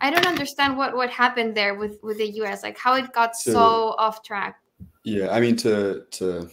i 0.01 0.09
don't 0.09 0.25
understand 0.25 0.75
what 0.75 0.95
what 0.95 1.09
happened 1.11 1.55
there 1.55 1.75
with 1.75 1.99
with 2.01 2.17
the 2.17 2.25
us 2.41 2.63
like 2.63 2.77
how 2.77 2.95
it 2.95 3.13
got 3.13 3.35
so, 3.35 3.51
So- 3.53 3.95
off 3.99 4.23
track. 4.23 4.59
Yeah, 5.03 5.29
I 5.29 5.39
mean 5.39 5.55
to 5.57 6.05
to 6.17 6.49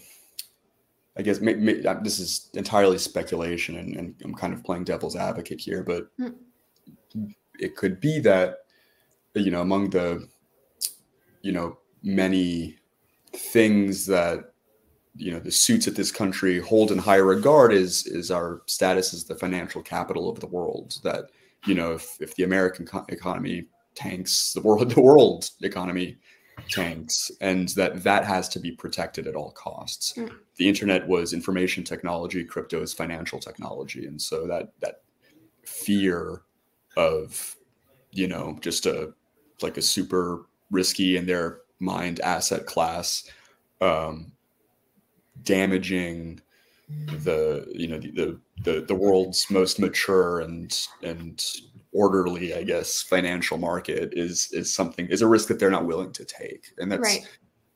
I 1.16 1.22
guess 1.22 1.40
ma- 1.40 1.56
ma- 1.56 1.90
uh, 1.90 2.00
this 2.02 2.18
is 2.18 2.48
entirely 2.54 2.96
speculation, 2.98 3.76
and, 3.76 3.96
and 3.96 4.14
I'm 4.24 4.34
kind 4.34 4.52
of 4.54 4.64
playing 4.64 4.84
devil's 4.84 5.16
advocate 5.16 5.60
here, 5.60 5.82
but 5.82 6.08
Mm. 6.18 6.34
it 7.58 7.76
could 7.76 8.00
be 8.00 8.18
that 8.20 8.58
you 9.34 9.50
know 9.50 9.60
among 9.62 9.90
the 9.90 10.28
you 11.42 11.52
know 11.52 11.78
many 12.02 12.76
things 13.34 14.06
that 14.06 14.52
you 15.14 15.30
know 15.30 15.40
the 15.40 15.50
suits 15.50 15.86
at 15.86 15.94
this 15.94 16.10
country 16.10 16.58
hold 16.58 16.90
in 16.90 16.98
high 16.98 17.16
regard 17.16 17.72
is 17.72 18.06
is 18.06 18.30
our 18.30 18.62
status 18.66 19.12
as 19.12 19.24
the 19.24 19.34
financial 19.34 19.82
capital 19.82 20.28
of 20.28 20.40
the 20.40 20.46
world. 20.46 20.98
That 21.02 21.26
you 21.66 21.74
know 21.74 21.92
if 21.92 22.16
if 22.20 22.34
the 22.36 22.44
American 22.44 22.86
co- 22.86 23.04
economy 23.08 23.66
tanks, 23.94 24.52
the 24.52 24.62
world 24.62 24.90
the 24.94 25.00
world 25.00 25.50
economy 25.60 26.16
tanks, 26.70 27.30
and 27.40 27.68
that 27.70 28.02
that 28.02 28.24
has 28.24 28.48
to 28.50 28.60
be 28.60 28.72
protected 28.72 29.26
at 29.26 29.34
all 29.34 29.52
costs. 29.52 30.14
Mm. 30.16 30.32
The 30.56 30.68
internet 30.68 31.06
was 31.06 31.32
information 31.32 31.84
technology, 31.84 32.44
crypto 32.44 32.82
is 32.82 32.92
financial 32.92 33.38
technology, 33.38 34.06
and 34.06 34.20
so 34.20 34.46
that 34.46 34.72
that 34.80 35.02
fear 35.64 36.42
of 36.96 37.56
you 38.12 38.28
know 38.28 38.56
just 38.60 38.86
a 38.86 39.12
like 39.60 39.76
a 39.76 39.82
super 39.82 40.46
risky 40.70 41.16
in 41.16 41.26
their 41.26 41.61
mind 41.82 42.20
asset 42.20 42.64
class 42.64 43.28
um 43.80 44.30
damaging 45.42 46.40
the 47.24 47.66
you 47.74 47.88
know 47.88 47.98
the, 47.98 48.10
the 48.12 48.40
the 48.62 48.80
the 48.86 48.94
world's 48.94 49.50
most 49.50 49.78
mature 49.80 50.40
and 50.40 50.86
and 51.02 51.44
orderly 51.92 52.54
i 52.54 52.62
guess 52.62 53.02
financial 53.02 53.58
market 53.58 54.12
is 54.14 54.50
is 54.52 54.72
something 54.72 55.06
is 55.08 55.22
a 55.22 55.26
risk 55.26 55.48
that 55.48 55.58
they're 55.58 55.70
not 55.70 55.86
willing 55.86 56.12
to 56.12 56.24
take 56.24 56.66
and 56.78 56.90
that's 56.92 57.02
Right. 57.02 57.28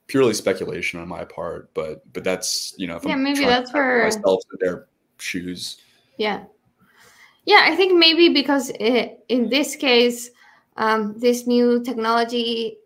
purely 0.06 0.32
speculation 0.34 1.00
on 1.00 1.08
my 1.08 1.24
part 1.24 1.72
but 1.74 2.00
but 2.12 2.22
that's 2.24 2.74
you 2.78 2.86
know 2.86 2.96
if 2.96 3.04
Yeah, 3.04 3.14
I'm 3.14 3.24
maybe 3.24 3.44
that's 3.44 3.72
where- 3.72 4.04
myself 4.04 4.40
in 4.52 4.58
their 4.66 4.86
shoes 5.18 5.78
Yeah. 6.18 6.44
Yeah, 7.44 7.60
I 7.62 7.76
think 7.76 7.96
maybe 7.96 8.28
because 8.30 8.70
it, 8.80 9.24
in 9.28 9.48
this 9.48 9.76
case, 9.76 10.30
um, 10.76 11.14
this 11.16 11.46
new 11.46 11.80
technology 11.84 12.78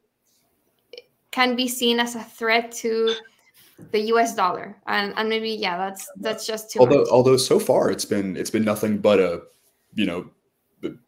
can 1.30 1.56
be 1.56 1.68
seen 1.68 2.00
as 2.00 2.14
a 2.16 2.22
threat 2.22 2.72
to 2.72 3.14
the 3.92 4.00
U.S. 4.12 4.34
dollar, 4.34 4.76
and 4.86 5.14
and 5.16 5.28
maybe 5.28 5.50
yeah, 5.50 5.76
that's 5.78 6.08
that's 6.16 6.46
just 6.46 6.70
too 6.70 6.80
although 6.80 6.98
much. 7.00 7.08
although 7.10 7.36
so 7.36 7.58
far 7.58 7.90
it's 7.90 8.04
been 8.04 8.36
it's 8.36 8.50
been 8.50 8.64
nothing 8.64 8.98
but 8.98 9.18
a 9.20 9.42
you 9.94 10.06
know 10.06 10.30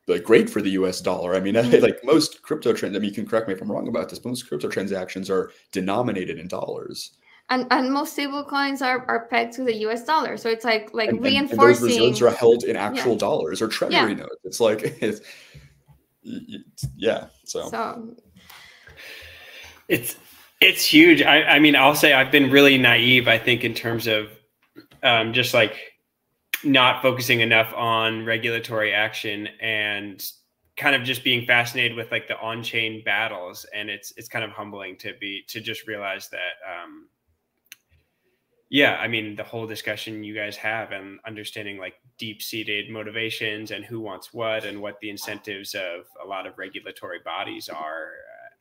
like 0.07 0.23
great 0.25 0.49
for 0.51 0.61
the 0.63 0.71
US 0.71 1.01
dollar. 1.01 1.35
I 1.35 1.41
mean, 1.41 1.55
Mhm. 1.57 1.83
like 1.83 1.99
most 2.05 2.43
crypto 2.43 2.73
trans 2.73 2.95
I 2.97 2.99
mean, 2.99 3.09
you 3.09 3.15
can 3.15 3.27
correct 3.27 3.49
me 3.49 3.55
if 3.55 3.61
I'm 3.63 3.71
wrong 3.71 3.89
about 3.89 4.09
this, 4.09 4.19
but 4.19 4.31
most 4.31 4.49
crypto 4.49 4.69
transactions 4.69 5.29
are 5.31 5.51
denominated 5.71 6.39
in 6.39 6.47
dollars. 6.49 7.13
And 7.51 7.67
and 7.71 7.93
most 7.93 8.13
stable 8.13 8.45
coins 8.45 8.81
are, 8.83 9.05
are 9.09 9.27
pegged 9.27 9.53
to 9.55 9.65
the 9.65 9.75
U.S. 9.87 10.05
dollar, 10.05 10.37
so 10.37 10.49
it's 10.49 10.65
like 10.65 10.91
like 10.95 11.09
And, 11.11 11.27
and- 11.27 11.51
and 11.51 11.61
those 11.61 11.83
reserves 11.83 12.23
are 12.23 12.31
held 12.31 12.65
in 12.65 12.77
actual 12.77 13.17
dollars 13.17 13.61
or 13.61 13.69
treasury 13.69 14.13
Yeah. 14.13 14.19
notes. 14.21 14.37
It's 14.45 14.61
like 14.61 14.81
it's, 15.03 15.21
yeah, 16.97 17.27
so, 17.45 17.69
so 17.69 18.15
It's 19.89 20.17
it's 20.61 20.85
huge. 20.85 21.23
I, 21.23 21.43
I 21.43 21.59
mean, 21.59 21.75
I'll 21.75 21.95
say 21.95 22.13
I've 22.13 22.31
been 22.31 22.51
really 22.51 22.79
naive. 22.79 23.29
I 23.29 23.39
think 23.39 23.65
in 23.65 23.75
terms 23.75 24.07
of 24.07 24.29
um, 25.03 25.33
just 25.33 25.55
like 25.55 25.77
not 26.65 27.03
focusing 27.03 27.41
enough 27.41 27.75
on 27.75 28.25
regulatory 28.25 28.95
action 28.95 29.49
and 29.61 30.25
kind 30.77 30.95
of 30.95 31.03
just 31.03 31.25
being 31.25 31.45
fascinated 31.45 31.97
with 31.97 32.11
like 32.13 32.29
the 32.29 32.39
on-chain 32.39 33.03
battles. 33.05 33.67
And 33.75 33.91
it's 33.91 34.13
it's 34.17 34.29
kind 34.29 34.45
of 34.45 34.53
humbling 34.53 34.97
to 34.99 35.15
be 35.21 35.43
to 35.49 35.61
just 35.61 35.87
realize 35.87 36.29
that. 36.29 36.55
Um, 36.65 37.09
yeah, 38.71 38.97
I 38.99 39.09
mean 39.09 39.37
the 39.37 39.45
whole 39.45 39.67
discussion 39.67 40.25
you 40.25 40.35
guys 40.35 40.57
have 40.57 40.93
and 40.93 41.19
understanding 41.27 41.77
like 41.77 41.95
deep-seated 42.17 42.89
motivations 42.89 43.71
and 43.71 43.85
who 43.85 44.01
wants 44.01 44.33
what 44.33 44.65
and 44.65 44.81
what 44.81 44.99
the 45.01 45.11
incentives 45.11 45.75
of 45.75 46.07
a 46.25 46.27
lot 46.27 46.47
of 46.47 46.57
regulatory 46.57 47.19
bodies 47.25 47.69
are. 47.69 48.13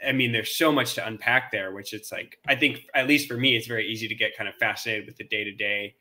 I 0.08 0.12
mean, 0.12 0.32
there's 0.32 0.56
so 0.56 0.72
much 0.72 0.96
to 0.96 1.06
unpack 1.06 1.52
there, 1.52 1.74
which 1.74 1.94
it's 1.94 2.12
like, 2.12 2.40
I 2.48 2.56
think, 2.56 2.88
at 2.96 3.08
least 3.08 3.28
for 3.28 3.38
me, 3.38 3.56
it's 3.56 3.68
very 3.68 3.88
easy 3.88 4.08
to 4.08 4.16
get 4.16 4.36
kind 4.36 4.50
of 4.50 4.56
fascinated 4.56 5.06
with 5.06 5.18
the 5.18 5.24
day 5.26 5.44
to 5.44 5.52
day, 5.52 5.96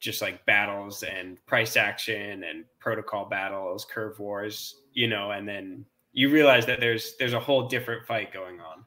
just 0.00 0.22
like 0.22 0.44
battles 0.46 1.02
and 1.02 1.44
price 1.46 1.76
action 1.76 2.44
and 2.44 2.64
protocol 2.78 3.24
battles, 3.24 3.84
curve 3.84 4.18
wars, 4.18 4.82
you 4.92 5.08
know, 5.08 5.32
and 5.32 5.48
then 5.48 5.84
you 6.12 6.28
realize 6.28 6.66
that 6.66 6.80
there's 6.80 7.16
there's 7.18 7.32
a 7.32 7.40
whole 7.40 7.68
different 7.68 8.06
fight 8.06 8.32
going 8.32 8.60
on, 8.60 8.84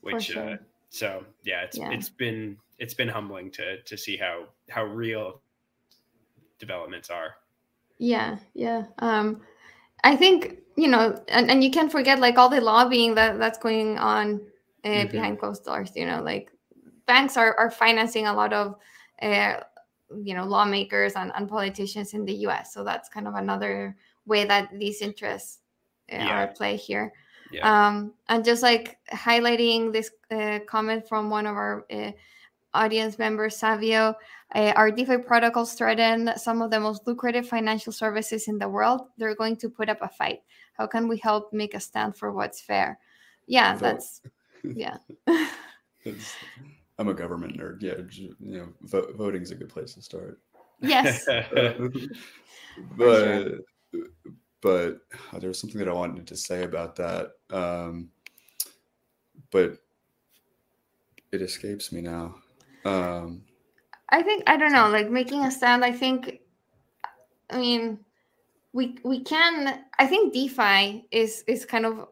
which 0.00 0.24
sure. 0.24 0.50
uh, 0.50 0.56
so 0.90 1.24
yeah, 1.44 1.62
it's 1.62 1.76
Yeah. 1.78 1.90
it's 1.90 2.08
been 2.08 2.56
it's 2.78 2.94
been 2.94 3.08
humbling 3.08 3.50
to 3.52 3.82
to 3.82 3.96
see 3.96 4.16
how 4.16 4.46
how 4.68 4.84
real 4.84 5.40
developments 6.58 7.10
are. 7.10 7.34
Yeah, 7.98 8.38
yeah. 8.54 8.84
Um, 8.98 9.42
I 10.04 10.16
think 10.16 10.58
you 10.80 10.88
know, 10.88 11.22
and, 11.28 11.50
and 11.50 11.62
you 11.64 11.70
can't 11.70 11.92
forget 11.92 12.18
like 12.18 12.38
all 12.38 12.48
the 12.48 12.60
lobbying 12.60 13.14
that 13.14 13.38
that's 13.38 13.58
going 13.58 13.98
on 13.98 14.40
uh, 14.84 14.88
Mhm. 14.88 15.10
behind 15.10 15.38
closed 15.38 15.64
doors. 15.64 15.92
You 15.94 16.06
know, 16.06 16.22
like 16.22 16.50
banks 17.06 17.36
are 17.36 17.54
are 17.58 17.70
financing 17.70 18.26
a 18.26 18.32
lot 18.34 18.52
of, 18.52 18.76
uh, 19.22 19.60
you 20.24 20.34
know, 20.34 20.44
lawmakers 20.44 21.14
and, 21.14 21.30
and 21.36 21.48
politicians 21.48 22.14
in 22.14 22.24
the 22.24 22.34
U.S. 22.46 22.72
So 22.72 22.84
that's 22.84 23.08
kind 23.08 23.28
of 23.28 23.34
another 23.34 23.96
way 24.26 24.44
that 24.46 24.68
these 24.78 25.02
interests 25.02 25.60
uh, 26.12 26.16
are 26.16 26.42
at 26.42 26.56
play 26.56 26.76
here. 26.76 27.12
Yeah. 27.52 27.66
Um, 27.66 28.14
and 28.28 28.44
just 28.44 28.62
like 28.62 28.98
highlighting 29.12 29.92
this 29.92 30.10
uh, 30.30 30.60
comment 30.66 31.08
from 31.08 31.30
one 31.30 31.46
of 31.46 31.56
our 31.56 31.84
uh, 31.90 32.12
audience 32.74 33.18
members, 33.18 33.56
Savio, 33.56 34.14
uh, 34.54 34.72
our 34.76 34.90
DeFi 34.90 35.18
protocols 35.18 35.74
threaten 35.74 36.30
some 36.36 36.62
of 36.62 36.70
the 36.70 36.78
most 36.78 37.06
lucrative 37.06 37.48
financial 37.48 37.92
services 37.92 38.46
in 38.46 38.58
the 38.58 38.68
world. 38.68 39.08
They're 39.18 39.34
going 39.34 39.56
to 39.56 39.68
put 39.68 39.88
up 39.88 39.98
a 40.00 40.08
fight. 40.08 40.42
How 40.72 40.86
can 40.86 41.08
we 41.08 41.18
help 41.18 41.52
make 41.52 41.74
a 41.74 41.80
stand 41.80 42.16
for 42.16 42.32
what's 42.32 42.60
fair? 42.60 42.98
Yeah, 43.46 43.72
Vote. 43.72 43.80
that's 43.80 44.22
yeah. 44.74 44.96
it's, 46.04 46.36
I'm 46.98 47.08
a 47.08 47.14
government 47.14 47.58
nerd. 47.58 47.82
Yeah, 47.82 47.94
you 48.10 48.34
know, 48.40 48.68
vo- 48.82 49.12
voting's 49.14 49.50
a 49.50 49.56
good 49.56 49.68
place 49.68 49.94
to 49.94 50.02
start. 50.02 50.38
yes. 50.80 51.26
but 52.96 53.52
but 54.60 55.00
uh, 55.32 55.38
there 55.38 55.48
was 55.48 55.58
something 55.58 55.78
that 55.78 55.88
I 55.88 55.92
wanted 55.92 56.26
to 56.26 56.36
say 56.36 56.64
about 56.64 56.96
that. 56.96 57.32
Um, 57.50 58.10
but 59.50 59.78
it 61.32 61.42
escapes 61.42 61.92
me 61.92 62.00
now. 62.00 62.36
Um, 62.84 63.42
I 64.10 64.22
think 64.22 64.44
I 64.46 64.56
don't 64.56 64.72
know, 64.72 64.88
like 64.88 65.10
making 65.10 65.44
a 65.44 65.50
stand. 65.50 65.84
I 65.84 65.92
think, 65.92 66.40
I 67.48 67.58
mean, 67.58 67.98
we 68.72 68.98
we 69.04 69.20
can. 69.22 69.82
I 69.98 70.06
think 70.06 70.32
DeFi 70.32 71.06
is 71.10 71.44
is 71.46 71.64
kind 71.64 71.86
of, 71.86 72.08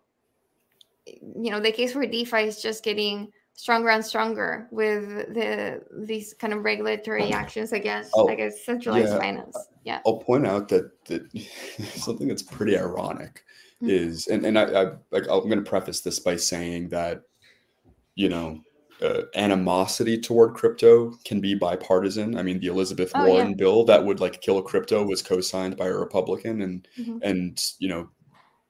you 1.07 1.51
know, 1.51 1.61
the 1.61 1.73
case 1.73 1.95
where 1.95 2.07
DeFi 2.07 2.43
is 2.43 2.61
just 2.61 2.83
getting 2.85 3.33
stronger 3.55 3.89
and 3.91 4.05
stronger 4.05 4.69
with 4.71 5.09
the 5.35 5.83
these 5.93 6.35
kind 6.35 6.53
of 6.53 6.63
regulatory 6.65 7.33
actions 7.33 7.73
against 7.73 8.11
Oh, 8.15 8.29
against 8.29 8.65
centralized 8.65 9.09
yeah. 9.13 9.19
finance. 9.19 9.57
Yeah. 9.85 10.01
I'll 10.07 10.19
point 10.19 10.47
out 10.47 10.69
that 10.69 11.05
that 11.07 11.29
something 11.97 12.29
that's 12.29 12.43
pretty 12.43 12.77
ironic 12.79 13.45
Mhm. 13.83 13.91
is, 13.91 14.27
and 14.27 14.45
and 14.45 14.59
I, 14.59 14.65
I 14.65 14.85
like 15.13 15.25
I'm 15.29 15.49
going 15.49 15.63
to 15.63 15.71
preface 15.71 16.01
this 16.01 16.19
by 16.19 16.35
saying 16.37 16.89
that, 16.89 17.23
you 18.17 18.29
know, 18.29 18.61
uh, 19.03 19.23
animosity 19.35 20.19
toward 20.19 20.55
crypto 20.55 21.13
can 21.25 21.41
be 21.41 21.55
bipartisan. 21.55 22.37
I 22.37 22.43
mean, 22.43 22.59
the 22.61 22.67
Elizabeth 22.67 23.13
Oh, 23.15 23.25
yeah. 23.25 23.29
Warren 23.33 23.55
bill 23.55 23.85
that 23.85 24.05
would 24.05 24.21
like 24.21 24.41
kill 24.41 24.61
crypto 24.63 25.05
was 25.05 25.23
co-signed 25.23 25.77
by 25.77 25.87
a 25.87 25.95
Republican, 25.95 26.63
and 26.63 26.89
Mhm. 26.99 27.21
and 27.23 27.73
you 27.79 27.89
know, 27.89 28.11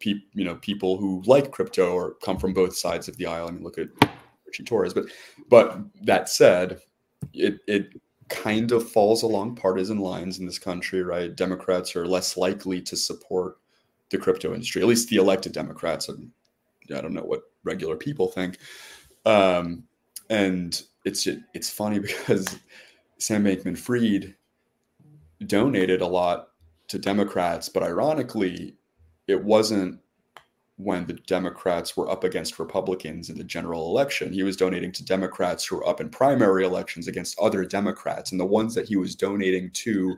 pe- 0.01 0.23
you 0.35 0.45
know, 0.45 0.57
people 0.57 0.97
who 0.99 1.23
like 1.27 1.51
crypto 1.51 1.93
or 1.93 2.15
come 2.23 2.39
from 2.39 2.53
both 2.53 2.77
sides 2.77 3.09
of 3.09 3.17
the 3.17 3.27
aisle. 3.27 3.49
I 3.49 3.53
mean, 3.53 3.63
look 3.65 3.79
at 3.79 3.89
Richie 4.47 4.65
Torres. 4.65 4.95
But 4.95 5.07
but 5.49 5.79
that 6.03 6.29
said, 6.29 6.81
it 7.33 7.59
it 7.67 7.89
kind 8.29 8.73
of 8.73 8.87
falls 8.91 9.23
along 9.23 9.57
partisan 9.57 9.99
lines 9.99 10.39
in 10.39 10.45
this 10.45 10.59
country, 10.59 11.03
right? 11.03 11.35
Democrats 11.35 11.97
are 11.97 12.07
less 12.07 12.37
likely 12.37 12.83
to 12.83 12.97
support 12.97 13.57
the 14.11 14.19
crypto 14.19 14.53
industry, 14.53 14.83
at 14.83 14.89
least 14.89 15.09
the 15.09 15.17
elected 15.17 15.53
Democrats. 15.53 16.11
And 16.11 16.31
I 16.95 17.01
don't 17.01 17.15
know 17.15 17.23
what 17.25 17.43
regular 17.65 17.97
people 17.97 18.29
think. 18.29 18.59
Um, 19.25 19.85
and 20.31 20.83
it's 21.05 21.27
it's 21.55 21.71
funny 21.71 21.99
because 22.01 22.59
Sam 23.19 23.45
Bankman 23.45 23.79
Fried 23.79 24.35
donated 25.47 26.01
a 26.01 26.07
lot 26.07 26.49
to 26.89 26.99
Democrats, 26.99 27.69
but 27.69 27.83
ironically, 27.83 28.77
it 29.27 29.43
wasn't 29.43 30.01
when 30.77 31.07
the 31.07 31.15
Democrats 31.15 31.97
were 31.97 32.09
up 32.09 32.23
against 32.23 32.59
Republicans 32.59 33.31
in 33.31 33.37
the 33.37 33.45
general 33.45 33.89
election. 33.89 34.33
He 34.33 34.45
was 34.45 34.57
donating 34.57 34.93
to 34.93 35.05
Democrats 35.05 35.67
who 35.67 35.77
were 35.77 35.89
up 35.89 36.01
in 36.01 36.09
primary 36.09 36.65
elections 36.65 37.09
against 37.09 37.39
other 37.41 37.65
Democrats, 37.65 38.31
and 38.31 38.41
the 38.41 38.47
ones 38.47 38.75
that 38.75 38.89
he 38.89 38.97
was 38.97 39.15
donating 39.15 39.71
to 39.73 40.17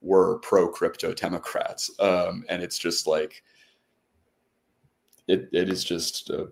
were 0.00 0.38
pro 0.38 0.68
crypto 0.68 1.12
Democrats. 1.12 1.90
Um, 1.98 2.44
and 2.48 2.62
it's 2.62 2.78
just 2.78 3.06
like 3.06 3.42
it, 5.26 5.48
it 5.52 5.68
is 5.68 5.82
just 5.82 6.30
uh 6.30 6.46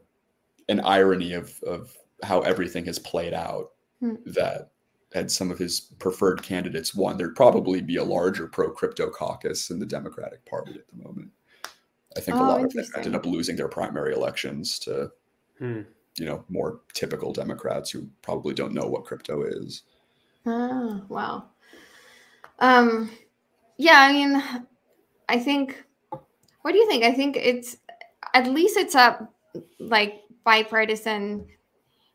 an 0.69 0.81
irony 0.81 1.35
of 1.35 1.63
of 1.63 1.97
how 2.23 2.41
everything 2.41 2.85
has 2.87 2.99
played 2.99 3.35
out. 3.35 3.71
Hmm. 4.01 4.15
That 4.27 4.71
had 5.13 5.31
some 5.31 5.51
of 5.51 5.59
his 5.59 5.81
preferred 5.81 6.43
candidates 6.43 6.95
won, 6.95 7.17
there'd 7.17 7.37
probably 7.37 7.81
be 7.81 7.97
a 7.97 8.05
larger 8.05 8.49
pro 8.49 8.71
crypto 8.71 9.09
caucus 9.11 9.71
in 9.71 9.79
the 9.79 9.87
Democratic 9.87 10.45
Party 10.45 10.75
at 10.75 10.87
the 10.89 11.03
moment. 11.05 11.31
I 12.17 12.21
think 12.21 12.37
a 12.37 12.41
Oh, 12.41 12.45
lot 12.45 12.57
of 12.57 12.71
them 12.71 12.81
interesting. 12.81 12.97
ended 12.99 13.15
up 13.15 13.27
losing 13.27 13.57
their 13.57 13.69
primary 13.69 14.13
elections 14.15 14.79
to 14.81 15.11
Hmm. 15.59 15.83
you 16.19 16.27
know 16.27 16.45
more 16.49 16.81
typical 16.93 17.33
Democrats 17.33 17.91
who 17.91 18.09
probably 18.23 18.55
don't 18.55 18.75
know 18.75 18.87
what 18.87 19.05
crypto 19.05 19.43
is. 19.45 19.83
Oh, 20.47 21.05
wow. 21.09 21.45
Um, 22.59 23.11
yeah, 23.79 24.01
I 24.01 24.13
mean, 24.13 24.43
I 25.29 25.39
think. 25.39 25.85
What 26.63 26.73
do 26.73 26.79
you 26.79 26.89
think? 26.89 27.05
I 27.05 27.13
think 27.13 27.37
it's 27.37 27.77
at 28.33 28.47
least 28.49 28.77
it's 28.77 28.95
a 28.95 29.29
like 29.79 30.23
bipartisan 30.45 31.47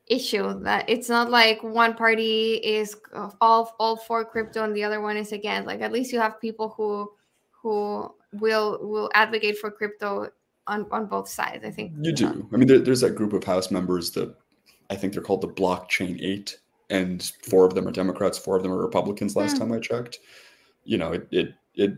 issue 0.10 0.60
that 0.64 0.90
it's 0.90 1.08
not 1.08 1.30
like 1.30 1.62
one 1.64 1.94
party 1.94 2.56
is 2.56 2.98
all 3.42 3.76
all 3.80 3.96
for 3.96 4.26
crypto 4.26 4.64
and 4.64 4.76
the 4.76 4.84
other 4.84 5.02
one 5.02 5.16
is 5.16 5.32
against. 5.32 5.68
Like 5.68 5.82
at 5.82 5.92
least 5.92 6.12
you 6.12 6.20
have 6.20 6.42
people 6.42 6.74
who 6.76 7.12
who 7.52 8.14
will 8.34 8.80
will 8.82 9.10
advocate 9.14 9.58
for 9.58 9.72
crypto 9.72 10.30
on 10.68 10.86
on 10.92 11.06
both 11.06 11.28
sides 11.28 11.66
i 11.66 11.72
think. 11.72 11.94
You 12.02 12.12
do. 12.12 12.48
I 12.54 12.58
mean 12.58 12.68
there, 12.68 12.80
there's 12.80 13.02
that 13.02 13.16
group 13.16 13.34
of 13.34 13.44
house 13.44 13.72
members 13.72 14.12
that 14.12 14.36
i 14.90 14.96
think 14.96 15.14
they're 15.14 15.24
called 15.24 15.42
the 15.42 15.48
blockchain 15.48 16.22
eight 16.22 16.60
and 16.90 17.32
four 17.48 17.66
of 17.66 17.74
them 17.74 17.88
are 17.88 17.92
democrats 17.92 18.38
four 18.38 18.56
of 18.56 18.64
them 18.64 18.72
are 18.72 18.78
republicans 18.78 19.36
last 19.36 19.56
mm. 19.56 19.60
time 19.60 19.72
i 19.72 19.80
checked. 19.80 20.20
You 20.84 20.98
know 20.98 21.12
it, 21.12 21.28
it 21.32 21.54
it 21.76 21.94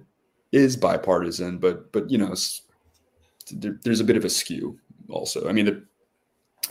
is 0.52 0.76
bipartisan 0.76 1.58
but 1.58 1.92
but 1.92 2.10
you 2.10 2.18
know 2.18 2.34
there, 3.52 3.80
there's 3.84 4.00
a 4.00 4.06
bit 4.06 4.18
of 4.18 4.26
a 4.26 4.30
skew 4.30 4.78
also. 5.10 5.48
I 5.48 5.52
mean 5.52 5.68
it, 5.68 5.84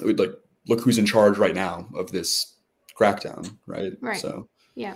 it 0.00 0.18
like 0.18 0.32
look 0.68 0.80
who's 0.80 0.98
in 0.98 1.06
charge 1.06 1.38
right 1.38 1.54
now 1.54 1.88
of 1.94 2.10
this 2.12 2.54
crackdown, 2.98 3.56
right? 3.66 3.92
Right. 4.00 4.20
So 4.20 4.48
yeah. 4.74 4.94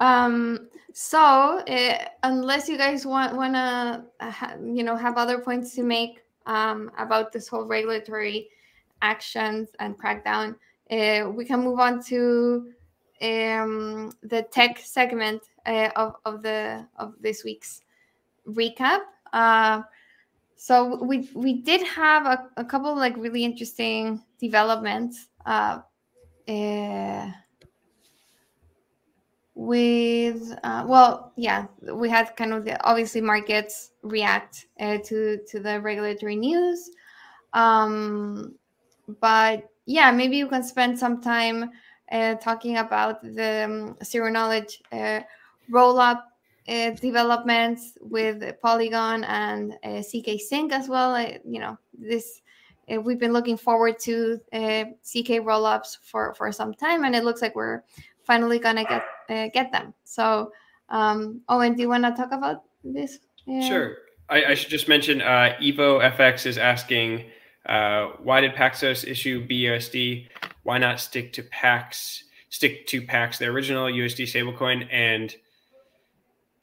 Um. 0.00 0.68
So 0.92 1.60
uh, 1.68 1.98
unless 2.22 2.68
you 2.68 2.78
guys 2.78 3.04
want 3.04 3.36
wanna 3.36 4.06
uh, 4.20 4.32
you 4.64 4.82
know 4.82 4.96
have 4.96 5.16
other 5.16 5.38
points 5.38 5.74
to 5.74 5.82
make 5.82 6.22
um 6.46 6.90
about 6.98 7.32
this 7.32 7.48
whole 7.48 7.64
regulatory 7.64 8.48
actions 9.02 9.68
and 9.78 9.98
crackdown, 9.98 10.54
uh, 10.90 11.28
we 11.30 11.44
can 11.44 11.60
move 11.60 11.80
on 11.80 12.02
to 12.04 12.72
um 13.22 14.12
the 14.22 14.42
tech 14.52 14.78
segment 14.78 15.42
uh, 15.66 15.90
of 15.96 16.16
of 16.24 16.42
the 16.42 16.86
of 16.96 17.14
this 17.20 17.44
week's 17.44 17.82
recap. 18.48 19.00
Uh, 19.32 19.82
so 20.56 21.02
we 21.02 21.28
we 21.34 21.54
did 21.60 21.82
have 21.82 22.26
a, 22.26 22.48
a 22.56 22.64
couple 22.64 22.94
like 22.96 23.16
really 23.16 23.44
interesting 23.44 24.22
developments 24.38 25.28
uh, 25.44 25.80
uh, 26.48 27.30
with 29.54 30.52
uh, 30.64 30.84
well 30.86 31.32
yeah 31.36 31.66
we 31.92 32.08
had 32.08 32.36
kind 32.36 32.52
of 32.52 32.64
the 32.64 32.82
obviously 32.84 33.20
markets 33.20 33.92
react 34.02 34.66
uh, 34.80 34.98
to 35.04 35.38
to 35.48 35.60
the 35.60 35.80
regulatory 35.80 36.36
news 36.36 36.90
um, 37.54 38.54
but 39.20 39.70
yeah 39.86 40.10
maybe 40.10 40.36
you 40.36 40.48
can 40.48 40.62
spend 40.62 40.98
some 40.98 41.22
time 41.22 41.70
uh, 42.12 42.34
talking 42.34 42.78
about 42.78 43.22
the 43.22 43.64
um, 43.64 43.96
zero 44.04 44.30
knowledge 44.30 44.82
roll 45.68 45.98
up 45.98 46.26
uh, 46.68 46.90
developments 46.90 47.96
with 48.00 48.42
Polygon 48.60 49.24
and 49.24 49.74
uh, 49.84 50.02
ZK 50.02 50.38
Sync 50.40 50.72
as 50.72 50.88
well. 50.88 51.14
Uh, 51.14 51.38
you 51.44 51.60
know, 51.60 51.78
this 51.96 52.42
we've 52.88 53.18
been 53.18 53.32
looking 53.32 53.56
forward 53.56 53.98
to 54.00 54.40
uh, 54.52 54.84
ZK 55.04 55.40
rollups 55.40 55.98
for 56.02 56.34
for 56.34 56.50
some 56.52 56.72
time, 56.74 57.04
and 57.04 57.14
it 57.14 57.24
looks 57.24 57.42
like 57.42 57.54
we're 57.54 57.82
finally 58.24 58.58
gonna 58.58 58.84
get 58.84 59.04
uh, 59.28 59.48
get 59.52 59.72
them. 59.72 59.94
So, 60.04 60.52
um, 60.88 61.40
Owen, 61.48 61.74
do 61.74 61.82
you 61.82 61.88
want 61.88 62.04
to 62.04 62.12
talk 62.12 62.32
about 62.32 62.62
this? 62.84 63.18
Sure. 63.46 63.96
I, 64.28 64.44
I, 64.44 64.54
should 64.54 64.70
just 64.70 64.88
mention 64.88 65.20
Evo 65.20 66.02
FX 66.16 66.46
is 66.46 66.58
asking, 66.58 67.26
why 67.64 68.40
did 68.40 68.54
Paxos 68.54 69.06
issue 69.06 69.46
BUSD? 69.46 70.26
Why 70.64 70.78
not 70.78 70.98
stick 70.98 71.32
to 71.34 71.44
Pax? 71.44 72.24
Stick 72.48 72.88
to 72.88 73.02
Pax, 73.02 73.38
the 73.38 73.46
original 73.46 73.86
USD 73.86 74.24
stablecoin, 74.24 74.88
and 74.90 75.34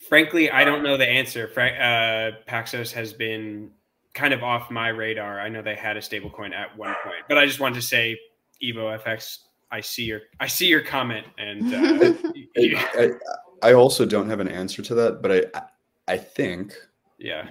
frankly, 0.08 0.52
I 0.52 0.64
don't 0.64 0.84
know 0.84 0.98
the 0.98 1.08
answer. 1.08 1.50
Uh, 1.56 2.38
Paxos 2.50 2.92
has 2.92 3.14
been 3.14 3.72
kind 4.14 4.34
of 4.34 4.44
off 4.44 4.70
my 4.72 4.90
radar. 4.90 5.40
I 5.40 5.50
know 5.50 5.62
they 5.62 5.76
had 5.76 5.98
a 5.98 6.00
stablecoin 6.00 6.54
at 6.54 6.76
one 6.78 6.96
point, 7.04 7.24
but 7.28 7.38
I 7.38 7.46
just 7.46 7.60
wanted 7.60 7.76
to 7.76 7.82
say, 7.82 8.20
Evo 8.64 9.00
FX. 9.02 9.40
I 9.72 9.82
see 9.82 10.04
your 10.04 10.22
I 10.40 10.46
see 10.48 10.68
your 10.68 10.82
comment, 10.82 11.26
and 11.38 11.74
uh, 11.74 12.14
I, 12.58 13.10
I, 13.64 13.74
also 13.74 14.06
don't 14.06 14.30
have 14.30 14.40
an 14.40 14.48
answer 14.48 14.84
to 14.84 14.94
that, 14.94 15.24
but 15.24 15.32
I 15.32 15.62
I 16.14 16.18
think 16.18 16.76
yeah. 17.18 17.50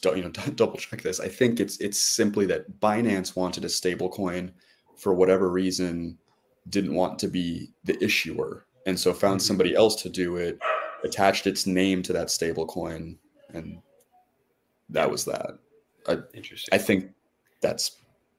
Don't 0.00 0.16
you 0.16 0.24
know? 0.24 0.30
Double 0.56 0.76
check 0.76 1.02
this. 1.02 1.20
I 1.20 1.28
think 1.28 1.60
it's 1.60 1.76
it's 1.78 2.00
simply 2.00 2.44
that 2.46 2.80
Binance 2.80 3.36
wanted 3.36 3.64
a 3.64 3.68
stablecoin 3.68 4.50
for 4.96 5.14
whatever 5.14 5.48
reason, 5.48 6.18
didn't 6.70 6.94
want 6.94 7.20
to 7.20 7.28
be 7.28 7.70
the 7.84 8.02
issuer, 8.02 8.66
and 8.86 8.98
so 8.98 9.14
found 9.14 9.38
mm-hmm. 9.38 9.46
somebody 9.46 9.74
else 9.76 9.94
to 10.02 10.08
do 10.08 10.36
it 10.36 10.58
attached 11.04 11.46
its 11.46 11.66
name 11.66 12.02
to 12.02 12.12
that 12.12 12.30
stable 12.30 12.66
coin 12.66 13.18
and 13.54 13.80
that 14.88 15.10
was 15.10 15.24
that 15.24 15.58
I, 16.08 16.18
interesting 16.34 16.72
i 16.72 16.78
think 16.78 17.12
that's 17.60 17.96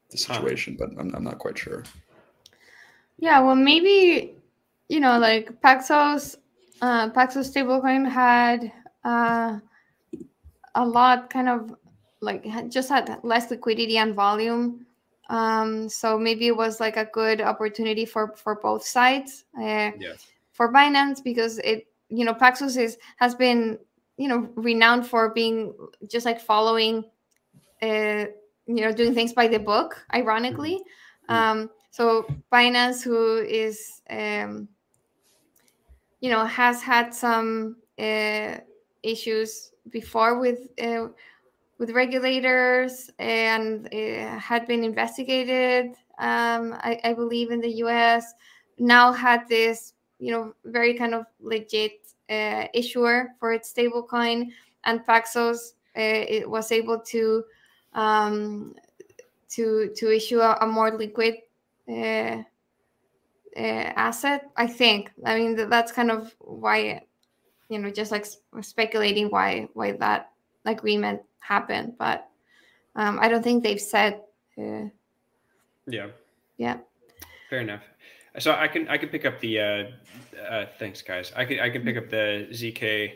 the 0.09 0.17
situation 0.17 0.77
huh. 0.79 0.87
but 0.87 1.01
I'm, 1.01 1.15
I'm 1.15 1.23
not 1.23 1.39
quite 1.39 1.57
sure 1.57 1.83
yeah 3.17 3.39
well 3.39 3.55
maybe 3.55 4.35
you 4.89 4.99
know 4.99 5.17
like 5.19 5.61
paxos 5.61 6.37
uh 6.81 7.09
paxos 7.09 7.51
stablecoin 7.51 8.09
had 8.09 8.71
uh 9.03 9.59
a 10.75 10.85
lot 10.85 11.29
kind 11.29 11.49
of 11.49 11.75
like 12.21 12.45
just 12.69 12.89
had 12.89 13.19
less 13.23 13.49
liquidity 13.49 13.97
and 13.97 14.15
volume 14.15 14.85
um 15.29 15.89
so 15.89 16.17
maybe 16.17 16.47
it 16.47 16.55
was 16.55 16.79
like 16.79 16.97
a 16.97 17.05
good 17.05 17.41
opportunity 17.41 18.05
for 18.05 18.35
for 18.35 18.55
both 18.55 18.83
sides 18.83 19.45
uh, 19.57 19.91
yes. 19.97 20.27
for 20.51 20.71
binance 20.71 21.23
because 21.23 21.57
it 21.59 21.87
you 22.09 22.25
know 22.25 22.33
paxos 22.33 22.77
is 22.77 22.97
has 23.17 23.33
been 23.33 23.79
you 24.17 24.27
know 24.27 24.49
renowned 24.55 25.07
for 25.07 25.29
being 25.29 25.73
just 26.07 26.25
like 26.25 26.39
following 26.39 27.03
uh 27.81 28.25
you 28.67 28.81
know 28.81 28.91
doing 28.91 29.13
things 29.13 29.33
by 29.33 29.47
the 29.47 29.59
book 29.59 30.05
ironically. 30.13 30.81
Mm-hmm. 31.29 31.35
um 31.35 31.69
so 31.91 32.25
binance 32.51 33.03
who 33.03 33.37
is 33.37 34.01
um 34.09 34.67
you 36.19 36.29
know 36.29 36.45
has 36.45 36.81
had 36.81 37.13
some 37.13 37.77
uh 37.99 38.57
issues 39.03 39.71
before 39.89 40.39
with 40.39 40.59
uh, 40.81 41.07
with 41.79 41.89
regulators 41.91 43.09
and 43.17 43.87
uh, 43.93 44.37
had 44.37 44.67
been 44.67 44.83
investigated 44.83 45.87
um 46.19 46.73
I, 46.79 46.99
I 47.03 47.13
believe 47.13 47.49
in 47.51 47.59
the 47.61 47.69
us 47.69 48.25
now 48.77 49.11
had 49.11 49.47
this 49.47 49.93
you 50.19 50.31
know 50.31 50.53
very 50.65 50.93
kind 50.93 51.13
of 51.15 51.25
legit 51.39 51.93
uh, 52.29 52.67
issuer 52.73 53.29
for 53.39 53.51
its 53.51 53.73
stablecoin, 53.73 54.51
and 54.85 55.05
Paxos 55.05 55.73
uh, 55.97 56.23
it 56.37 56.49
was 56.49 56.71
able 56.71 56.99
to 56.99 57.43
um, 57.93 58.75
to 59.49 59.91
to 59.95 60.15
issue 60.15 60.39
a, 60.39 60.57
a 60.61 60.67
more 60.67 60.91
liquid 60.91 61.35
uh, 61.89 62.43
uh 63.57 63.87
asset. 63.95 64.49
I 64.55 64.67
think. 64.67 65.11
I 65.25 65.37
mean, 65.37 65.69
that's 65.69 65.91
kind 65.91 66.11
of 66.11 66.33
why, 66.39 67.01
you 67.69 67.79
know, 67.79 67.89
just 67.89 68.11
like 68.11 68.25
speculating 68.61 69.29
why 69.29 69.67
why 69.73 69.93
that 69.93 70.31
agreement 70.65 71.21
happened, 71.39 71.95
but 71.97 72.29
um, 72.95 73.19
I 73.19 73.27
don't 73.27 73.43
think 73.43 73.63
they've 73.63 73.81
said. 73.81 74.21
Uh, 74.57 74.89
yeah. 75.87 76.07
Yeah. 76.57 76.77
Fair 77.49 77.59
enough. 77.59 77.83
So 78.39 78.53
I 78.53 78.67
can 78.67 78.87
I 78.87 78.97
can 78.97 79.09
pick 79.09 79.25
up 79.25 79.39
the 79.39 79.59
uh, 79.59 79.83
uh, 80.49 80.65
thanks 80.79 81.01
guys. 81.01 81.33
I 81.35 81.43
can 81.43 81.59
I 81.59 81.69
can 81.69 81.83
pick 81.83 81.97
up 81.97 82.09
the 82.09 82.47
zk 82.51 83.13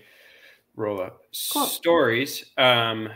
roll 0.75 0.99
up 0.99 1.21
cool. 1.53 1.65
stories. 1.65 2.51
Um, 2.57 3.09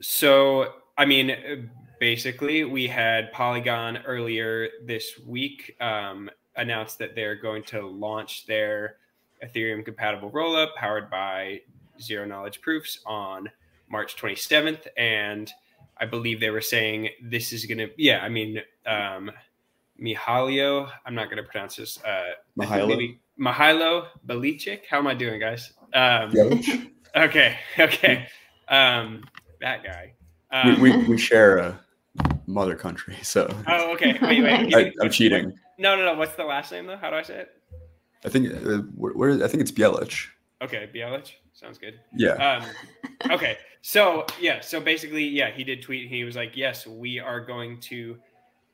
so 0.00 0.72
I 1.02 1.04
mean, 1.04 1.68
basically, 1.98 2.62
we 2.62 2.86
had 2.86 3.32
Polygon 3.32 3.98
earlier 4.06 4.68
this 4.84 5.18
week 5.26 5.74
um, 5.80 6.30
announced 6.54 7.00
that 7.00 7.16
they're 7.16 7.34
going 7.34 7.64
to 7.64 7.84
launch 7.84 8.46
their 8.46 8.98
Ethereum 9.44 9.84
compatible 9.84 10.30
rollup 10.30 10.76
powered 10.76 11.10
by 11.10 11.62
zero 12.00 12.24
knowledge 12.24 12.60
proofs 12.60 13.00
on 13.04 13.50
March 13.90 14.14
27th, 14.14 14.86
and 14.96 15.50
I 15.98 16.06
believe 16.06 16.38
they 16.38 16.50
were 16.50 16.60
saying 16.60 17.08
this 17.20 17.52
is 17.52 17.66
going 17.66 17.78
to 17.78 17.90
yeah. 17.98 18.20
I 18.22 18.28
mean. 18.28 18.62
Um, 18.86 19.32
Mihailo. 20.00 20.90
I'm 21.06 21.14
not 21.14 21.26
going 21.30 21.36
to 21.36 21.48
pronounce 21.48 21.76
this. 21.76 22.02
Uh, 22.02 22.30
Mihailo. 22.58 22.88
Maybe 22.88 23.20
Mihailo 23.38 24.06
Belicic. 24.26 24.80
How 24.90 24.98
am 24.98 25.06
I 25.06 25.14
doing, 25.14 25.38
guys? 25.38 25.72
Um, 25.94 26.32
okay. 27.16 27.56
Okay. 27.78 28.26
Um, 28.68 29.22
that 29.60 29.84
guy. 29.84 30.14
Um, 30.52 30.80
we, 30.80 30.96
we, 30.96 31.04
we 31.08 31.18
share 31.18 31.58
a 31.58 31.80
mother 32.46 32.76
country, 32.76 33.16
so. 33.22 33.52
Oh, 33.66 33.92
okay. 33.94 34.18
Wait, 34.20 34.42
wait. 34.42 34.74
I, 35.00 35.04
am 35.04 35.10
cheating. 35.10 35.52
No, 35.78 35.96
no, 35.96 36.04
no. 36.04 36.14
What's 36.14 36.34
the 36.34 36.44
last 36.44 36.70
name 36.72 36.86
though? 36.86 36.96
How 36.96 37.10
do 37.10 37.16
I 37.16 37.22
say 37.22 37.40
it? 37.40 37.50
I 38.24 38.28
think 38.28 38.52
uh, 38.52 38.82
where, 38.94 39.12
where 39.14 39.44
I 39.44 39.48
think 39.48 39.62
it's 39.62 39.72
Bjelic. 39.72 40.26
Okay, 40.60 40.88
Bjelic. 40.94 41.32
Sounds 41.54 41.78
good. 41.78 41.98
Yeah. 42.14 42.62
Um, 43.24 43.30
okay. 43.30 43.58
So 43.80 44.26
yeah. 44.40 44.60
So 44.60 44.80
basically, 44.80 45.26
yeah, 45.26 45.50
he 45.50 45.64
did 45.64 45.82
tweet. 45.82 46.08
He 46.08 46.24
was 46.24 46.36
like, 46.36 46.56
"Yes, 46.56 46.86
we 46.86 47.18
are 47.18 47.40
going 47.40 47.80
to 47.80 48.16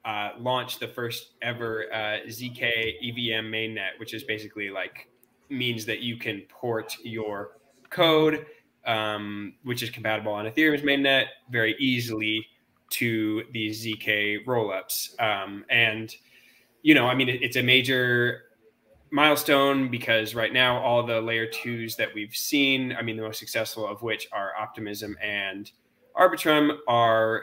uh, 0.05 0.31
launched 0.39 0.81
the 0.81 0.89
first 0.89 1.33
ever 1.43 1.85
uh, 1.93 2.27
zk 2.29 2.63
evm 3.05 3.51
mainnet 3.51 3.91
which 3.99 4.15
is 4.15 4.23
basically 4.25 4.71
like 4.71 5.09
means 5.51 5.85
that 5.85 6.01
you 6.01 6.17
can 6.17 6.41
port 6.49 6.97
your 7.03 7.59
code 7.91 8.47
um, 8.89 9.55
which 9.63 9.83
is 9.83 9.91
compatible 9.91 10.33
on 10.33 10.47
ethereum's 10.47 10.83
mainnet 10.83 11.27
very 11.51 11.77
easily 11.79 12.45
to 12.91 13.45
these 13.53 13.85
zk 13.85 14.45
rollups. 14.47 15.21
Um, 15.21 15.65
and 15.71 16.15
you 16.83 16.95
know 16.95 17.07
i 17.07 17.15
mean 17.15 17.29
it, 17.29 17.43
it's 17.43 17.57
a 17.57 17.63
major 17.63 18.45
milestone 19.11 19.89
because 19.89 20.35
right 20.35 20.53
now 20.53 20.79
all 20.79 21.03
the 21.03 21.21
layer 21.21 21.47
twos 21.47 21.97
that 21.97 22.13
we've 22.15 22.35
seen, 22.35 22.95
I 22.99 23.03
mean, 23.03 23.17
the 23.17 23.23
most 23.23 23.39
successful 23.39 23.87
of 23.87 24.03
which 24.03 24.29
are 24.33 24.53
Optimism 24.59 25.17
and 25.23 25.71
Arbitrum, 26.17 26.79
are 26.87 27.43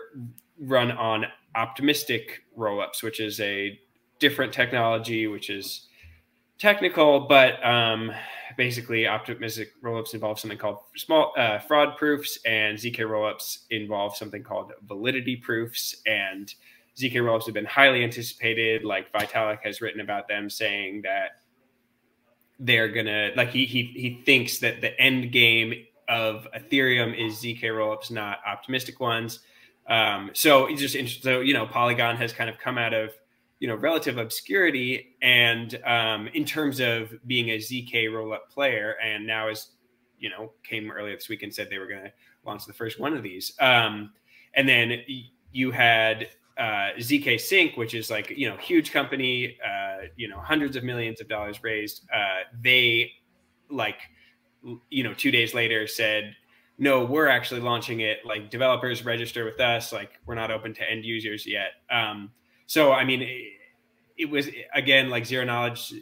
run 0.60 0.92
on 0.92 1.26
optimistic 1.56 2.44
rollups, 2.58 3.04
which 3.04 3.20
is 3.20 3.40
a 3.40 3.80
different 4.20 4.54
technology, 4.54 5.28
which 5.28 5.50
is 5.50 5.88
technical, 6.58 7.22
but 7.22 7.64
um, 7.66 8.12
basically 8.58 9.08
optimistic 9.08 9.74
rollups 9.84 10.14
involve 10.14 10.40
something 10.40 10.58
called 10.58 10.80
small 10.96 11.34
uh, 11.38 11.60
fraud 11.60 11.98
proofs, 11.98 12.40
and 12.46 12.78
zk 12.78 12.98
rollups 12.98 13.66
involve 13.70 14.16
something 14.16 14.44
called 14.44 14.72
validity 14.88 15.36
proofs. 15.36 15.96
And 16.06 16.54
zk 16.98 17.14
rollups 17.14 17.46
have 17.46 17.54
been 17.54 17.66
highly 17.66 18.04
anticipated. 18.04 18.84
Like 18.84 19.12
Vitalik 19.12 19.60
has 19.64 19.82
written 19.82 20.02
about 20.02 20.28
them, 20.28 20.50
saying 20.50 21.02
that 21.04 21.42
they're 22.60 22.90
gonna 22.90 23.32
like 23.36 23.50
he 23.50 23.66
he 23.66 23.84
he 23.96 24.22
thinks 24.26 24.60
that 24.60 24.82
the 24.82 25.00
end 25.00 25.32
game 25.32 25.86
of 26.08 26.48
Ethereum 26.56 27.18
is 27.18 27.36
zk 27.36 27.62
rollups, 27.64 28.12
not 28.12 28.40
optimistic 28.48 29.00
ones. 29.00 29.40
Um, 29.88 30.32
so 30.34 30.66
it's 30.66 30.82
just 30.82 31.24
so 31.24 31.42
you 31.42 31.54
know, 31.54 31.66
Polygon 31.66 32.16
has 32.18 32.34
kind 32.34 32.50
of 32.50 32.58
come 32.58 32.78
out 32.78 32.94
of 32.94 33.12
you 33.60 33.68
know 33.68 33.76
relative 33.76 34.18
obscurity, 34.18 35.16
and 35.22 35.80
um, 35.86 36.28
in 36.34 36.46
terms 36.46 36.80
of 36.80 37.14
being 37.26 37.50
a 37.50 37.58
zk 37.58 37.94
rollup 38.10 38.50
player, 38.50 38.96
and 39.04 39.26
now 39.26 39.50
is 39.50 39.72
you 40.20 40.30
know 40.30 40.52
came 40.64 40.92
earlier 40.92 41.16
this 41.16 41.30
week 41.30 41.44
and 41.44 41.54
said 41.54 41.70
they 41.70 41.78
were 41.78 41.88
going 41.88 42.04
to 42.04 42.14
launch 42.46 42.66
the 42.66 42.74
first 42.74 43.00
one 43.00 43.16
of 43.16 43.24
these. 43.24 43.54
Um, 43.60 44.12
and 44.56 44.68
then 44.68 45.02
you 45.52 45.72
had 45.72 46.28
uh, 46.58 46.92
ZK 46.98 47.40
Sync, 47.40 47.78
which 47.78 47.94
is 47.94 48.10
like 48.10 48.30
you 48.30 48.50
know 48.50 48.58
huge 48.58 48.92
company, 48.92 49.58
uh, 49.66 50.08
you 50.16 50.28
know 50.28 50.40
hundreds 50.40 50.76
of 50.76 50.84
millions 50.84 51.22
of 51.22 51.28
dollars 51.28 51.64
raised. 51.64 52.08
Uh, 52.14 52.42
they 52.62 53.12
like 53.70 54.00
you 54.90 55.04
know 55.04 55.14
two 55.14 55.32
days 55.32 55.54
later 55.54 55.88
said, 55.88 56.36
no, 56.78 57.06
we're 57.06 57.28
actually 57.28 57.62
launching 57.62 58.02
it. 58.02 58.20
Like 58.26 58.50
developers 58.50 59.06
register 59.06 59.46
with 59.46 59.60
us. 59.60 59.94
Like 59.94 60.12
we're 60.26 60.36
not 60.36 60.52
open 60.52 60.74
to 60.76 60.90
end 60.90 61.06
users 61.06 61.46
yet. 61.46 61.72
Um, 61.90 62.32
so 62.68 62.92
I 62.92 63.04
mean, 63.04 63.22
it, 63.22 63.52
it 64.18 64.30
was 64.30 64.50
again 64.74 65.10
like 65.10 65.26
zero 65.26 65.46
knowledge. 65.46 65.94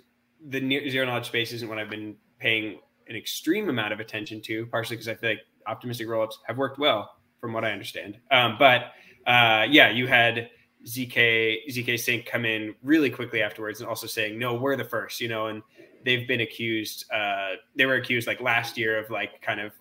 The 0.49 0.59
near, 0.59 0.89
zero 0.89 1.05
knowledge 1.05 1.28
space 1.28 1.53
isn't 1.53 1.68
what 1.68 1.78
I've 1.78 1.89
been 1.89 2.16
paying 2.39 2.80
an 3.07 3.16
extreme 3.16 3.70
amount 3.70 3.93
of 3.93 3.99
attention 3.99 4.41
to, 4.41 4.66
partially 4.68 4.97
because 4.97 5.07
I 5.07 5.16
feel 5.16 5.32
like 5.32 5.41
optimistic 5.68 6.07
rollups 6.07 6.34
have 6.47 6.57
worked 6.57 6.80
well, 6.80 7.16
from 7.39 7.53
what 7.53 7.64
I 7.64 7.72
understand. 7.72 8.18
Um, 8.32 8.55
but 8.59 8.93
uh, 9.26 9.66
yeah, 9.70 9.89
you 9.89 10.07
had 10.07 10.49
ZK 10.86 11.70
ZK 11.70 11.99
Sync 11.99 12.26
come 12.26 12.45
in 12.45 12.76
really 12.84 13.09
quickly 13.09 13.41
afterwards 13.41 13.80
and 13.80 13.88
also 13.88 14.07
saying, 14.07 14.38
no, 14.38 14.53
we're 14.53 14.76
the 14.76 14.84
first, 14.84 15.22
you 15.22 15.30
know, 15.30 15.47
and 15.47 15.61
they've 16.03 16.28
been 16.28 16.41
accused. 16.41 17.05
Uh, 17.11 17.51
they 17.76 17.86
were 17.86 17.95
accused 17.95 18.28
like 18.28 18.41
last 18.41 18.78
year 18.78 18.97
of 18.97 19.09
like 19.09 19.41
kind 19.41 19.61
of 19.61 19.72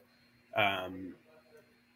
um, 0.57 1.15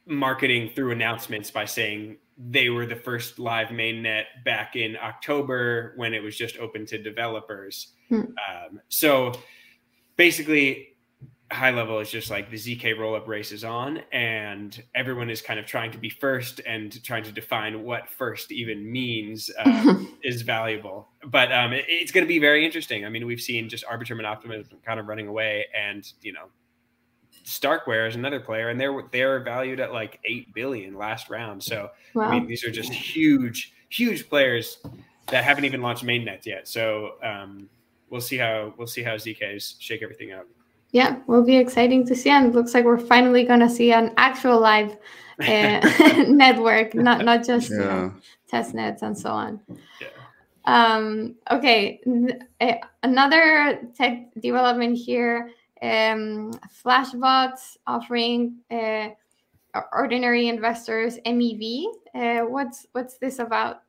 marketing 0.07 0.71
through 0.75 0.93
announcements 0.93 1.51
by 1.51 1.65
saying 1.65 2.17
they 2.39 2.69
were 2.69 2.87
the 2.87 2.97
first 2.97 3.39
live 3.39 3.69
mainnet 3.69 4.25
back 4.45 4.77
in 4.77 4.97
October 4.97 5.95
when 5.97 6.13
it 6.13 6.23
was 6.23 6.37
just 6.37 6.59
open 6.59 6.85
to 6.87 6.99
developers. 6.99 7.95
Hmm. 8.09 8.21
Um, 8.21 8.81
so 8.89 9.33
basically, 10.17 10.97
high 11.51 11.71
level 11.71 12.01
is 12.01 12.11
just 12.11 12.31
like 12.31 12.51
the 12.51 12.57
ZK 12.57 12.97
rollup 12.97 13.27
race 13.27 13.53
is 13.53 13.65
on, 13.65 14.03
and 14.13 14.83
everyone 14.95 15.31
is 15.31 15.41
kind 15.41 15.59
of 15.59 15.67
trying 15.67 15.91
to 15.93 15.99
be 15.99 16.11
first 16.11 16.61
and 16.67 17.03
trying 17.05 17.23
to 17.23 17.33
define 17.33 17.85
what 17.85 18.09
first 18.09 18.53
even 18.53 18.91
means 18.91 19.51
uh, 19.59 19.95
is 20.25 20.43
valuable. 20.43 21.09
But 21.25 21.53
um, 21.53 21.73
it, 21.73 21.85
it's 21.89 22.13
going 22.13 22.25
to 22.25 22.29
be 22.29 22.39
very 22.39 22.65
interesting. 22.65 23.05
I 23.07 23.09
mean, 23.09 23.27
we've 23.27 23.41
seen 23.41 23.69
just 23.69 23.85
Arbitrum 23.87 24.19
and 24.19 24.27
Optimism 24.27 24.79
kind 24.85 25.01
of 25.01 25.07
running 25.07 25.29
away, 25.29 25.67
and 25.75 26.07
you 26.21 26.33
know, 26.33 26.49
Starkware 27.47 28.09
is 28.09 28.17
another 28.17 28.41
player, 28.41 28.69
and 28.69 28.79
they're 28.79 29.03
they're 29.13 29.41
valued 29.41 29.81
at 29.81 29.93
like 29.93 30.21
eight 30.25 30.53
billion 30.53 30.95
last 30.95 31.31
round. 31.31 31.63
So 31.63 31.91
wow. 32.13 32.25
I 32.25 32.33
mean, 32.33 32.47
these 32.47 32.65
are 32.65 32.71
just 32.71 32.93
huge, 32.93 33.73
huge 33.89 34.29
players 34.29 34.79
that 35.29 35.45
haven't 35.45 35.65
even 35.65 35.81
launched 35.81 36.05
mainnet 36.05 36.45
yet. 36.45 36.69
So 36.69 37.15
um, 37.23 37.69
we'll 38.11 38.21
see 38.21 38.37
how 38.37 38.75
we'll 38.77 38.87
see 38.87 39.03
how 39.03 39.13
ZKs 39.13 39.77
shake 39.79 40.03
everything 40.03 40.33
up 40.33 40.47
yeah, 40.97 41.19
will 41.27 41.45
be 41.45 41.57
exciting 41.57 42.07
to 42.07 42.15
see. 42.15 42.31
And 42.31 42.55
looks 42.55 42.73
like 42.73 42.87
we're 42.87 42.99
finally 42.99 43.45
going 43.45 43.61
to 43.61 43.69
see 43.69 43.93
an 43.93 44.13
actual 44.17 44.61
live 44.61 44.97
uh, 45.41 46.25
network, 46.29 46.95
not 46.95 47.25
not 47.25 47.45
just 47.45 47.71
yeah. 47.71 47.77
you 47.77 47.85
know, 47.85 48.15
test 48.49 48.75
nets 48.75 49.03
and 49.03 49.17
so 49.17 49.31
on. 49.31 49.61
Yeah. 50.01 50.09
Um, 50.65 51.37
okay, 51.51 52.01
eh, 52.61 52.79
another 53.03 53.79
tech 53.95 54.33
development 54.41 54.97
here. 54.97 55.51
Um, 55.83 56.53
Flashbots 56.85 57.77
offering 57.87 58.59
uh, 58.71 59.09
ordinary 59.93 60.49
investors 60.49 61.19
MEV. 61.27 61.87
Uh, 62.15 62.41
what's 62.47 62.87
what's 62.93 63.19
this 63.19 63.39
about? 63.39 63.83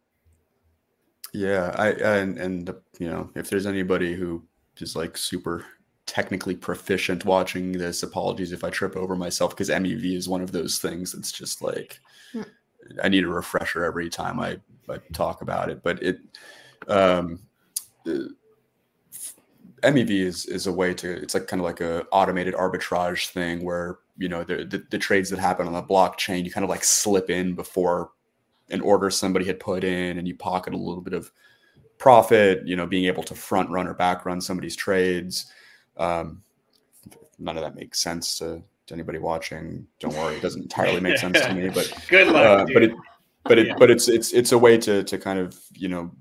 Yeah, 1.33 1.73
I 1.77 1.89
and 1.91 2.37
and 2.37 2.73
you 2.99 3.09
know 3.09 3.29
if 3.35 3.49
there's 3.49 3.65
anybody 3.65 4.13
who 4.15 4.43
is 4.79 4.95
like 4.95 5.17
super 5.17 5.65
technically 6.07 6.55
proficient 6.55 7.25
watching 7.25 7.73
this. 7.73 8.01
Apologies 8.01 8.51
if 8.51 8.63
I 8.63 8.69
trip 8.69 8.95
over 8.95 9.15
myself 9.15 9.51
because 9.51 9.69
MEV 9.69 10.15
is 10.15 10.27
one 10.27 10.41
of 10.41 10.51
those 10.51 10.79
things 10.79 11.11
that's 11.11 11.31
just 11.31 11.61
like 11.61 11.99
mm. 12.33 12.45
I 13.03 13.09
need 13.09 13.25
a 13.25 13.27
refresher 13.27 13.83
every 13.83 14.09
time 14.09 14.39
I, 14.39 14.57
I 14.89 14.97
talk 15.13 15.41
about 15.41 15.69
it. 15.69 15.83
But 15.83 16.01
it 16.01 16.19
um, 16.87 17.39
MEV 19.83 20.09
is 20.09 20.45
is 20.45 20.67
a 20.67 20.71
way 20.71 20.93
to 20.93 21.11
it's 21.11 21.33
like 21.33 21.47
kind 21.47 21.59
of 21.59 21.65
like 21.65 21.81
a 21.81 22.03
automated 22.11 22.53
arbitrage 22.55 23.29
thing 23.29 23.63
where 23.63 23.99
you 24.17 24.27
know 24.27 24.43
the, 24.43 24.65
the, 24.65 24.83
the 24.89 24.97
trades 24.97 25.29
that 25.29 25.39
happen 25.39 25.67
on 25.67 25.73
the 25.73 25.83
blockchain 25.83 26.43
you 26.43 26.51
kind 26.51 26.63
of 26.63 26.69
like 26.69 26.83
slip 26.83 27.29
in 27.29 27.53
before 27.53 28.11
an 28.69 28.81
order 28.81 29.09
somebody 29.09 29.45
had 29.45 29.59
put 29.59 29.83
in 29.83 30.17
and 30.17 30.27
you 30.27 30.35
pocket 30.35 30.73
a 30.73 30.77
little 30.77 31.01
bit 31.01 31.13
of 31.13 31.31
profit 31.99 32.65
you 32.65 32.75
know 32.75 32.87
being 32.87 33.05
able 33.05 33.23
to 33.23 33.35
front 33.35 33.69
run 33.69 33.87
or 33.87 33.93
back 33.93 34.25
run 34.25 34.41
somebody's 34.41 34.75
trades 34.75 35.51
um, 35.97 36.41
none 37.39 37.57
of 37.57 37.63
that 37.63 37.75
makes 37.75 37.99
sense 37.99 38.37
to, 38.39 38.61
to 38.87 38.93
anybody 38.93 39.19
watching. 39.19 39.87
Don't 39.99 40.15
worry, 40.15 40.35
it 40.35 40.41
doesn't 40.41 40.63
entirely 40.63 40.99
make 40.99 41.17
sense 41.17 41.39
to 41.39 41.53
me. 41.53 41.69
But 41.69 41.91
good 42.09 42.27
luck, 42.27 42.61
uh, 42.61 42.65
but 42.73 42.83
it, 42.83 42.91
but 43.43 43.59
it, 43.59 43.67
yeah. 43.67 43.75
but 43.77 43.91
it's 43.91 44.07
it's 44.07 44.33
it's 44.33 44.51
a 44.51 44.57
way 44.57 44.77
to 44.79 45.03
to 45.03 45.17
kind 45.17 45.39
of 45.39 45.59
you 45.73 45.87
know 45.87 46.11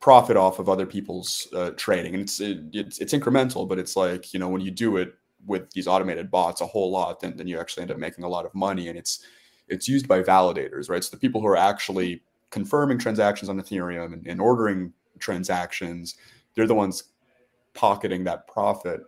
profit 0.00 0.36
off 0.36 0.58
of 0.58 0.68
other 0.68 0.86
people's 0.86 1.48
uh, 1.54 1.70
trading, 1.76 2.14
and 2.14 2.22
it's 2.22 2.40
it, 2.40 2.60
it's 2.72 2.98
it's 2.98 3.12
incremental, 3.12 3.68
but 3.68 3.78
it's 3.78 3.96
like 3.96 4.32
you 4.32 4.40
know 4.40 4.48
when 4.48 4.60
you 4.60 4.70
do 4.70 4.96
it 4.96 5.14
with 5.46 5.70
these 5.72 5.86
automated 5.86 6.30
bots 6.30 6.60
a 6.60 6.66
whole 6.66 6.90
lot, 6.90 7.20
then 7.20 7.36
then 7.36 7.46
you 7.46 7.58
actually 7.58 7.82
end 7.82 7.90
up 7.90 7.98
making 7.98 8.24
a 8.24 8.28
lot 8.28 8.46
of 8.46 8.54
money, 8.54 8.88
and 8.88 8.98
it's 8.98 9.24
it's 9.68 9.88
used 9.88 10.08
by 10.08 10.22
validators, 10.22 10.90
right? 10.90 11.02
So 11.04 11.10
the 11.10 11.20
people 11.20 11.40
who 11.40 11.46
are 11.46 11.56
actually 11.56 12.22
confirming 12.50 12.98
transactions 12.98 13.48
on 13.48 13.60
Ethereum 13.60 14.12
and, 14.12 14.26
and 14.26 14.40
ordering 14.40 14.92
transactions, 15.20 16.16
they're 16.54 16.66
the 16.66 16.74
ones 16.74 17.04
pocketing 17.74 18.24
that 18.24 18.48
profit. 18.48 19.02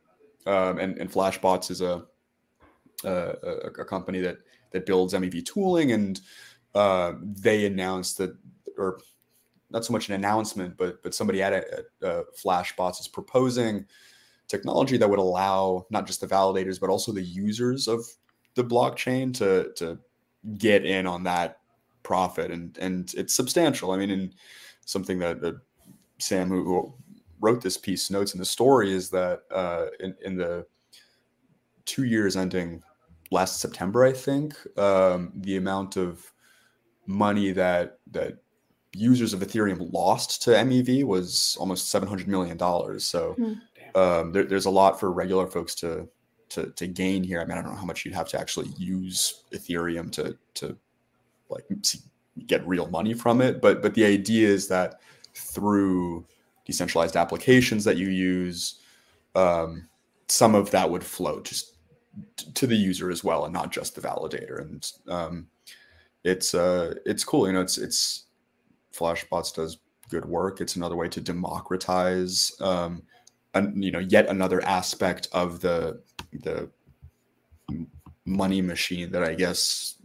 Um, 0.46 0.78
and, 0.78 0.96
and 0.98 1.11
Flashbots 1.11 1.70
is 1.70 1.80
a, 1.80 2.05
a, 3.05 3.11
a 3.78 3.84
company 3.84 4.20
that 4.20 4.38
that 4.70 4.86
builds 4.86 5.14
MEV 5.14 5.44
tooling, 5.44 5.92
and 5.92 6.20
uh, 6.74 7.12
they 7.20 7.66
announced 7.66 8.18
that, 8.18 8.34
or 8.78 9.00
not 9.73 9.85
so 9.85 9.93
much 9.93 10.09
an 10.09 10.14
announcement, 10.14 10.77
but 10.77 11.03
but 11.03 11.14
somebody 11.14 11.43
at, 11.43 11.53
a, 11.53 11.85
uh, 12.07 12.23
Flashbots 12.43 13.01
is 13.01 13.09
proposing 13.09 13.87
technology 14.49 14.97
that 14.97 15.09
would 15.09 15.18
allow 15.18 15.87
not 15.91 16.07
just 16.07 16.20
the 16.20 16.27
validators 16.27 16.79
but 16.79 16.91
also 16.91 17.11
the 17.12 17.23
users 17.23 17.89
of 17.89 18.05
the 18.55 18.64
blockchain 18.64 19.33
to 19.35 19.73
to 19.77 19.99
get 20.59 20.85
in 20.85 21.07
on 21.07 21.23
that 21.25 21.59
profit, 22.03 22.51
and 22.51 22.77
and 22.79 23.14
it's 23.16 23.35
substantial. 23.35 23.93
I 23.93 23.97
mean, 23.97 24.11
and 24.11 24.35
something 24.85 25.18
that, 25.20 25.41
that 25.41 25.61
Sam, 26.18 26.49
who, 26.49 26.64
who 26.64 26.95
wrote 27.41 27.62
this 27.62 27.77
piece 27.77 28.11
notes 28.11 28.35
in 28.35 28.39
the 28.39 28.45
story 28.45 28.93
is 28.93 29.11
that 29.11 29.43
uh, 29.51 29.87
in, 30.01 30.14
in 30.25 30.37
the 30.37 30.66
two 31.85 32.05
years 32.05 32.37
ending 32.37 32.83
last 33.31 33.61
September, 33.61 34.05
I 34.05 34.12
think, 34.12 34.55
um, 34.79 35.33
the 35.37 35.57
amount 35.57 35.97
of 35.97 36.33
money 37.07 37.51
that 37.53 37.99
that 38.12 38.39
users 38.95 39.32
of 39.32 39.40
Ethereum 39.40 39.93
lost 39.93 40.43
to 40.43 40.51
MEV 40.51 41.05
was 41.05 41.57
almost 41.59 41.90
seven 41.90 42.09
hundred 42.09 42.28
million 42.28 42.57
dollars. 42.57 43.05
So 43.05 43.34
mm. 43.38 43.59
um, 43.97 44.32
there, 44.32 44.45
there's 44.45 44.66
a 44.66 44.70
lot 44.70 45.01
for 45.01 45.11
regular 45.12 45.47
folks 45.47 45.74
to, 45.76 46.09
to 46.51 46.70
to 46.70 46.86
gain 46.86 47.24
here. 47.24 47.40
I 47.40 47.45
mean, 47.45 47.59
I 47.59 47.62
don't 47.62 47.72
know 47.72 47.78
how 47.78 47.86
much 47.86 48.05
you'd 48.05 48.14
have 48.14 48.28
to 48.28 48.40
actually 48.40 48.68
use 48.76 49.45
Ethereum 49.53 50.11
to 50.12 50.36
to 50.55 50.76
like 51.49 51.64
see, 51.82 52.01
get 52.47 52.66
real 52.66 52.88
money 52.88 53.14
from 53.14 53.40
it. 53.40 53.61
But 53.61 53.82
but 53.82 53.95
the 53.95 54.05
idea 54.05 54.49
is 54.49 54.68
that 54.68 55.01
through 55.34 56.26
decentralized 56.66 57.16
applications 57.16 57.84
that 57.84 57.97
you 57.97 58.09
use, 58.09 58.80
um, 59.34 59.88
some 60.28 60.55
of 60.55 60.70
that 60.70 60.90
would 60.90 61.05
flow 61.05 61.40
just 61.40 61.76
to 62.55 62.66
the 62.66 62.76
user 62.76 63.11
as 63.11 63.24
well, 63.24 63.45
and 63.45 63.53
not 63.53 63.72
just 63.72 63.95
the 63.95 64.01
validator. 64.01 64.61
And 64.61 64.93
um, 65.09 65.47
it's 66.24 66.55
uh, 66.55 66.95
it's 67.07 67.24
cool. 67.24 67.47
You 67.47 67.55
know, 67.55 67.62
it's 67.62 67.78
it's 67.78 68.22
Flashbots 68.93 69.55
does 69.55 69.78
good 70.09 70.24
work. 70.24 70.61
It's 70.61 70.76
another 70.76 70.97
way 70.97 71.09
to 71.09 71.20
democratize, 71.20 72.53
um, 72.61 73.03
and 73.55 73.82
you 73.82 73.90
know, 73.90 73.99
yet 73.99 74.28
another 74.28 74.64
aspect 74.64 75.28
of 75.32 75.61
the 75.61 76.01
the 76.32 76.70
money 78.24 78.62
machine 78.62 79.11
that 79.12 79.24
I 79.24 79.34
guess 79.34 79.97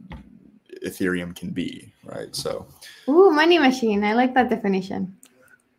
Ethereum 0.86 1.36
can 1.36 1.52
be, 1.52 1.94
right? 2.04 2.36
So, 2.36 2.68
ooh, 3.10 3.32
money 3.32 3.60
machine. 3.60 4.04
I 4.04 4.14
like 4.14 4.34
that 4.34 4.50
definition. 4.50 5.16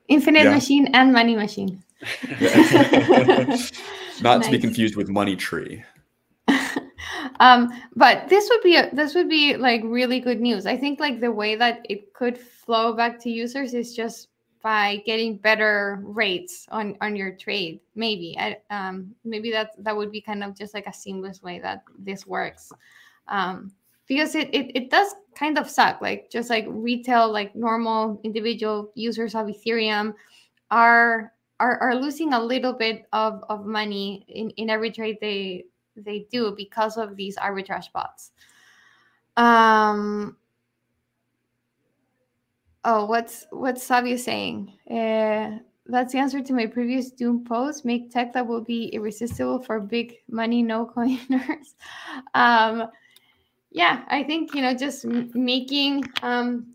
Infinite 0.08 0.44
yeah. 0.44 0.54
machine 0.54 0.88
and 0.94 1.12
money 1.12 1.36
machine. 1.36 1.82
Not 4.20 4.38
nice. 4.38 4.46
to 4.46 4.50
be 4.50 4.58
confused 4.58 4.96
with 4.96 5.08
money 5.08 5.36
tree. 5.36 5.84
Um, 7.40 7.70
but 7.94 8.28
this 8.28 8.48
would 8.48 8.62
be 8.62 8.76
a, 8.76 8.90
this 8.94 9.14
would 9.14 9.28
be 9.28 9.56
like 9.56 9.82
really 9.84 10.20
good 10.20 10.40
news. 10.40 10.66
I 10.66 10.76
think 10.76 11.00
like 11.00 11.20
the 11.20 11.32
way 11.32 11.56
that 11.56 11.86
it 11.88 12.12
could 12.14 12.38
flow 12.38 12.92
back 12.92 13.18
to 13.20 13.30
users 13.30 13.74
is 13.74 13.94
just 13.94 14.28
by 14.62 15.02
getting 15.06 15.36
better 15.36 16.00
rates 16.02 16.66
on 16.70 16.96
on 17.00 17.14
your 17.14 17.32
trade. 17.32 17.80
Maybe 17.94 18.36
I, 18.38 18.58
um, 18.70 19.14
maybe 19.24 19.50
that 19.52 19.72
that 19.84 19.96
would 19.96 20.10
be 20.10 20.20
kind 20.20 20.42
of 20.42 20.56
just 20.56 20.74
like 20.74 20.86
a 20.86 20.92
seamless 20.92 21.42
way 21.42 21.58
that 21.60 21.84
this 21.98 22.26
works. 22.26 22.72
Um, 23.28 23.72
because 24.08 24.34
it, 24.34 24.48
it 24.52 24.72
it 24.74 24.90
does 24.90 25.14
kind 25.36 25.58
of 25.58 25.70
suck 25.70 26.00
like 26.00 26.30
just 26.30 26.50
like 26.50 26.64
retail 26.68 27.30
like 27.30 27.54
normal 27.54 28.20
individual 28.24 28.90
users 28.94 29.34
of 29.34 29.46
ethereum 29.46 30.14
are 30.70 31.32
are, 31.60 31.78
are 31.78 31.94
losing 31.94 32.32
a 32.32 32.40
little 32.40 32.72
bit 32.72 33.06
of, 33.12 33.42
of 33.48 33.66
money 33.66 34.24
in, 34.28 34.50
in 34.50 34.70
every 34.70 34.90
trade 34.90 35.18
they 35.20 35.64
they 36.04 36.26
do 36.30 36.54
because 36.56 36.96
of 36.96 37.16
these 37.16 37.36
arbitrage 37.36 37.92
bots. 37.92 38.32
Um 39.36 40.36
oh 42.84 43.06
what's 43.06 43.46
what's 43.50 43.82
Savio 43.82 44.16
saying? 44.16 44.72
Uh, 44.90 45.58
that's 45.86 46.12
the 46.12 46.18
answer 46.18 46.42
to 46.42 46.52
my 46.52 46.66
previous 46.66 47.10
doom 47.10 47.44
post. 47.44 47.84
Make 47.84 48.10
tech 48.10 48.32
that 48.34 48.46
will 48.46 48.62
be 48.62 48.86
irresistible 48.88 49.60
for 49.60 49.80
big 49.80 50.16
money 50.28 50.62
no 50.62 50.86
coiners. 50.94 51.74
Um 52.34 52.88
yeah, 53.70 54.04
I 54.08 54.22
think 54.22 54.54
you 54.54 54.62
know 54.62 54.74
just 54.74 55.04
making 55.04 56.04
um, 56.22 56.74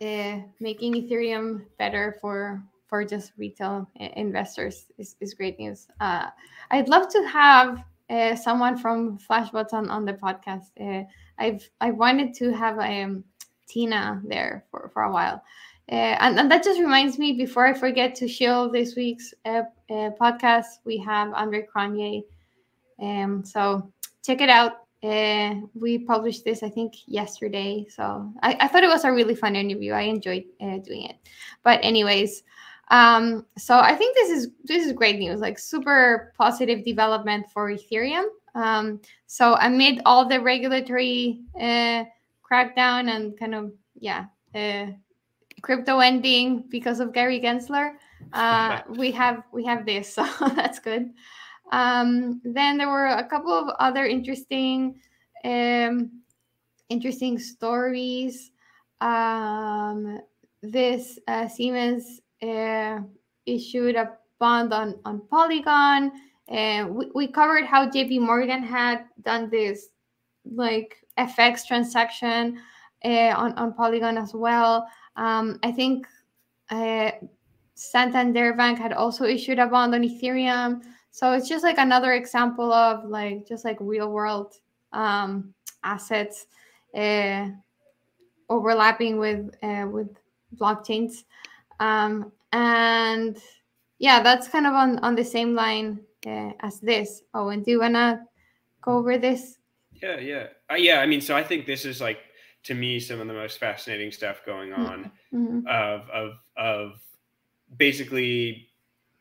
uh, 0.00 0.40
making 0.60 0.94
Ethereum 0.94 1.64
better 1.78 2.16
for 2.20 2.62
for 2.86 3.04
just 3.04 3.32
retail 3.38 3.88
investors 4.16 4.86
is, 4.98 5.16
is 5.20 5.32
great 5.34 5.58
news. 5.58 5.86
Uh, 6.00 6.26
I'd 6.70 6.88
love 6.88 7.08
to 7.10 7.22
have 7.28 7.84
uh, 8.10 8.34
someone 8.34 8.76
from 8.76 9.18
Flashbots 9.18 9.72
on, 9.72 9.88
on 9.88 10.04
the 10.04 10.14
podcast. 10.14 10.70
Uh, 10.80 11.04
I've 11.38 11.68
I 11.80 11.92
wanted 11.92 12.34
to 12.34 12.52
have 12.52 12.78
um, 12.78 13.24
Tina 13.68 14.20
there 14.24 14.64
for, 14.70 14.90
for 14.92 15.02
a 15.02 15.12
while. 15.12 15.42
Uh, 15.90 16.16
and, 16.20 16.38
and, 16.38 16.50
that 16.50 16.62
just 16.62 16.78
reminds 16.78 17.18
me, 17.18 17.32
before 17.32 17.66
I 17.66 17.74
forget 17.74 18.14
to 18.16 18.28
show 18.28 18.68
this 18.68 18.94
week's 18.94 19.34
uh, 19.44 19.62
uh, 19.90 20.10
podcast, 20.20 20.78
we 20.84 20.98
have 20.98 21.32
Andre 21.32 21.66
Cronje. 21.66 22.22
Um, 23.02 23.44
so 23.44 23.90
check 24.24 24.40
it 24.40 24.48
out. 24.48 24.84
We 25.02 25.98
published 25.98 26.44
this, 26.44 26.62
I 26.62 26.68
think, 26.68 26.94
yesterday. 27.06 27.86
So 27.88 28.32
I, 28.42 28.56
I, 28.60 28.68
thought 28.68 28.84
it 28.84 28.88
was 28.88 29.04
a 29.04 29.10
really 29.10 29.34
fun 29.34 29.56
interview. 29.56 29.92
I 29.92 30.02
enjoyed 30.02 30.44
doing 30.60 31.06
it. 31.06 31.16
But 31.64 31.80
anyways, 31.82 32.44
um, 32.90 33.46
so 33.56 33.78
I 33.78 33.94
think 33.94 34.16
this 34.16 34.30
is 34.30 34.48
this 34.64 34.84
is 34.84 34.92
great 34.92 35.18
news, 35.18 35.40
like 35.40 35.58
super 35.58 36.32
positive 36.36 36.84
development 36.84 37.46
for 37.52 37.70
Ethereum. 37.70 38.24
Um, 38.54 39.00
so 39.26 39.56
amid 39.60 40.02
all 40.04 40.28
the 40.28 40.40
regulatory 40.40 41.40
uh, 41.54 42.04
crackdown 42.42 43.08
and 43.14 43.38
kind 43.38 43.54
of 43.54 43.72
yeah, 43.98 44.24
uh, 44.54 44.86
crypto 45.62 46.00
ending 46.00 46.64
because 46.68 46.98
of 46.98 47.12
Gary 47.12 47.40
Gensler, 47.40 47.92
uh, 48.32 48.80
we 48.88 49.12
have 49.12 49.44
we 49.52 49.64
have 49.64 49.86
this, 49.86 50.12
so 50.14 50.26
that's 50.56 50.80
good. 50.80 51.10
Um, 51.72 52.40
then 52.44 52.76
there 52.76 52.88
were 52.88 53.06
a 53.06 53.28
couple 53.28 53.52
of 53.52 53.68
other 53.78 54.04
interesting, 54.04 55.00
um, 55.44 56.10
interesting 56.88 57.38
stories. 57.38 58.50
Um, 59.00 60.20
this 60.62 61.20
uh, 61.28 61.46
Siemens 61.46 62.20
uh, 62.42 63.00
issued 63.46 63.96
a 63.96 64.12
bond 64.38 64.72
on 64.72 64.98
on 65.04 65.20
Polygon, 65.28 66.12
and 66.48 66.94
we, 66.94 67.10
we 67.14 67.26
covered 67.26 67.64
how 67.64 67.88
JP 67.88 68.20
Morgan 68.20 68.62
had 68.62 69.04
done 69.22 69.50
this 69.50 69.88
like 70.44 70.96
FX 71.18 71.66
transaction 71.66 72.60
uh, 73.04 73.34
on 73.36 73.52
on 73.54 73.72
Polygon 73.74 74.18
as 74.18 74.34
well. 74.34 74.86
Um, 75.16 75.58
I 75.62 75.72
think 75.72 76.06
uh, 76.70 77.10
Santander 77.74 78.52
Bank 78.52 78.78
had 78.78 78.92
also 78.92 79.24
issued 79.24 79.58
a 79.58 79.66
bond 79.66 79.94
on 79.94 80.02
Ethereum. 80.02 80.82
So 81.10 81.32
it's 81.32 81.48
just 81.48 81.64
like 81.64 81.78
another 81.78 82.12
example 82.12 82.72
of 82.72 83.04
like 83.04 83.46
just 83.48 83.64
like 83.64 83.78
real 83.80 84.12
world 84.12 84.54
um, 84.92 85.54
assets 85.82 86.46
uh, 86.94 87.48
overlapping 88.48 89.18
with 89.18 89.50
uh, 89.62 89.86
with 89.90 90.08
blockchains, 90.56 91.24
um, 91.80 92.30
and 92.52 93.36
yeah, 93.98 94.22
that's 94.22 94.48
kind 94.48 94.66
of 94.66 94.74
on 94.74 94.98
on 95.00 95.16
the 95.16 95.24
same 95.24 95.54
line 95.54 96.00
uh, 96.26 96.52
as 96.60 96.78
this. 96.80 97.22
Oh, 97.34 97.48
and 97.48 97.64
do 97.64 97.72
you 97.72 97.80
wanna 97.80 98.24
go 98.82 98.92
over 98.92 99.18
this? 99.18 99.58
Yeah, 100.02 100.18
yeah, 100.18 100.46
uh, 100.70 100.76
yeah. 100.76 101.00
I 101.00 101.06
mean, 101.06 101.20
so 101.20 101.36
I 101.36 101.42
think 101.42 101.66
this 101.66 101.84
is 101.84 102.00
like 102.00 102.18
to 102.64 102.74
me 102.74 103.00
some 103.00 103.20
of 103.20 103.26
the 103.26 103.32
most 103.32 103.58
fascinating 103.58 104.12
stuff 104.12 104.42
going 104.44 104.72
on 104.72 105.10
mm-hmm. 105.32 105.66
of 105.66 106.08
of 106.10 106.32
of 106.56 106.92
basically 107.76 108.68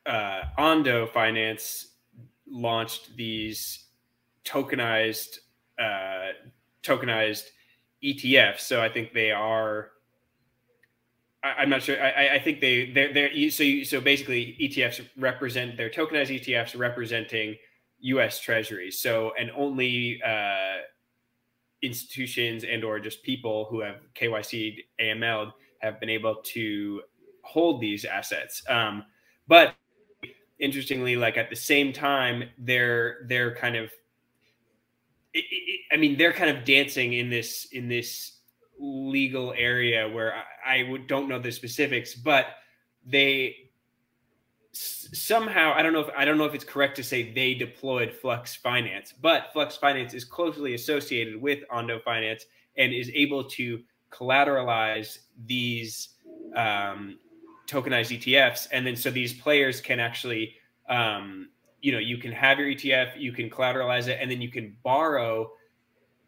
uh, 0.06 0.42
Ondo 0.58 1.08
Finance 1.08 1.88
launched 2.48 3.16
these 3.16 3.86
tokenized 4.46 5.40
uh, 5.80 6.34
tokenized 6.84 7.46
ETFs. 8.04 8.62
So 8.62 8.82
I 8.82 8.90
think 8.90 9.14
they 9.14 9.32
are. 9.32 9.92
I, 11.44 11.64
am 11.64 11.70
not 11.70 11.84
sure. 11.84 12.02
I, 12.02 12.36
I 12.36 12.40
think 12.40 12.60
they 12.60 12.92
they're, 12.92 13.14
they're 13.14 13.50
so 13.50 13.64
you, 13.64 13.86
so 13.86 14.02
basically 14.02 14.58
ETFs 14.62 15.08
represent 15.18 15.78
their 15.78 15.90
tokenized 15.90 16.42
ETFs 16.42 16.78
representing 16.78 17.56
U.S. 18.02 18.40
Treasuries. 18.40 19.00
So 19.00 19.32
and 19.40 19.50
only 19.56 20.22
uh, 20.26 20.80
institutions 21.82 22.64
and 22.64 22.84
or 22.84 23.00
just 23.00 23.24
people 23.24 23.68
who 23.70 23.82
have 23.82 23.98
KYC 24.16 24.80
AML 25.02 25.54
have 25.80 26.00
been 26.00 26.10
able 26.10 26.36
to 26.36 27.02
hold 27.44 27.80
these 27.82 28.06
assets. 28.06 28.62
Um, 28.68 29.06
but 29.48 29.76
interestingly, 30.60 31.16
like 31.16 31.38
at 31.38 31.50
the 31.50 31.56
same 31.56 31.94
time, 31.94 32.44
they're 32.58 33.26
they're 33.28 33.56
kind 33.56 33.76
of, 33.76 33.86
it, 35.34 35.46
it, 35.50 35.80
I 35.92 35.98
mean, 35.98 36.18
they're 36.18 36.34
kind 36.34 36.56
of 36.56 36.66
dancing 36.66 37.14
in 37.14 37.30
this 37.30 37.68
in 37.72 37.88
this 37.88 38.39
legal 38.80 39.54
area 39.58 40.08
where 40.10 40.36
I, 40.66 40.76
I 40.76 40.98
don't 41.08 41.28
know 41.28 41.40
the 41.40 41.52
specifics, 41.52 42.16
but 42.16 42.48
they 43.06 43.56
somehow 44.72 45.74
I 45.76 45.82
don't 45.82 45.94
know 45.94 46.02
if 46.02 46.10
I 46.16 46.26
don't 46.26 46.38
know 46.38 46.46
if 46.46 46.54
it's 46.54 46.64
correct 46.64 46.96
to 46.98 47.04
say 47.04 47.34
they 47.34 47.54
deployed 47.54 48.14
Flux 48.14 48.56
Finance, 48.56 49.14
but 49.22 49.52
Flux 49.54 49.76
Finance 49.76 50.14
is 50.14 50.24
closely 50.24 50.74
associated 50.74 51.42
with 51.42 51.60
Ondo 51.70 52.00
Finance 52.00 52.46
and 52.78 52.94
is 52.94 53.12
able 53.14 53.44
to 53.44 53.82
collateralize 54.12 55.20
these 55.46 56.10
um, 56.56 57.20
tokenized 57.68 58.18
ETFs, 58.18 58.68
and 58.72 58.86
then 58.86 58.96
so 58.96 59.12
these 59.12 59.34
players 59.34 59.82
can 59.82 60.00
actually, 60.00 60.56
um, 60.88 61.50
you 61.82 61.92
know, 61.92 62.00
you 62.00 62.18
can 62.18 62.32
have 62.32 62.60
your 62.60 62.68
ETF, 62.70 63.20
you 63.20 63.32
can 63.32 63.50
collateralize 63.50 64.08
it, 64.08 64.18
and 64.22 64.30
then 64.30 64.42
you 64.42 64.50
can 64.50 64.76
borrow 64.84 65.52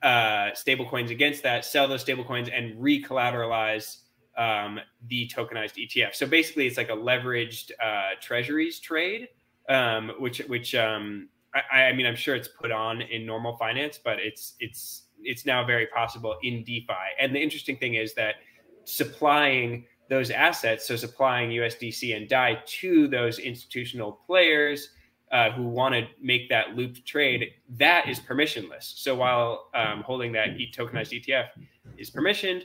uh, 0.04 0.54
stable 0.54 0.88
coins 0.88 1.12
against 1.12 1.44
that, 1.44 1.66
sell 1.66 1.88
those 1.88 2.02
stable 2.02 2.24
coins, 2.24 2.50
and 2.54 2.82
re-collateralize 2.82 3.98
um, 4.38 4.80
the 5.08 5.28
tokenized 5.28 5.76
ETF. 5.78 6.16
So 6.16 6.26
basically, 6.26 6.68
it's 6.68 6.78
like 6.78 6.90
a 6.90 6.96
leveraged 6.96 7.72
uh, 7.84 8.16
treasuries 8.20 8.80
trade, 8.80 9.30
um, 9.70 10.12
which 10.20 10.40
which 10.48 10.74
um, 10.76 11.30
I, 11.54 11.84
I 11.84 11.94
mean, 11.94 12.06
I'm 12.06 12.16
sure 12.16 12.36
it's 12.36 12.48
put 12.48 12.72
on 12.72 13.02
in 13.02 13.26
normal 13.26 13.58
finance, 13.58 14.00
but 14.04 14.20
it's 14.20 14.56
it's 14.60 15.04
it's 15.24 15.46
now 15.46 15.64
very 15.66 15.88
possible 15.88 16.36
in 16.44 16.64
DeFi. 16.64 16.94
And 17.20 17.36
the 17.36 17.40
interesting 17.40 17.78
thing 17.78 17.96
is 17.96 18.14
that 18.16 18.36
supplying 18.86 19.86
those 20.10 20.32
assets, 20.32 20.88
so 20.88 20.96
supplying 20.96 21.52
USDC 21.52 22.16
and 22.16 22.28
DAI 22.28 22.62
to 22.66 23.08
those 23.08 23.40
institutional 23.40 24.20
players 24.26 24.90
uh, 25.32 25.52
who 25.52 25.64
want 25.64 25.96
to 25.96 26.08
make 26.22 26.50
that 26.50 26.76
looped 26.76 27.06
trade, 27.06 27.54
that 27.70 28.08
is 28.10 28.20
permissionless. 28.20 28.98
So 28.98 29.16
while 29.16 29.70
um, 29.74 30.02
holding 30.02 30.32
that 30.34 30.50
tokenized 30.76 31.14
ETF 31.14 31.48
is 31.98 32.12
permissioned, 32.12 32.64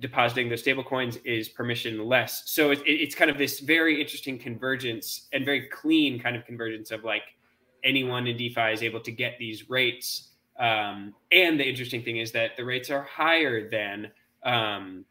depositing 0.00 0.48
those 0.48 0.60
stable 0.60 0.82
coins 0.82 1.16
is 1.24 1.48
permissionless. 1.48 2.42
So 2.46 2.72
it, 2.72 2.80
it, 2.80 3.00
it's 3.00 3.14
kind 3.14 3.30
of 3.30 3.38
this 3.38 3.60
very 3.60 4.00
interesting 4.00 4.38
convergence 4.38 5.28
and 5.32 5.44
very 5.44 5.68
clean 5.68 6.20
kind 6.20 6.34
of 6.34 6.44
convergence 6.44 6.90
of 6.90 7.04
like 7.04 7.22
anyone 7.84 8.26
in 8.26 8.36
DeFi 8.36 8.72
is 8.72 8.82
able 8.82 9.00
to 9.00 9.12
get 9.12 9.38
these 9.38 9.70
rates. 9.70 10.30
Um, 10.58 11.14
and 11.30 11.58
the 11.58 11.68
interesting 11.68 12.02
thing 12.02 12.18
is 12.18 12.32
that 12.32 12.56
the 12.56 12.64
rates 12.64 12.90
are 12.90 13.02
higher 13.02 13.70
than 13.70 14.10
um, 14.42 15.04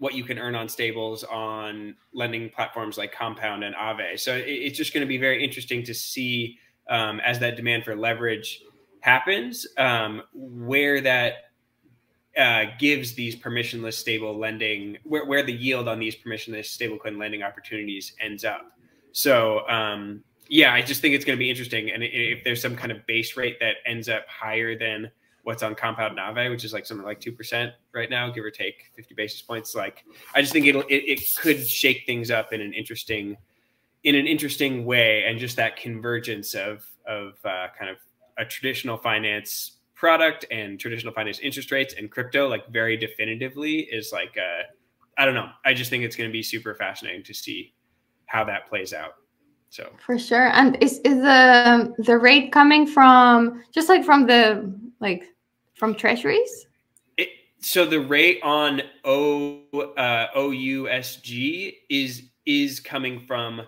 what 0.00 0.14
you 0.14 0.24
can 0.24 0.38
earn 0.38 0.54
on 0.54 0.66
stables 0.68 1.24
on 1.24 1.94
lending 2.12 2.48
platforms 2.48 2.96
like 2.98 3.12
Compound 3.12 3.62
and 3.62 3.74
Aave. 3.74 4.18
So 4.18 4.34
it, 4.34 4.48
it's 4.48 4.76
just 4.76 4.92
going 4.92 5.02
to 5.02 5.08
be 5.08 5.18
very 5.18 5.44
interesting 5.44 5.82
to 5.84 5.94
see 5.94 6.58
um, 6.88 7.20
as 7.20 7.38
that 7.38 7.54
demand 7.54 7.84
for 7.84 7.94
leverage 7.94 8.62
happens, 9.00 9.66
um, 9.76 10.22
where 10.32 11.02
that 11.02 11.34
uh, 12.36 12.64
gives 12.78 13.12
these 13.12 13.36
permissionless 13.36 13.94
stable 13.94 14.38
lending, 14.38 14.96
where, 15.04 15.26
where 15.26 15.42
the 15.42 15.52
yield 15.52 15.86
on 15.86 15.98
these 15.98 16.16
permissionless 16.16 16.66
stablecoin 16.66 17.18
lending 17.18 17.42
opportunities 17.42 18.14
ends 18.20 18.42
up. 18.44 18.72
So 19.12 19.68
um, 19.68 20.24
yeah, 20.48 20.72
I 20.72 20.80
just 20.80 21.02
think 21.02 21.14
it's 21.14 21.26
going 21.26 21.36
to 21.36 21.40
be 21.40 21.50
interesting. 21.50 21.90
And 21.90 22.02
if 22.02 22.42
there's 22.42 22.62
some 22.62 22.74
kind 22.74 22.90
of 22.90 23.06
base 23.06 23.36
rate 23.36 23.60
that 23.60 23.76
ends 23.84 24.08
up 24.08 24.26
higher 24.28 24.78
than 24.78 25.10
what's 25.44 25.62
on 25.62 25.74
Compound 25.74 26.18
and 26.18 26.36
Aave, 26.36 26.50
which 26.50 26.64
is 26.64 26.72
like 26.72 26.86
something 26.86 27.06
like 27.06 27.20
two 27.20 27.32
percent 27.32 27.72
right 27.92 28.10
now, 28.10 28.30
give 28.30 28.44
or 28.44 28.50
take 28.50 28.90
fifty 28.94 29.14
basis 29.14 29.42
points. 29.42 29.74
Like 29.74 30.04
I 30.34 30.40
just 30.40 30.52
think 30.52 30.66
it'll 30.66 30.82
it, 30.82 31.04
it 31.06 31.20
could 31.36 31.66
shake 31.66 32.04
things 32.06 32.30
up 32.30 32.52
in 32.52 32.60
an 32.60 32.72
interesting 32.72 33.36
in 34.04 34.14
an 34.14 34.26
interesting 34.26 34.84
way, 34.84 35.24
and 35.24 35.38
just 35.38 35.56
that 35.56 35.76
convergence 35.76 36.54
of 36.54 36.86
of 37.06 37.34
uh, 37.44 37.68
kind 37.78 37.90
of 37.90 37.96
a 38.38 38.44
traditional 38.44 38.96
finance 38.96 39.78
product 39.94 40.46
and 40.50 40.80
traditional 40.80 41.12
finance 41.12 41.38
interest 41.40 41.70
rates 41.70 41.94
and 41.98 42.10
crypto 42.10 42.48
like 42.48 42.66
very 42.68 42.96
definitively 42.96 43.80
is 43.80 44.12
like 44.12 44.34
uh, 44.38 44.62
I 45.18 45.26
don't 45.26 45.34
know. 45.34 45.50
I 45.64 45.74
just 45.74 45.90
think 45.90 46.04
it's 46.04 46.16
going 46.16 46.30
to 46.30 46.32
be 46.32 46.42
super 46.42 46.74
fascinating 46.74 47.22
to 47.24 47.34
see 47.34 47.74
how 48.26 48.44
that 48.44 48.68
plays 48.68 48.94
out. 48.94 49.16
So 49.68 49.92
for 50.04 50.18
sure, 50.18 50.48
and 50.48 50.82
is 50.82 50.98
is 51.04 51.16
the 51.16 51.94
the 51.98 52.18
rate 52.18 52.52
coming 52.52 52.86
from 52.86 53.62
just 53.72 53.88
like 53.88 54.04
from 54.04 54.26
the 54.26 54.74
like 55.00 55.24
from 55.74 55.94
treasuries? 55.94 56.66
It, 57.16 57.28
so 57.60 57.84
the 57.84 58.00
rate 58.00 58.40
on 58.42 58.82
O 59.04 59.60
uh, 59.96 60.26
OUSG 60.36 61.74
is 61.88 62.22
is 62.46 62.80
coming 62.80 63.20
from 63.26 63.62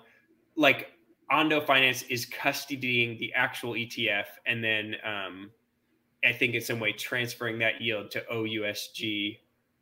like 0.57 0.89
Ondo 1.31 1.61
Finance 1.61 2.03
is 2.03 2.27
custodying 2.27 3.19
the 3.19 3.33
actual 3.35 3.73
ETF, 3.73 4.27
and 4.47 4.63
then 4.63 4.97
um, 5.05 5.51
I 6.25 6.33
think 6.33 6.55
in 6.55 6.61
some 6.61 6.79
way 6.79 6.93
transferring 6.93 7.59
that 7.61 7.81
yield 7.81 8.11
to 8.13 8.23
OUSG 8.31 9.39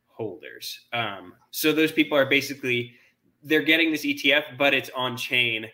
holders. 0.07 0.79
Um, 0.93 1.33
so 1.51 1.73
those 1.73 1.91
people 1.91 2.17
are 2.17 2.25
basically 2.25 2.93
they're 3.43 3.63
getting 3.63 3.91
this 3.91 4.05
ETF, 4.05 4.57
but 4.57 4.73
it's 4.73 4.89
on 4.95 5.17
chain 5.17 5.65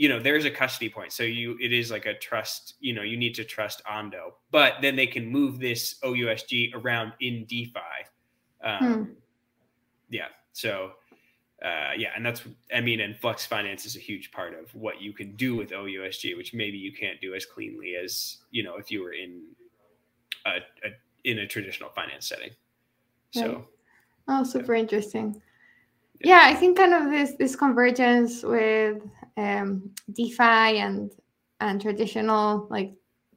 you 0.00 0.08
know 0.08 0.18
there's 0.18 0.46
a 0.46 0.50
custody 0.50 0.88
point 0.88 1.12
so 1.12 1.22
you 1.22 1.58
it 1.60 1.74
is 1.74 1.90
like 1.90 2.06
a 2.06 2.14
trust 2.14 2.76
you 2.80 2.94
know 2.94 3.02
you 3.02 3.18
need 3.18 3.34
to 3.34 3.44
trust 3.44 3.82
ondo 3.86 4.32
but 4.50 4.72
then 4.80 4.96
they 4.96 5.06
can 5.06 5.26
move 5.26 5.60
this 5.60 5.96
ousg 6.02 6.74
around 6.74 7.12
in 7.20 7.44
defi 7.44 8.00
um, 8.64 8.78
hmm. 8.78 9.12
yeah 10.08 10.28
so 10.54 10.92
uh, 11.62 11.92
yeah 11.98 12.08
and 12.16 12.24
that's 12.24 12.44
i 12.74 12.80
mean 12.80 13.00
and 13.00 13.14
flux 13.18 13.44
finance 13.44 13.84
is 13.84 13.94
a 13.94 13.98
huge 13.98 14.32
part 14.32 14.54
of 14.58 14.74
what 14.74 15.02
you 15.02 15.12
can 15.12 15.36
do 15.36 15.54
with 15.54 15.68
ousg 15.68 16.34
which 16.34 16.54
maybe 16.54 16.78
you 16.78 16.92
can't 16.94 17.20
do 17.20 17.34
as 17.34 17.44
cleanly 17.44 17.94
as 17.94 18.38
you 18.50 18.62
know 18.62 18.76
if 18.76 18.90
you 18.90 19.02
were 19.02 19.12
in 19.12 19.42
a, 20.46 20.60
a 20.82 20.90
in 21.24 21.40
a 21.40 21.46
traditional 21.46 21.90
finance 21.90 22.26
setting 22.26 22.52
so 23.32 23.46
right. 23.46 23.64
oh 24.28 24.44
super 24.44 24.74
yeah. 24.74 24.80
interesting 24.80 25.42
yeah. 26.20 26.46
yeah 26.46 26.50
i 26.50 26.58
think 26.58 26.78
kind 26.78 26.94
of 26.94 27.10
this 27.10 27.32
this 27.38 27.54
convergence 27.54 28.42
with 28.42 29.02
um, 29.36 29.90
DeFi 30.12 30.78
and 30.78 31.10
and 31.60 31.80
traditional 31.80 32.66
like 32.70 32.92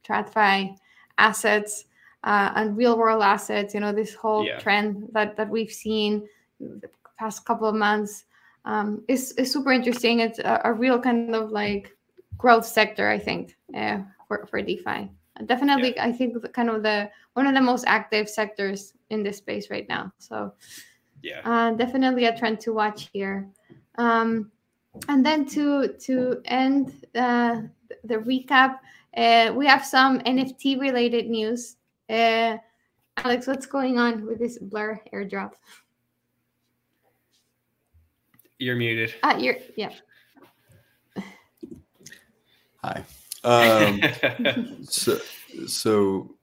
TradFi 0.06 0.76
assets 1.18 1.84
uh, 2.24 2.52
and 2.56 2.76
real 2.76 2.98
world 2.98 3.22
assets. 3.22 3.74
You 3.74 3.80
know, 3.80 3.92
this 3.92 4.14
whole 4.14 4.44
yeah. 4.44 4.58
trend 4.58 5.08
that 5.12 5.36
that 5.36 5.48
we've 5.48 5.72
seen 5.72 6.26
the 6.60 6.88
past 7.18 7.44
couple 7.44 7.68
of 7.68 7.74
months 7.74 8.24
um, 8.64 9.02
is 9.08 9.32
is 9.32 9.52
super 9.52 9.72
interesting. 9.72 10.20
It's 10.20 10.38
a, 10.38 10.60
a, 10.64 10.72
real 10.72 10.98
kind 10.98 11.34
of 11.34 11.50
like 11.50 11.94
growth 12.36 12.66
sector, 12.66 13.08
I 13.08 13.18
think, 13.18 13.56
uh, 13.76 13.98
for 14.26 14.46
for 14.46 14.62
DeFi. 14.62 15.10
Definitely, 15.46 15.94
yeah. 15.96 16.06
I 16.06 16.12
think 16.12 16.40
the, 16.40 16.48
kind 16.48 16.70
of 16.70 16.82
the 16.82 17.10
one 17.34 17.46
of 17.46 17.54
the 17.54 17.60
most 17.60 17.84
active 17.86 18.28
sectors 18.28 18.94
in 19.10 19.22
this 19.22 19.38
space 19.38 19.68
right 19.68 19.88
now. 19.88 20.12
So, 20.18 20.54
yeah, 21.22 21.40
uh, 21.44 21.72
definitely 21.72 22.24
a 22.26 22.36
trend 22.36 22.60
to 22.60 22.72
watch 22.72 23.10
here. 23.12 23.48
Um, 23.98 24.50
and 25.08 25.24
then 25.24 25.46
to 25.46 25.88
to 25.88 26.40
end 26.44 27.06
uh, 27.14 27.62
the 28.04 28.16
recap, 28.16 28.78
uh, 29.16 29.52
we 29.54 29.66
have 29.66 29.84
some 29.84 30.20
NFT 30.20 30.80
related 30.80 31.28
news. 31.28 31.76
Uh, 32.08 32.58
Alex, 33.16 33.46
what's 33.46 33.66
going 33.66 33.98
on 33.98 34.26
with 34.26 34.38
this 34.38 34.58
Blur 34.58 35.00
airdrop? 35.12 35.52
You're 38.58 38.76
muted. 38.76 39.14
Ah, 39.22 39.36
you're 39.36 39.56
yeah. 39.76 39.90
Hi. 42.82 43.04
Um, 43.42 44.00
so 44.88 45.18
so 45.66 46.33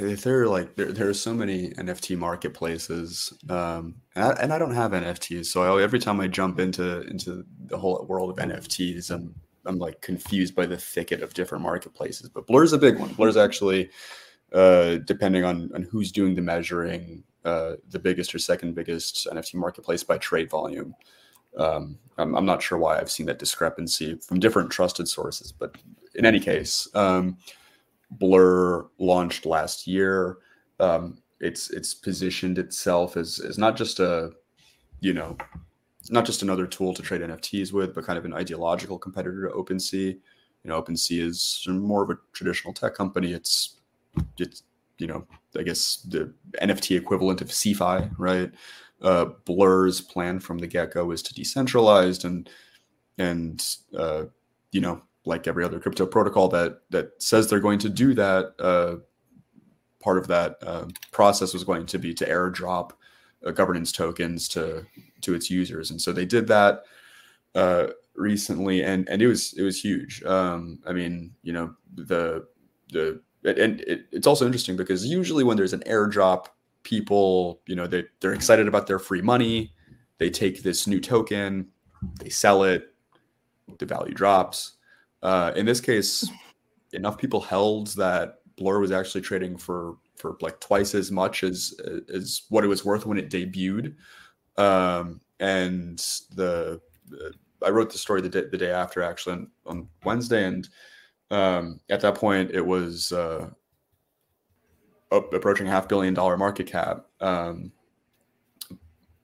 there 0.00 0.42
are 0.42 0.48
like 0.48 0.74
there, 0.76 0.92
there 0.92 1.08
are 1.08 1.14
so 1.14 1.32
many 1.34 1.70
nft 1.70 2.16
marketplaces 2.16 3.32
um 3.48 3.94
and 4.14 4.24
I, 4.24 4.30
and 4.42 4.52
I 4.52 4.58
don't 4.58 4.74
have 4.74 4.92
nfts 4.92 5.46
so 5.46 5.62
I, 5.62 5.82
every 5.82 5.98
time 5.98 6.20
i 6.20 6.28
jump 6.28 6.58
into 6.58 7.02
into 7.02 7.44
the 7.66 7.78
whole 7.78 8.04
world 8.08 8.30
of 8.30 8.36
nfts 8.36 9.10
i'm 9.10 9.34
i'm 9.66 9.78
like 9.78 10.00
confused 10.00 10.54
by 10.54 10.66
the 10.66 10.76
thicket 10.76 11.22
of 11.22 11.34
different 11.34 11.62
marketplaces 11.62 12.28
but 12.28 12.46
blur's 12.46 12.72
a 12.72 12.78
big 12.78 12.98
one. 12.98 13.12
Blur's 13.14 13.36
actually 13.36 13.90
uh 14.52 14.96
depending 15.06 15.44
on 15.44 15.70
on 15.74 15.82
who's 15.82 16.12
doing 16.12 16.34
the 16.34 16.42
measuring 16.42 17.22
uh 17.44 17.74
the 17.90 17.98
biggest 17.98 18.34
or 18.34 18.38
second 18.38 18.74
biggest 18.74 19.26
nft 19.32 19.54
marketplace 19.54 20.02
by 20.02 20.18
trade 20.18 20.50
volume. 20.50 20.94
Um 21.56 21.98
I'm, 22.18 22.34
I'm 22.34 22.46
not 22.46 22.62
sure 22.62 22.78
why 22.78 22.98
i've 22.98 23.10
seen 23.10 23.26
that 23.26 23.38
discrepancy 23.38 24.16
from 24.16 24.40
different 24.40 24.70
trusted 24.70 25.08
sources 25.08 25.52
but 25.52 25.76
in 26.14 26.24
any 26.24 26.40
case 26.40 26.88
um 26.94 27.36
Blur 28.10 28.86
launched 28.98 29.46
last 29.46 29.86
year. 29.86 30.38
Um, 30.80 31.18
it's 31.40 31.70
it's 31.70 31.94
positioned 31.94 32.58
itself 32.58 33.16
as 33.16 33.40
as 33.40 33.58
not 33.58 33.76
just 33.76 34.00
a 34.00 34.32
you 35.00 35.12
know 35.12 35.36
not 36.10 36.24
just 36.24 36.42
another 36.42 36.66
tool 36.66 36.94
to 36.94 37.02
trade 37.02 37.20
NFTs 37.20 37.72
with, 37.72 37.94
but 37.94 38.04
kind 38.04 38.18
of 38.18 38.24
an 38.24 38.32
ideological 38.32 38.98
competitor 38.98 39.48
to 39.48 39.54
OpenSea. 39.54 40.14
You 40.64 40.70
know, 40.70 40.80
OpenSea 40.80 41.22
is 41.22 41.66
more 41.68 42.02
of 42.02 42.10
a 42.10 42.18
traditional 42.32 42.72
tech 42.72 42.94
company. 42.94 43.32
It's 43.32 43.80
it's 44.38 44.62
you 44.98 45.06
know 45.06 45.26
I 45.56 45.62
guess 45.62 45.96
the 46.08 46.32
NFT 46.62 46.96
equivalent 46.96 47.40
of 47.40 47.48
CeFi, 47.48 48.10
right? 48.18 48.50
Uh, 49.00 49.26
Blur's 49.44 50.00
plan 50.00 50.40
from 50.40 50.58
the 50.58 50.66
get 50.66 50.92
go 50.92 51.10
is 51.12 51.22
to 51.22 51.34
decentralize 51.34 52.24
and 52.24 52.50
and 53.18 53.64
uh, 53.96 54.24
you 54.72 54.80
know 54.80 55.02
like 55.28 55.46
every 55.46 55.62
other 55.62 55.78
crypto 55.78 56.06
protocol 56.06 56.48
that 56.48 56.80
that 56.90 57.22
says 57.22 57.48
they're 57.48 57.60
going 57.60 57.78
to 57.78 57.88
do 57.88 58.14
that, 58.14 58.54
uh, 58.58 58.96
part 60.00 60.18
of 60.18 60.26
that 60.26 60.56
uh, 60.62 60.86
process 61.12 61.52
was 61.52 61.64
going 61.64 61.86
to 61.86 61.98
be 61.98 62.14
to 62.14 62.26
airdrop 62.26 62.92
uh, 63.46 63.50
governance 63.50 63.92
tokens 63.92 64.48
to 64.48 64.84
to 65.20 65.34
its 65.34 65.50
users, 65.50 65.90
and 65.90 66.00
so 66.00 66.10
they 66.10 66.24
did 66.24 66.48
that 66.48 66.82
uh, 67.54 67.88
recently, 68.16 68.82
and 68.82 69.08
and 69.08 69.22
it 69.22 69.28
was 69.28 69.52
it 69.52 69.62
was 69.62 69.80
huge. 69.80 70.22
Um, 70.24 70.80
I 70.86 70.92
mean, 70.92 71.34
you 71.42 71.52
know, 71.52 71.74
the 71.94 72.46
the 72.90 73.20
and 73.44 73.80
it, 73.82 74.06
it's 74.10 74.26
also 74.26 74.46
interesting 74.46 74.76
because 74.76 75.06
usually 75.06 75.44
when 75.44 75.56
there's 75.56 75.74
an 75.74 75.84
airdrop, 75.86 76.46
people 76.82 77.60
you 77.66 77.76
know 77.76 77.86
they 77.86 78.04
they're 78.20 78.32
excited 78.32 78.66
about 78.66 78.86
their 78.86 78.98
free 78.98 79.22
money. 79.22 79.74
They 80.16 80.30
take 80.30 80.64
this 80.64 80.88
new 80.88 81.00
token, 81.00 81.68
they 82.18 82.28
sell 82.28 82.64
it, 82.64 82.92
the 83.78 83.86
value 83.86 84.12
drops 84.12 84.77
uh, 85.22 85.52
in 85.56 85.66
this 85.66 85.80
case, 85.80 86.28
enough 86.92 87.18
people 87.18 87.40
held 87.40 87.88
that 87.88 88.38
Blur 88.56 88.80
was 88.80 88.92
actually 88.92 89.20
trading 89.20 89.56
for 89.56 89.96
for 90.16 90.36
like 90.40 90.60
twice 90.60 90.94
as 90.94 91.10
much 91.10 91.44
as 91.44 91.74
as 92.12 92.42
what 92.48 92.64
it 92.64 92.68
was 92.68 92.84
worth 92.84 93.06
when 93.06 93.18
it 93.18 93.30
debuted. 93.30 93.94
Um, 94.56 95.20
and 95.40 95.98
the 96.34 96.80
uh, 97.12 97.30
I 97.64 97.70
wrote 97.70 97.90
the 97.90 97.98
story 97.98 98.20
the 98.20 98.28
day, 98.28 98.44
the 98.50 98.58
day 98.58 98.70
after 98.70 99.02
actually 99.02 99.34
on, 99.34 99.50
on 99.66 99.88
Wednesday, 100.04 100.44
and 100.44 100.68
um, 101.30 101.80
at 101.90 102.00
that 102.00 102.14
point 102.14 102.50
it 102.52 102.64
was 102.64 103.12
uh, 103.12 103.48
approaching 105.10 105.66
half 105.66 105.88
billion 105.88 106.14
dollar 106.14 106.36
market 106.36 106.66
cap. 106.66 107.06
Um, 107.20 107.72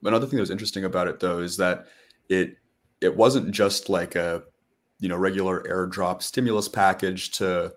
another 0.03 0.27
thing 0.27 0.37
that 0.37 0.41
was 0.41 0.51
interesting 0.51 0.85
about 0.85 1.07
it 1.07 1.19
though 1.19 1.39
is 1.39 1.57
that 1.57 1.85
it 2.29 2.57
it 3.01 3.15
wasn't 3.15 3.51
just 3.51 3.89
like 3.89 4.15
a 4.15 4.43
you 4.99 5.09
know 5.09 5.17
regular 5.17 5.63
airdrop 5.63 6.21
stimulus 6.21 6.67
package 6.67 7.31
to 7.31 7.73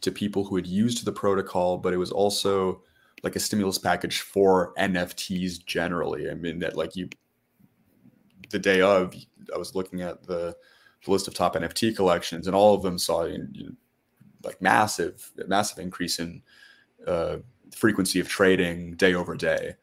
to 0.00 0.12
people 0.12 0.44
who 0.44 0.56
had 0.56 0.66
used 0.66 1.04
the 1.04 1.12
protocol, 1.12 1.76
but 1.78 1.92
it 1.92 1.96
was 1.96 2.12
also 2.12 2.82
like 3.24 3.34
a 3.34 3.40
stimulus 3.40 3.78
package 3.78 4.20
for 4.20 4.72
NFTs 4.78 5.64
generally. 5.64 6.30
I 6.30 6.34
mean 6.34 6.58
that 6.60 6.76
like 6.76 6.94
you 6.94 7.08
the 8.50 8.58
day 8.58 8.80
of 8.80 9.14
I 9.54 9.58
was 9.58 9.74
looking 9.74 10.02
at 10.02 10.22
the, 10.26 10.56
the 11.04 11.10
list 11.10 11.28
of 11.28 11.34
top 11.34 11.54
NFT 11.54 11.96
collections 11.96 12.46
and 12.46 12.54
all 12.54 12.74
of 12.74 12.82
them 12.82 12.98
saw 12.98 13.24
you 13.24 13.38
know, 13.38 13.70
like 14.44 14.60
massive 14.62 15.30
massive 15.46 15.78
increase 15.78 16.18
in 16.18 16.42
uh, 17.06 17.38
frequency 17.74 18.20
of 18.20 18.28
trading 18.28 18.94
day 18.96 19.14
over 19.14 19.36
day. 19.36 19.74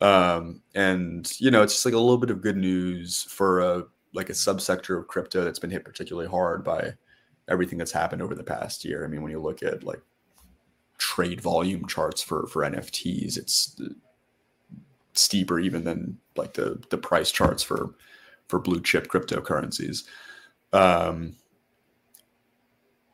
Um, 0.00 0.60
and 0.74 1.30
you 1.40 1.50
know, 1.50 1.62
it's 1.62 1.74
just 1.74 1.84
like 1.84 1.94
a 1.94 1.98
little 1.98 2.18
bit 2.18 2.30
of 2.30 2.42
good 2.42 2.56
news 2.56 3.22
for 3.24 3.60
a 3.60 3.84
like 4.14 4.30
a 4.30 4.34
subsector 4.34 4.98
of 4.98 5.08
crypto 5.08 5.44
that's 5.44 5.58
been 5.58 5.70
hit 5.70 5.84
particularly 5.84 6.28
hard 6.28 6.64
by 6.64 6.94
everything 7.48 7.78
that's 7.78 7.92
happened 7.92 8.22
over 8.22 8.34
the 8.34 8.44
past 8.44 8.84
year. 8.84 9.04
I 9.04 9.08
mean, 9.08 9.22
when 9.22 9.32
you 9.32 9.40
look 9.40 9.62
at 9.62 9.84
like 9.84 10.00
trade 10.98 11.40
volume 11.40 11.86
charts 11.86 12.22
for 12.22 12.46
for 12.46 12.62
NFTs, 12.62 13.36
it's 13.36 13.78
steeper 15.12 15.58
even 15.58 15.84
than 15.84 16.18
like 16.36 16.54
the 16.54 16.82
the 16.90 16.98
price 16.98 17.30
charts 17.30 17.62
for 17.62 17.94
for 18.48 18.58
blue 18.58 18.80
chip 18.80 19.08
cryptocurrencies. 19.08 20.04
Um, 20.72 21.36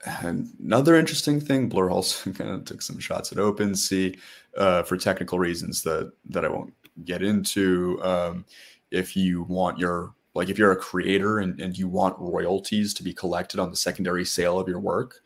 another 0.05 0.97
interesting 0.97 1.41
thing, 1.41 1.69
Blur 1.69 1.91
also 1.91 2.33
kind 2.33 2.51
of 2.51 2.65
took 2.65 2.83
some 2.83 2.99
shots 2.99 3.33
at 3.33 3.39
OpenSea 3.39 4.19
uh, 4.57 4.83
for 4.83 4.97
technical 4.97 5.39
reasons 5.39 5.83
that 5.83 6.13
that 6.29 6.45
I 6.45 6.49
won't 6.49 6.75
get 7.05 7.23
into. 7.23 7.99
Um, 8.03 8.45
if 8.91 9.17
you 9.17 9.43
want 9.45 9.79
your 9.79 10.15
like 10.41 10.49
if 10.49 10.57
you're 10.57 10.73
a 10.73 10.77
creator 10.77 11.41
and, 11.41 11.61
and 11.61 11.77
you 11.77 11.87
want 11.87 12.19
royalties 12.19 12.95
to 12.95 13.03
be 13.03 13.13
collected 13.13 13.61
on 13.61 13.69
the 13.69 13.77
secondary 13.77 14.25
sale 14.25 14.59
of 14.59 14.67
your 14.67 14.81
work, 14.81 15.21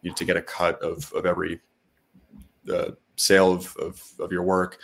you 0.00 0.08
need 0.08 0.16
to 0.16 0.24
get 0.24 0.38
a 0.38 0.42
cut 0.42 0.80
of, 0.80 1.12
of 1.12 1.26
every 1.26 1.60
uh, 2.72 2.92
sale 3.16 3.52
of, 3.52 3.76
of, 3.76 4.02
of 4.18 4.32
your 4.32 4.42
work. 4.42 4.78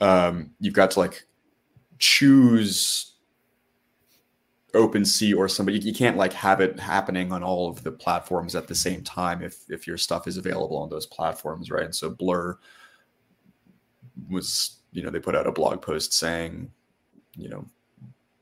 Um, 0.00 0.52
you've 0.60 0.72
got 0.72 0.92
to 0.92 1.00
like 1.00 1.24
choose 1.98 3.16
OpenSea 4.72 5.36
or 5.36 5.46
somebody. 5.46 5.78
You 5.78 5.92
can't 5.92 6.16
like 6.16 6.32
have 6.32 6.62
it 6.62 6.80
happening 6.80 7.30
on 7.30 7.42
all 7.42 7.68
of 7.68 7.82
the 7.82 7.92
platforms 7.92 8.54
at 8.54 8.66
the 8.66 8.74
same 8.74 9.02
time 9.02 9.42
if 9.42 9.58
if 9.68 9.86
your 9.86 9.98
stuff 9.98 10.26
is 10.26 10.38
available 10.38 10.78
on 10.78 10.88
those 10.88 11.04
platforms, 11.04 11.70
right? 11.70 11.84
And 11.84 11.94
so 11.94 12.08
Blur 12.08 12.58
was, 14.30 14.78
you 14.92 15.02
know, 15.02 15.10
they 15.10 15.20
put 15.20 15.36
out 15.36 15.46
a 15.46 15.52
blog 15.52 15.82
post 15.82 16.14
saying, 16.14 16.70
you 17.36 17.50
know, 17.50 17.66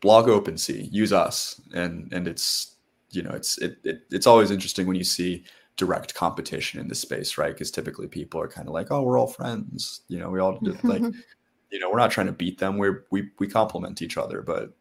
blog 0.01 0.27
OpenSea, 0.27 0.89
use 0.93 1.13
us, 1.13 1.61
and 1.75 2.13
and 2.13 2.29
it's 2.29 2.77
you 3.11 3.23
know 3.23 3.31
it's 3.31 3.59
it, 3.59 3.79
it 3.85 4.01
it's 4.11 4.27
always 4.27 4.51
interesting 4.51 4.87
when 4.87 4.97
you 4.97 5.05
see 5.05 5.45
direct 5.77 6.15
competition 6.15 6.81
in 6.81 6.89
this 6.89 7.01
space, 7.01 7.37
right? 7.39 7.53
Because 7.53 7.71
typically 7.71 8.09
people 8.09 8.41
are 8.41 8.49
kind 8.49 8.67
of 8.67 8.75
like, 8.75 8.91
oh, 8.91 9.03
we're 9.03 9.19
all 9.19 9.27
friends, 9.27 10.01
you 10.09 10.19
know, 10.19 10.31
we 10.31 10.41
all 10.41 10.59
do, 10.59 10.75
like, 10.85 11.03
you 11.71 11.79
know, 11.79 11.91
we're 11.91 11.99
not 11.99 12.11
trying 12.11 12.27
to 12.27 12.33
beat 12.33 12.59
them. 12.59 12.79
We're 12.79 13.05
we 13.11 13.31
we 13.39 13.47
complement 13.47 14.03
each 14.03 14.17
other, 14.17 14.43
but 14.43 14.75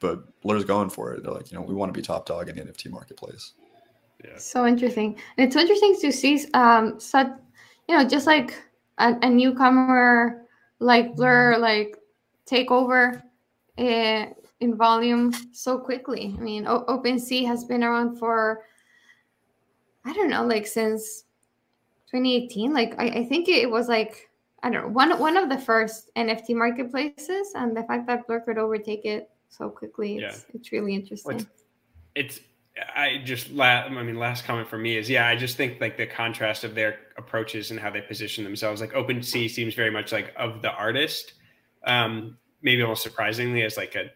but 0.00 0.40
Blur's 0.40 0.64
going 0.64 0.90
for 0.90 1.12
it. 1.12 1.22
They're 1.22 1.32
like, 1.32 1.50
you 1.50 1.56
know, 1.56 1.64
we 1.64 1.74
want 1.74 1.92
to 1.92 1.98
be 1.98 2.02
top 2.02 2.26
dog 2.26 2.48
in 2.48 2.56
the 2.56 2.62
NFT 2.62 2.90
marketplace. 2.90 3.52
Yeah. 4.24 4.36
So 4.36 4.66
interesting. 4.66 5.16
And 5.36 5.46
it's 5.46 5.56
interesting 5.56 5.96
to 6.00 6.12
see 6.12 6.44
um 6.54 7.00
such 7.00 7.28
you 7.88 7.96
know, 7.96 8.04
just 8.04 8.26
like 8.26 8.54
a, 8.98 9.14
a 9.22 9.30
newcomer 9.30 10.42
like 10.78 11.14
Blur 11.14 11.58
like 11.58 11.96
take 12.46 12.70
over 12.70 13.22
uh, 13.78 14.26
in 14.60 14.76
volume 14.76 15.32
so 15.52 15.78
quickly. 15.78 16.34
I 16.38 16.40
mean, 16.40 16.66
o- 16.66 16.84
OpenSea 16.86 17.46
has 17.46 17.64
been 17.64 17.82
around 17.82 18.18
for 18.18 18.64
I 20.04 20.12
don't 20.12 20.30
know, 20.30 20.44
like 20.44 20.66
since 20.66 21.24
2018. 22.10 22.72
Like 22.72 22.94
I, 22.98 23.06
I 23.20 23.24
think 23.24 23.48
it 23.48 23.70
was 23.70 23.88
like 23.88 24.30
I 24.62 24.70
don't 24.70 24.82
know 24.82 24.88
one 24.88 25.18
one 25.18 25.36
of 25.36 25.48
the 25.48 25.58
first 25.58 26.10
NFT 26.16 26.50
marketplaces, 26.50 27.52
and 27.54 27.76
the 27.76 27.82
fact 27.84 28.06
that 28.06 28.26
Blur 28.26 28.40
could 28.40 28.58
overtake 28.58 29.04
it 29.04 29.30
so 29.48 29.68
quickly. 29.68 30.18
It's, 30.18 30.44
yeah. 30.48 30.54
it's 30.54 30.72
really 30.72 30.94
interesting. 30.94 31.46
It's, 32.14 32.38
it's 32.38 32.40
I 32.94 33.20
just 33.24 33.50
la- 33.50 33.84
I 33.84 34.02
mean 34.02 34.16
last 34.16 34.44
comment 34.44 34.68
for 34.68 34.78
me 34.78 34.96
is 34.96 35.08
yeah 35.08 35.26
I 35.26 35.36
just 35.36 35.56
think 35.56 35.80
like 35.80 35.96
the 35.96 36.06
contrast 36.06 36.64
of 36.64 36.74
their 36.74 37.00
approaches 37.16 37.70
and 37.70 37.78
how 37.78 37.90
they 37.90 38.00
position 38.00 38.44
themselves 38.44 38.80
like 38.80 38.92
OpenSea 38.92 39.50
seems 39.50 39.74
very 39.74 39.90
much 39.90 40.10
like 40.10 40.32
of 40.36 40.62
the 40.62 40.72
artist 40.72 41.34
um 41.86 42.38
maybe 42.62 42.82
almost 42.82 43.02
surprisingly 43.02 43.62
as 43.62 43.76
like 43.76 43.94
a 43.94 44.10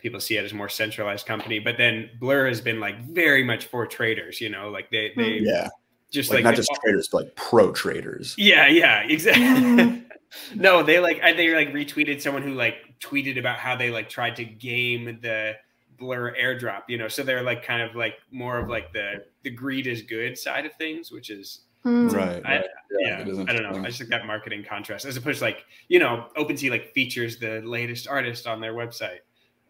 people 0.00 0.20
see 0.20 0.36
it 0.36 0.44
as 0.44 0.52
more 0.52 0.68
centralized 0.68 1.26
company 1.26 1.58
but 1.58 1.76
then 1.78 2.10
Blur 2.20 2.46
has 2.46 2.60
been 2.60 2.80
like 2.80 3.00
very 3.04 3.42
much 3.42 3.66
for 3.66 3.86
traders 3.86 4.40
you 4.40 4.48
know 4.48 4.70
like 4.70 4.90
they 4.90 5.12
they 5.16 5.38
hmm. 5.38 5.44
yeah 5.46 5.68
just 6.10 6.30
like, 6.30 6.38
like 6.38 6.44
not 6.44 6.54
just 6.54 6.70
traders 6.82 7.08
but 7.08 7.24
like 7.24 7.34
pro 7.36 7.72
traders 7.72 8.34
yeah 8.38 8.66
yeah 8.68 9.02
exactly 9.02 10.02
no, 10.54 10.82
they 10.82 10.98
like 10.98 11.20
they 11.22 11.54
like 11.54 11.72
retweeted 11.72 12.20
someone 12.20 12.42
who 12.42 12.54
like 12.54 12.76
tweeted 13.00 13.38
about 13.38 13.58
how 13.58 13.76
they 13.76 13.90
like 13.90 14.08
tried 14.08 14.36
to 14.36 14.44
game 14.44 15.18
the 15.22 15.54
blur 15.98 16.34
airdrop, 16.36 16.82
you 16.88 16.98
know. 16.98 17.08
So 17.08 17.22
they're 17.22 17.42
like 17.42 17.64
kind 17.64 17.82
of 17.82 17.94
like 17.94 18.14
more 18.30 18.58
of 18.58 18.68
like 18.68 18.92
the 18.92 19.24
the 19.42 19.50
greed 19.50 19.86
is 19.86 20.02
good 20.02 20.38
side 20.38 20.66
of 20.66 20.72
things, 20.74 21.10
which 21.10 21.30
is 21.30 21.60
mm. 21.84 22.12
right. 22.12 22.42
I, 22.44 22.56
right. 22.56 22.64
Yeah, 23.00 23.24
yeah 23.26 23.44
I 23.48 23.52
don't 23.52 23.62
know. 23.62 23.80
I 23.80 23.86
just 23.86 23.98
think 23.98 24.10
that 24.10 24.26
marketing 24.26 24.64
contrast, 24.68 25.04
as 25.04 25.16
opposed 25.16 25.38
to 25.38 25.44
like 25.44 25.64
you 25.88 25.98
know, 25.98 26.26
OpenSea 26.36 26.70
like 26.70 26.92
features 26.92 27.38
the 27.38 27.60
latest 27.64 28.08
artist 28.08 28.46
on 28.46 28.60
their 28.60 28.74
website. 28.74 29.20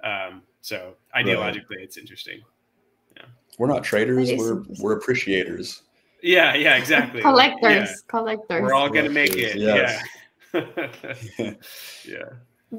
Um, 0.02 0.42
so 0.60 0.94
ideologically, 1.16 1.76
right. 1.76 1.80
it's 1.80 1.96
interesting. 1.96 2.42
Yeah, 3.16 3.24
we're 3.58 3.68
not 3.68 3.84
traders. 3.84 4.32
We're 4.32 4.62
we're 4.80 4.96
appreciators. 4.96 5.82
Yeah, 6.22 6.54
yeah, 6.54 6.76
exactly. 6.76 7.20
collectors, 7.20 7.90
yeah. 7.90 7.94
collectors. 8.08 8.62
We're 8.62 8.74
all 8.74 8.88
gonna 8.88 9.10
make 9.10 9.34
it. 9.36 9.56
Yes. 9.56 10.02
Yeah. 10.52 10.60
yeah. 12.08 12.24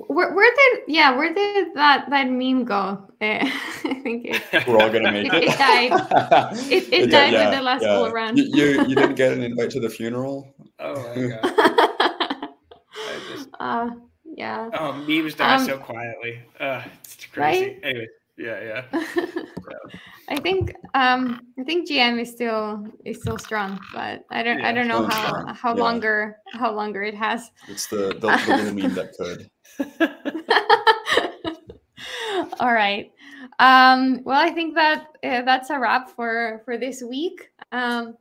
Where, 0.07 0.33
where 0.33 0.53
did 0.55 0.83
yeah 0.87 1.15
where 1.15 1.33
did 1.33 1.73
that 1.75 2.09
that 2.09 2.29
meme 2.29 2.65
go? 2.65 3.07
Uh, 3.21 3.39
I 3.41 3.99
think 4.03 4.25
it, 4.25 4.41
we're 4.67 4.81
all 4.81 4.89
gonna 4.89 5.11
make 5.11 5.31
it. 5.31 5.43
It, 5.43 5.49
it 5.49 5.57
died. 5.57 5.91
it, 6.71 6.93
it 6.93 7.11
died 7.11 7.33
yeah, 7.33 7.49
with 7.49 7.57
the 7.57 7.63
last 7.63 7.83
yeah. 7.83 8.09
round. 8.09 8.37
You, 8.37 8.45
you, 8.45 8.87
you 8.87 8.95
didn't 8.95 9.15
get 9.15 9.33
an 9.33 9.43
invite 9.43 9.71
to 9.71 9.79
the 9.79 9.89
funeral. 9.89 10.53
Oh 10.79 10.95
my 11.15 11.27
god. 11.27 12.49
just... 13.31 13.49
Uh, 13.59 13.89
yeah. 14.25 14.69
Oh, 14.73 14.93
memes 15.07 15.35
die 15.35 15.55
um, 15.55 15.65
so 15.65 15.77
quietly. 15.77 16.41
Uh, 16.59 16.83
it's 17.03 17.25
crazy. 17.27 17.65
Right? 17.65 17.79
Anyway, 17.83 18.07
yeah, 18.37 18.83
yeah. 18.91 19.25
I 20.27 20.37
think 20.39 20.73
um 20.93 21.41
I 21.59 21.63
think 21.63 21.87
GM 21.89 22.19
is 22.19 22.31
still 22.31 22.85
is 23.05 23.21
still 23.21 23.37
strong, 23.37 23.79
but 23.93 24.25
I 24.31 24.43
don't 24.43 24.59
yeah, 24.59 24.69
I 24.69 24.71
don't 24.71 24.87
know 24.87 25.05
how 25.05 25.27
strong. 25.27 25.55
how 25.55 25.75
yeah. 25.75 25.83
longer 25.83 26.37
how 26.53 26.73
longer 26.73 27.03
it 27.03 27.15
has. 27.15 27.51
It's 27.67 27.87
the 27.87 28.15
the, 28.19 28.35
the 28.45 28.55
little 28.55 28.73
meme 28.73 28.95
that 28.95 29.13
could. 29.17 29.49
All 32.59 32.73
right. 32.73 33.11
Um, 33.59 34.21
well, 34.23 34.39
I 34.39 34.49
think 34.49 34.75
that 34.75 35.07
uh, 35.23 35.41
that's 35.43 35.69
a 35.69 35.79
wrap 35.79 36.09
for 36.09 36.61
for 36.65 36.77
this 36.77 37.03
week. 37.03 37.51
Um, 37.71 38.17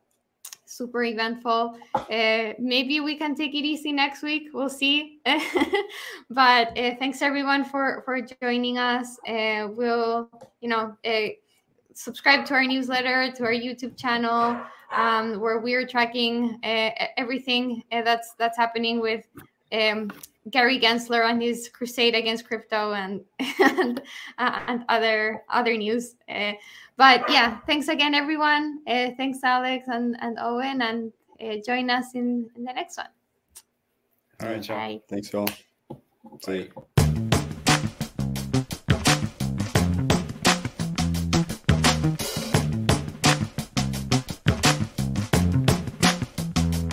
super 0.67 1.05
eventful. 1.05 1.79
Uh, 1.95 2.53
maybe 2.59 3.01
we 3.01 3.17
can 3.17 3.35
take 3.35 3.55
it 3.55 3.65
easy 3.65 3.93
next 3.93 4.23
week. 4.23 4.49
We'll 4.53 4.69
see. 4.69 5.21
but 6.31 6.79
uh, 6.79 6.95
thanks 6.99 7.23
everyone 7.23 7.65
for 7.65 8.03
for 8.05 8.21
joining 8.43 8.79
us. 8.79 9.19
Uh, 9.27 9.69
we'll 9.71 10.29
you 10.61 10.69
know 10.69 10.97
subscribe 11.95 12.45
to 12.47 12.55
our 12.55 12.65
newsletter, 12.65 13.33
to 13.33 13.45
our 13.45 13.53
YouTube 13.53 13.97
channel, 13.97 14.61
um, 14.93 15.41
where 15.41 15.61
we're 15.61 15.87
tracking 15.87 16.59
everything 17.17 17.83
that's 17.91 18.35
that's 18.35 18.57
happening 18.57 19.01
with 19.01 19.25
um, 19.73 20.11
Gary 20.51 20.79
Gensler 20.79 21.29
and 21.29 21.43
his 21.43 21.69
crusade 21.69 22.15
against 22.15 22.47
crypto 22.47 22.93
and 22.93 23.23
and, 23.61 24.03
uh, 24.39 24.61
and 24.67 24.85
other 24.89 25.43
other 25.51 25.77
news. 25.77 26.17
Uh, 26.29 26.53
but 26.97 27.29
yeah, 27.31 27.59
thanks 27.67 27.89
again, 27.89 28.15
everyone. 28.15 28.81
Uh, 28.87 29.11
thanks, 29.17 29.39
Alex 29.43 29.87
and, 29.89 30.17
and 30.21 30.39
Owen, 30.41 30.83
and 30.83 31.13
uh, 31.43 31.57
join 31.67 31.91
us 31.91 32.15
in, 32.15 32.49
in 32.57 32.65
the 32.65 32.73
next 32.73 32.97
one. 32.97 33.09
All 34.41 34.49
right, 34.49 34.69
Bye. 34.69 35.01
Thanks, 35.09 35.35
all. 35.35 35.49
See 36.43 36.69
you. 36.97 37.04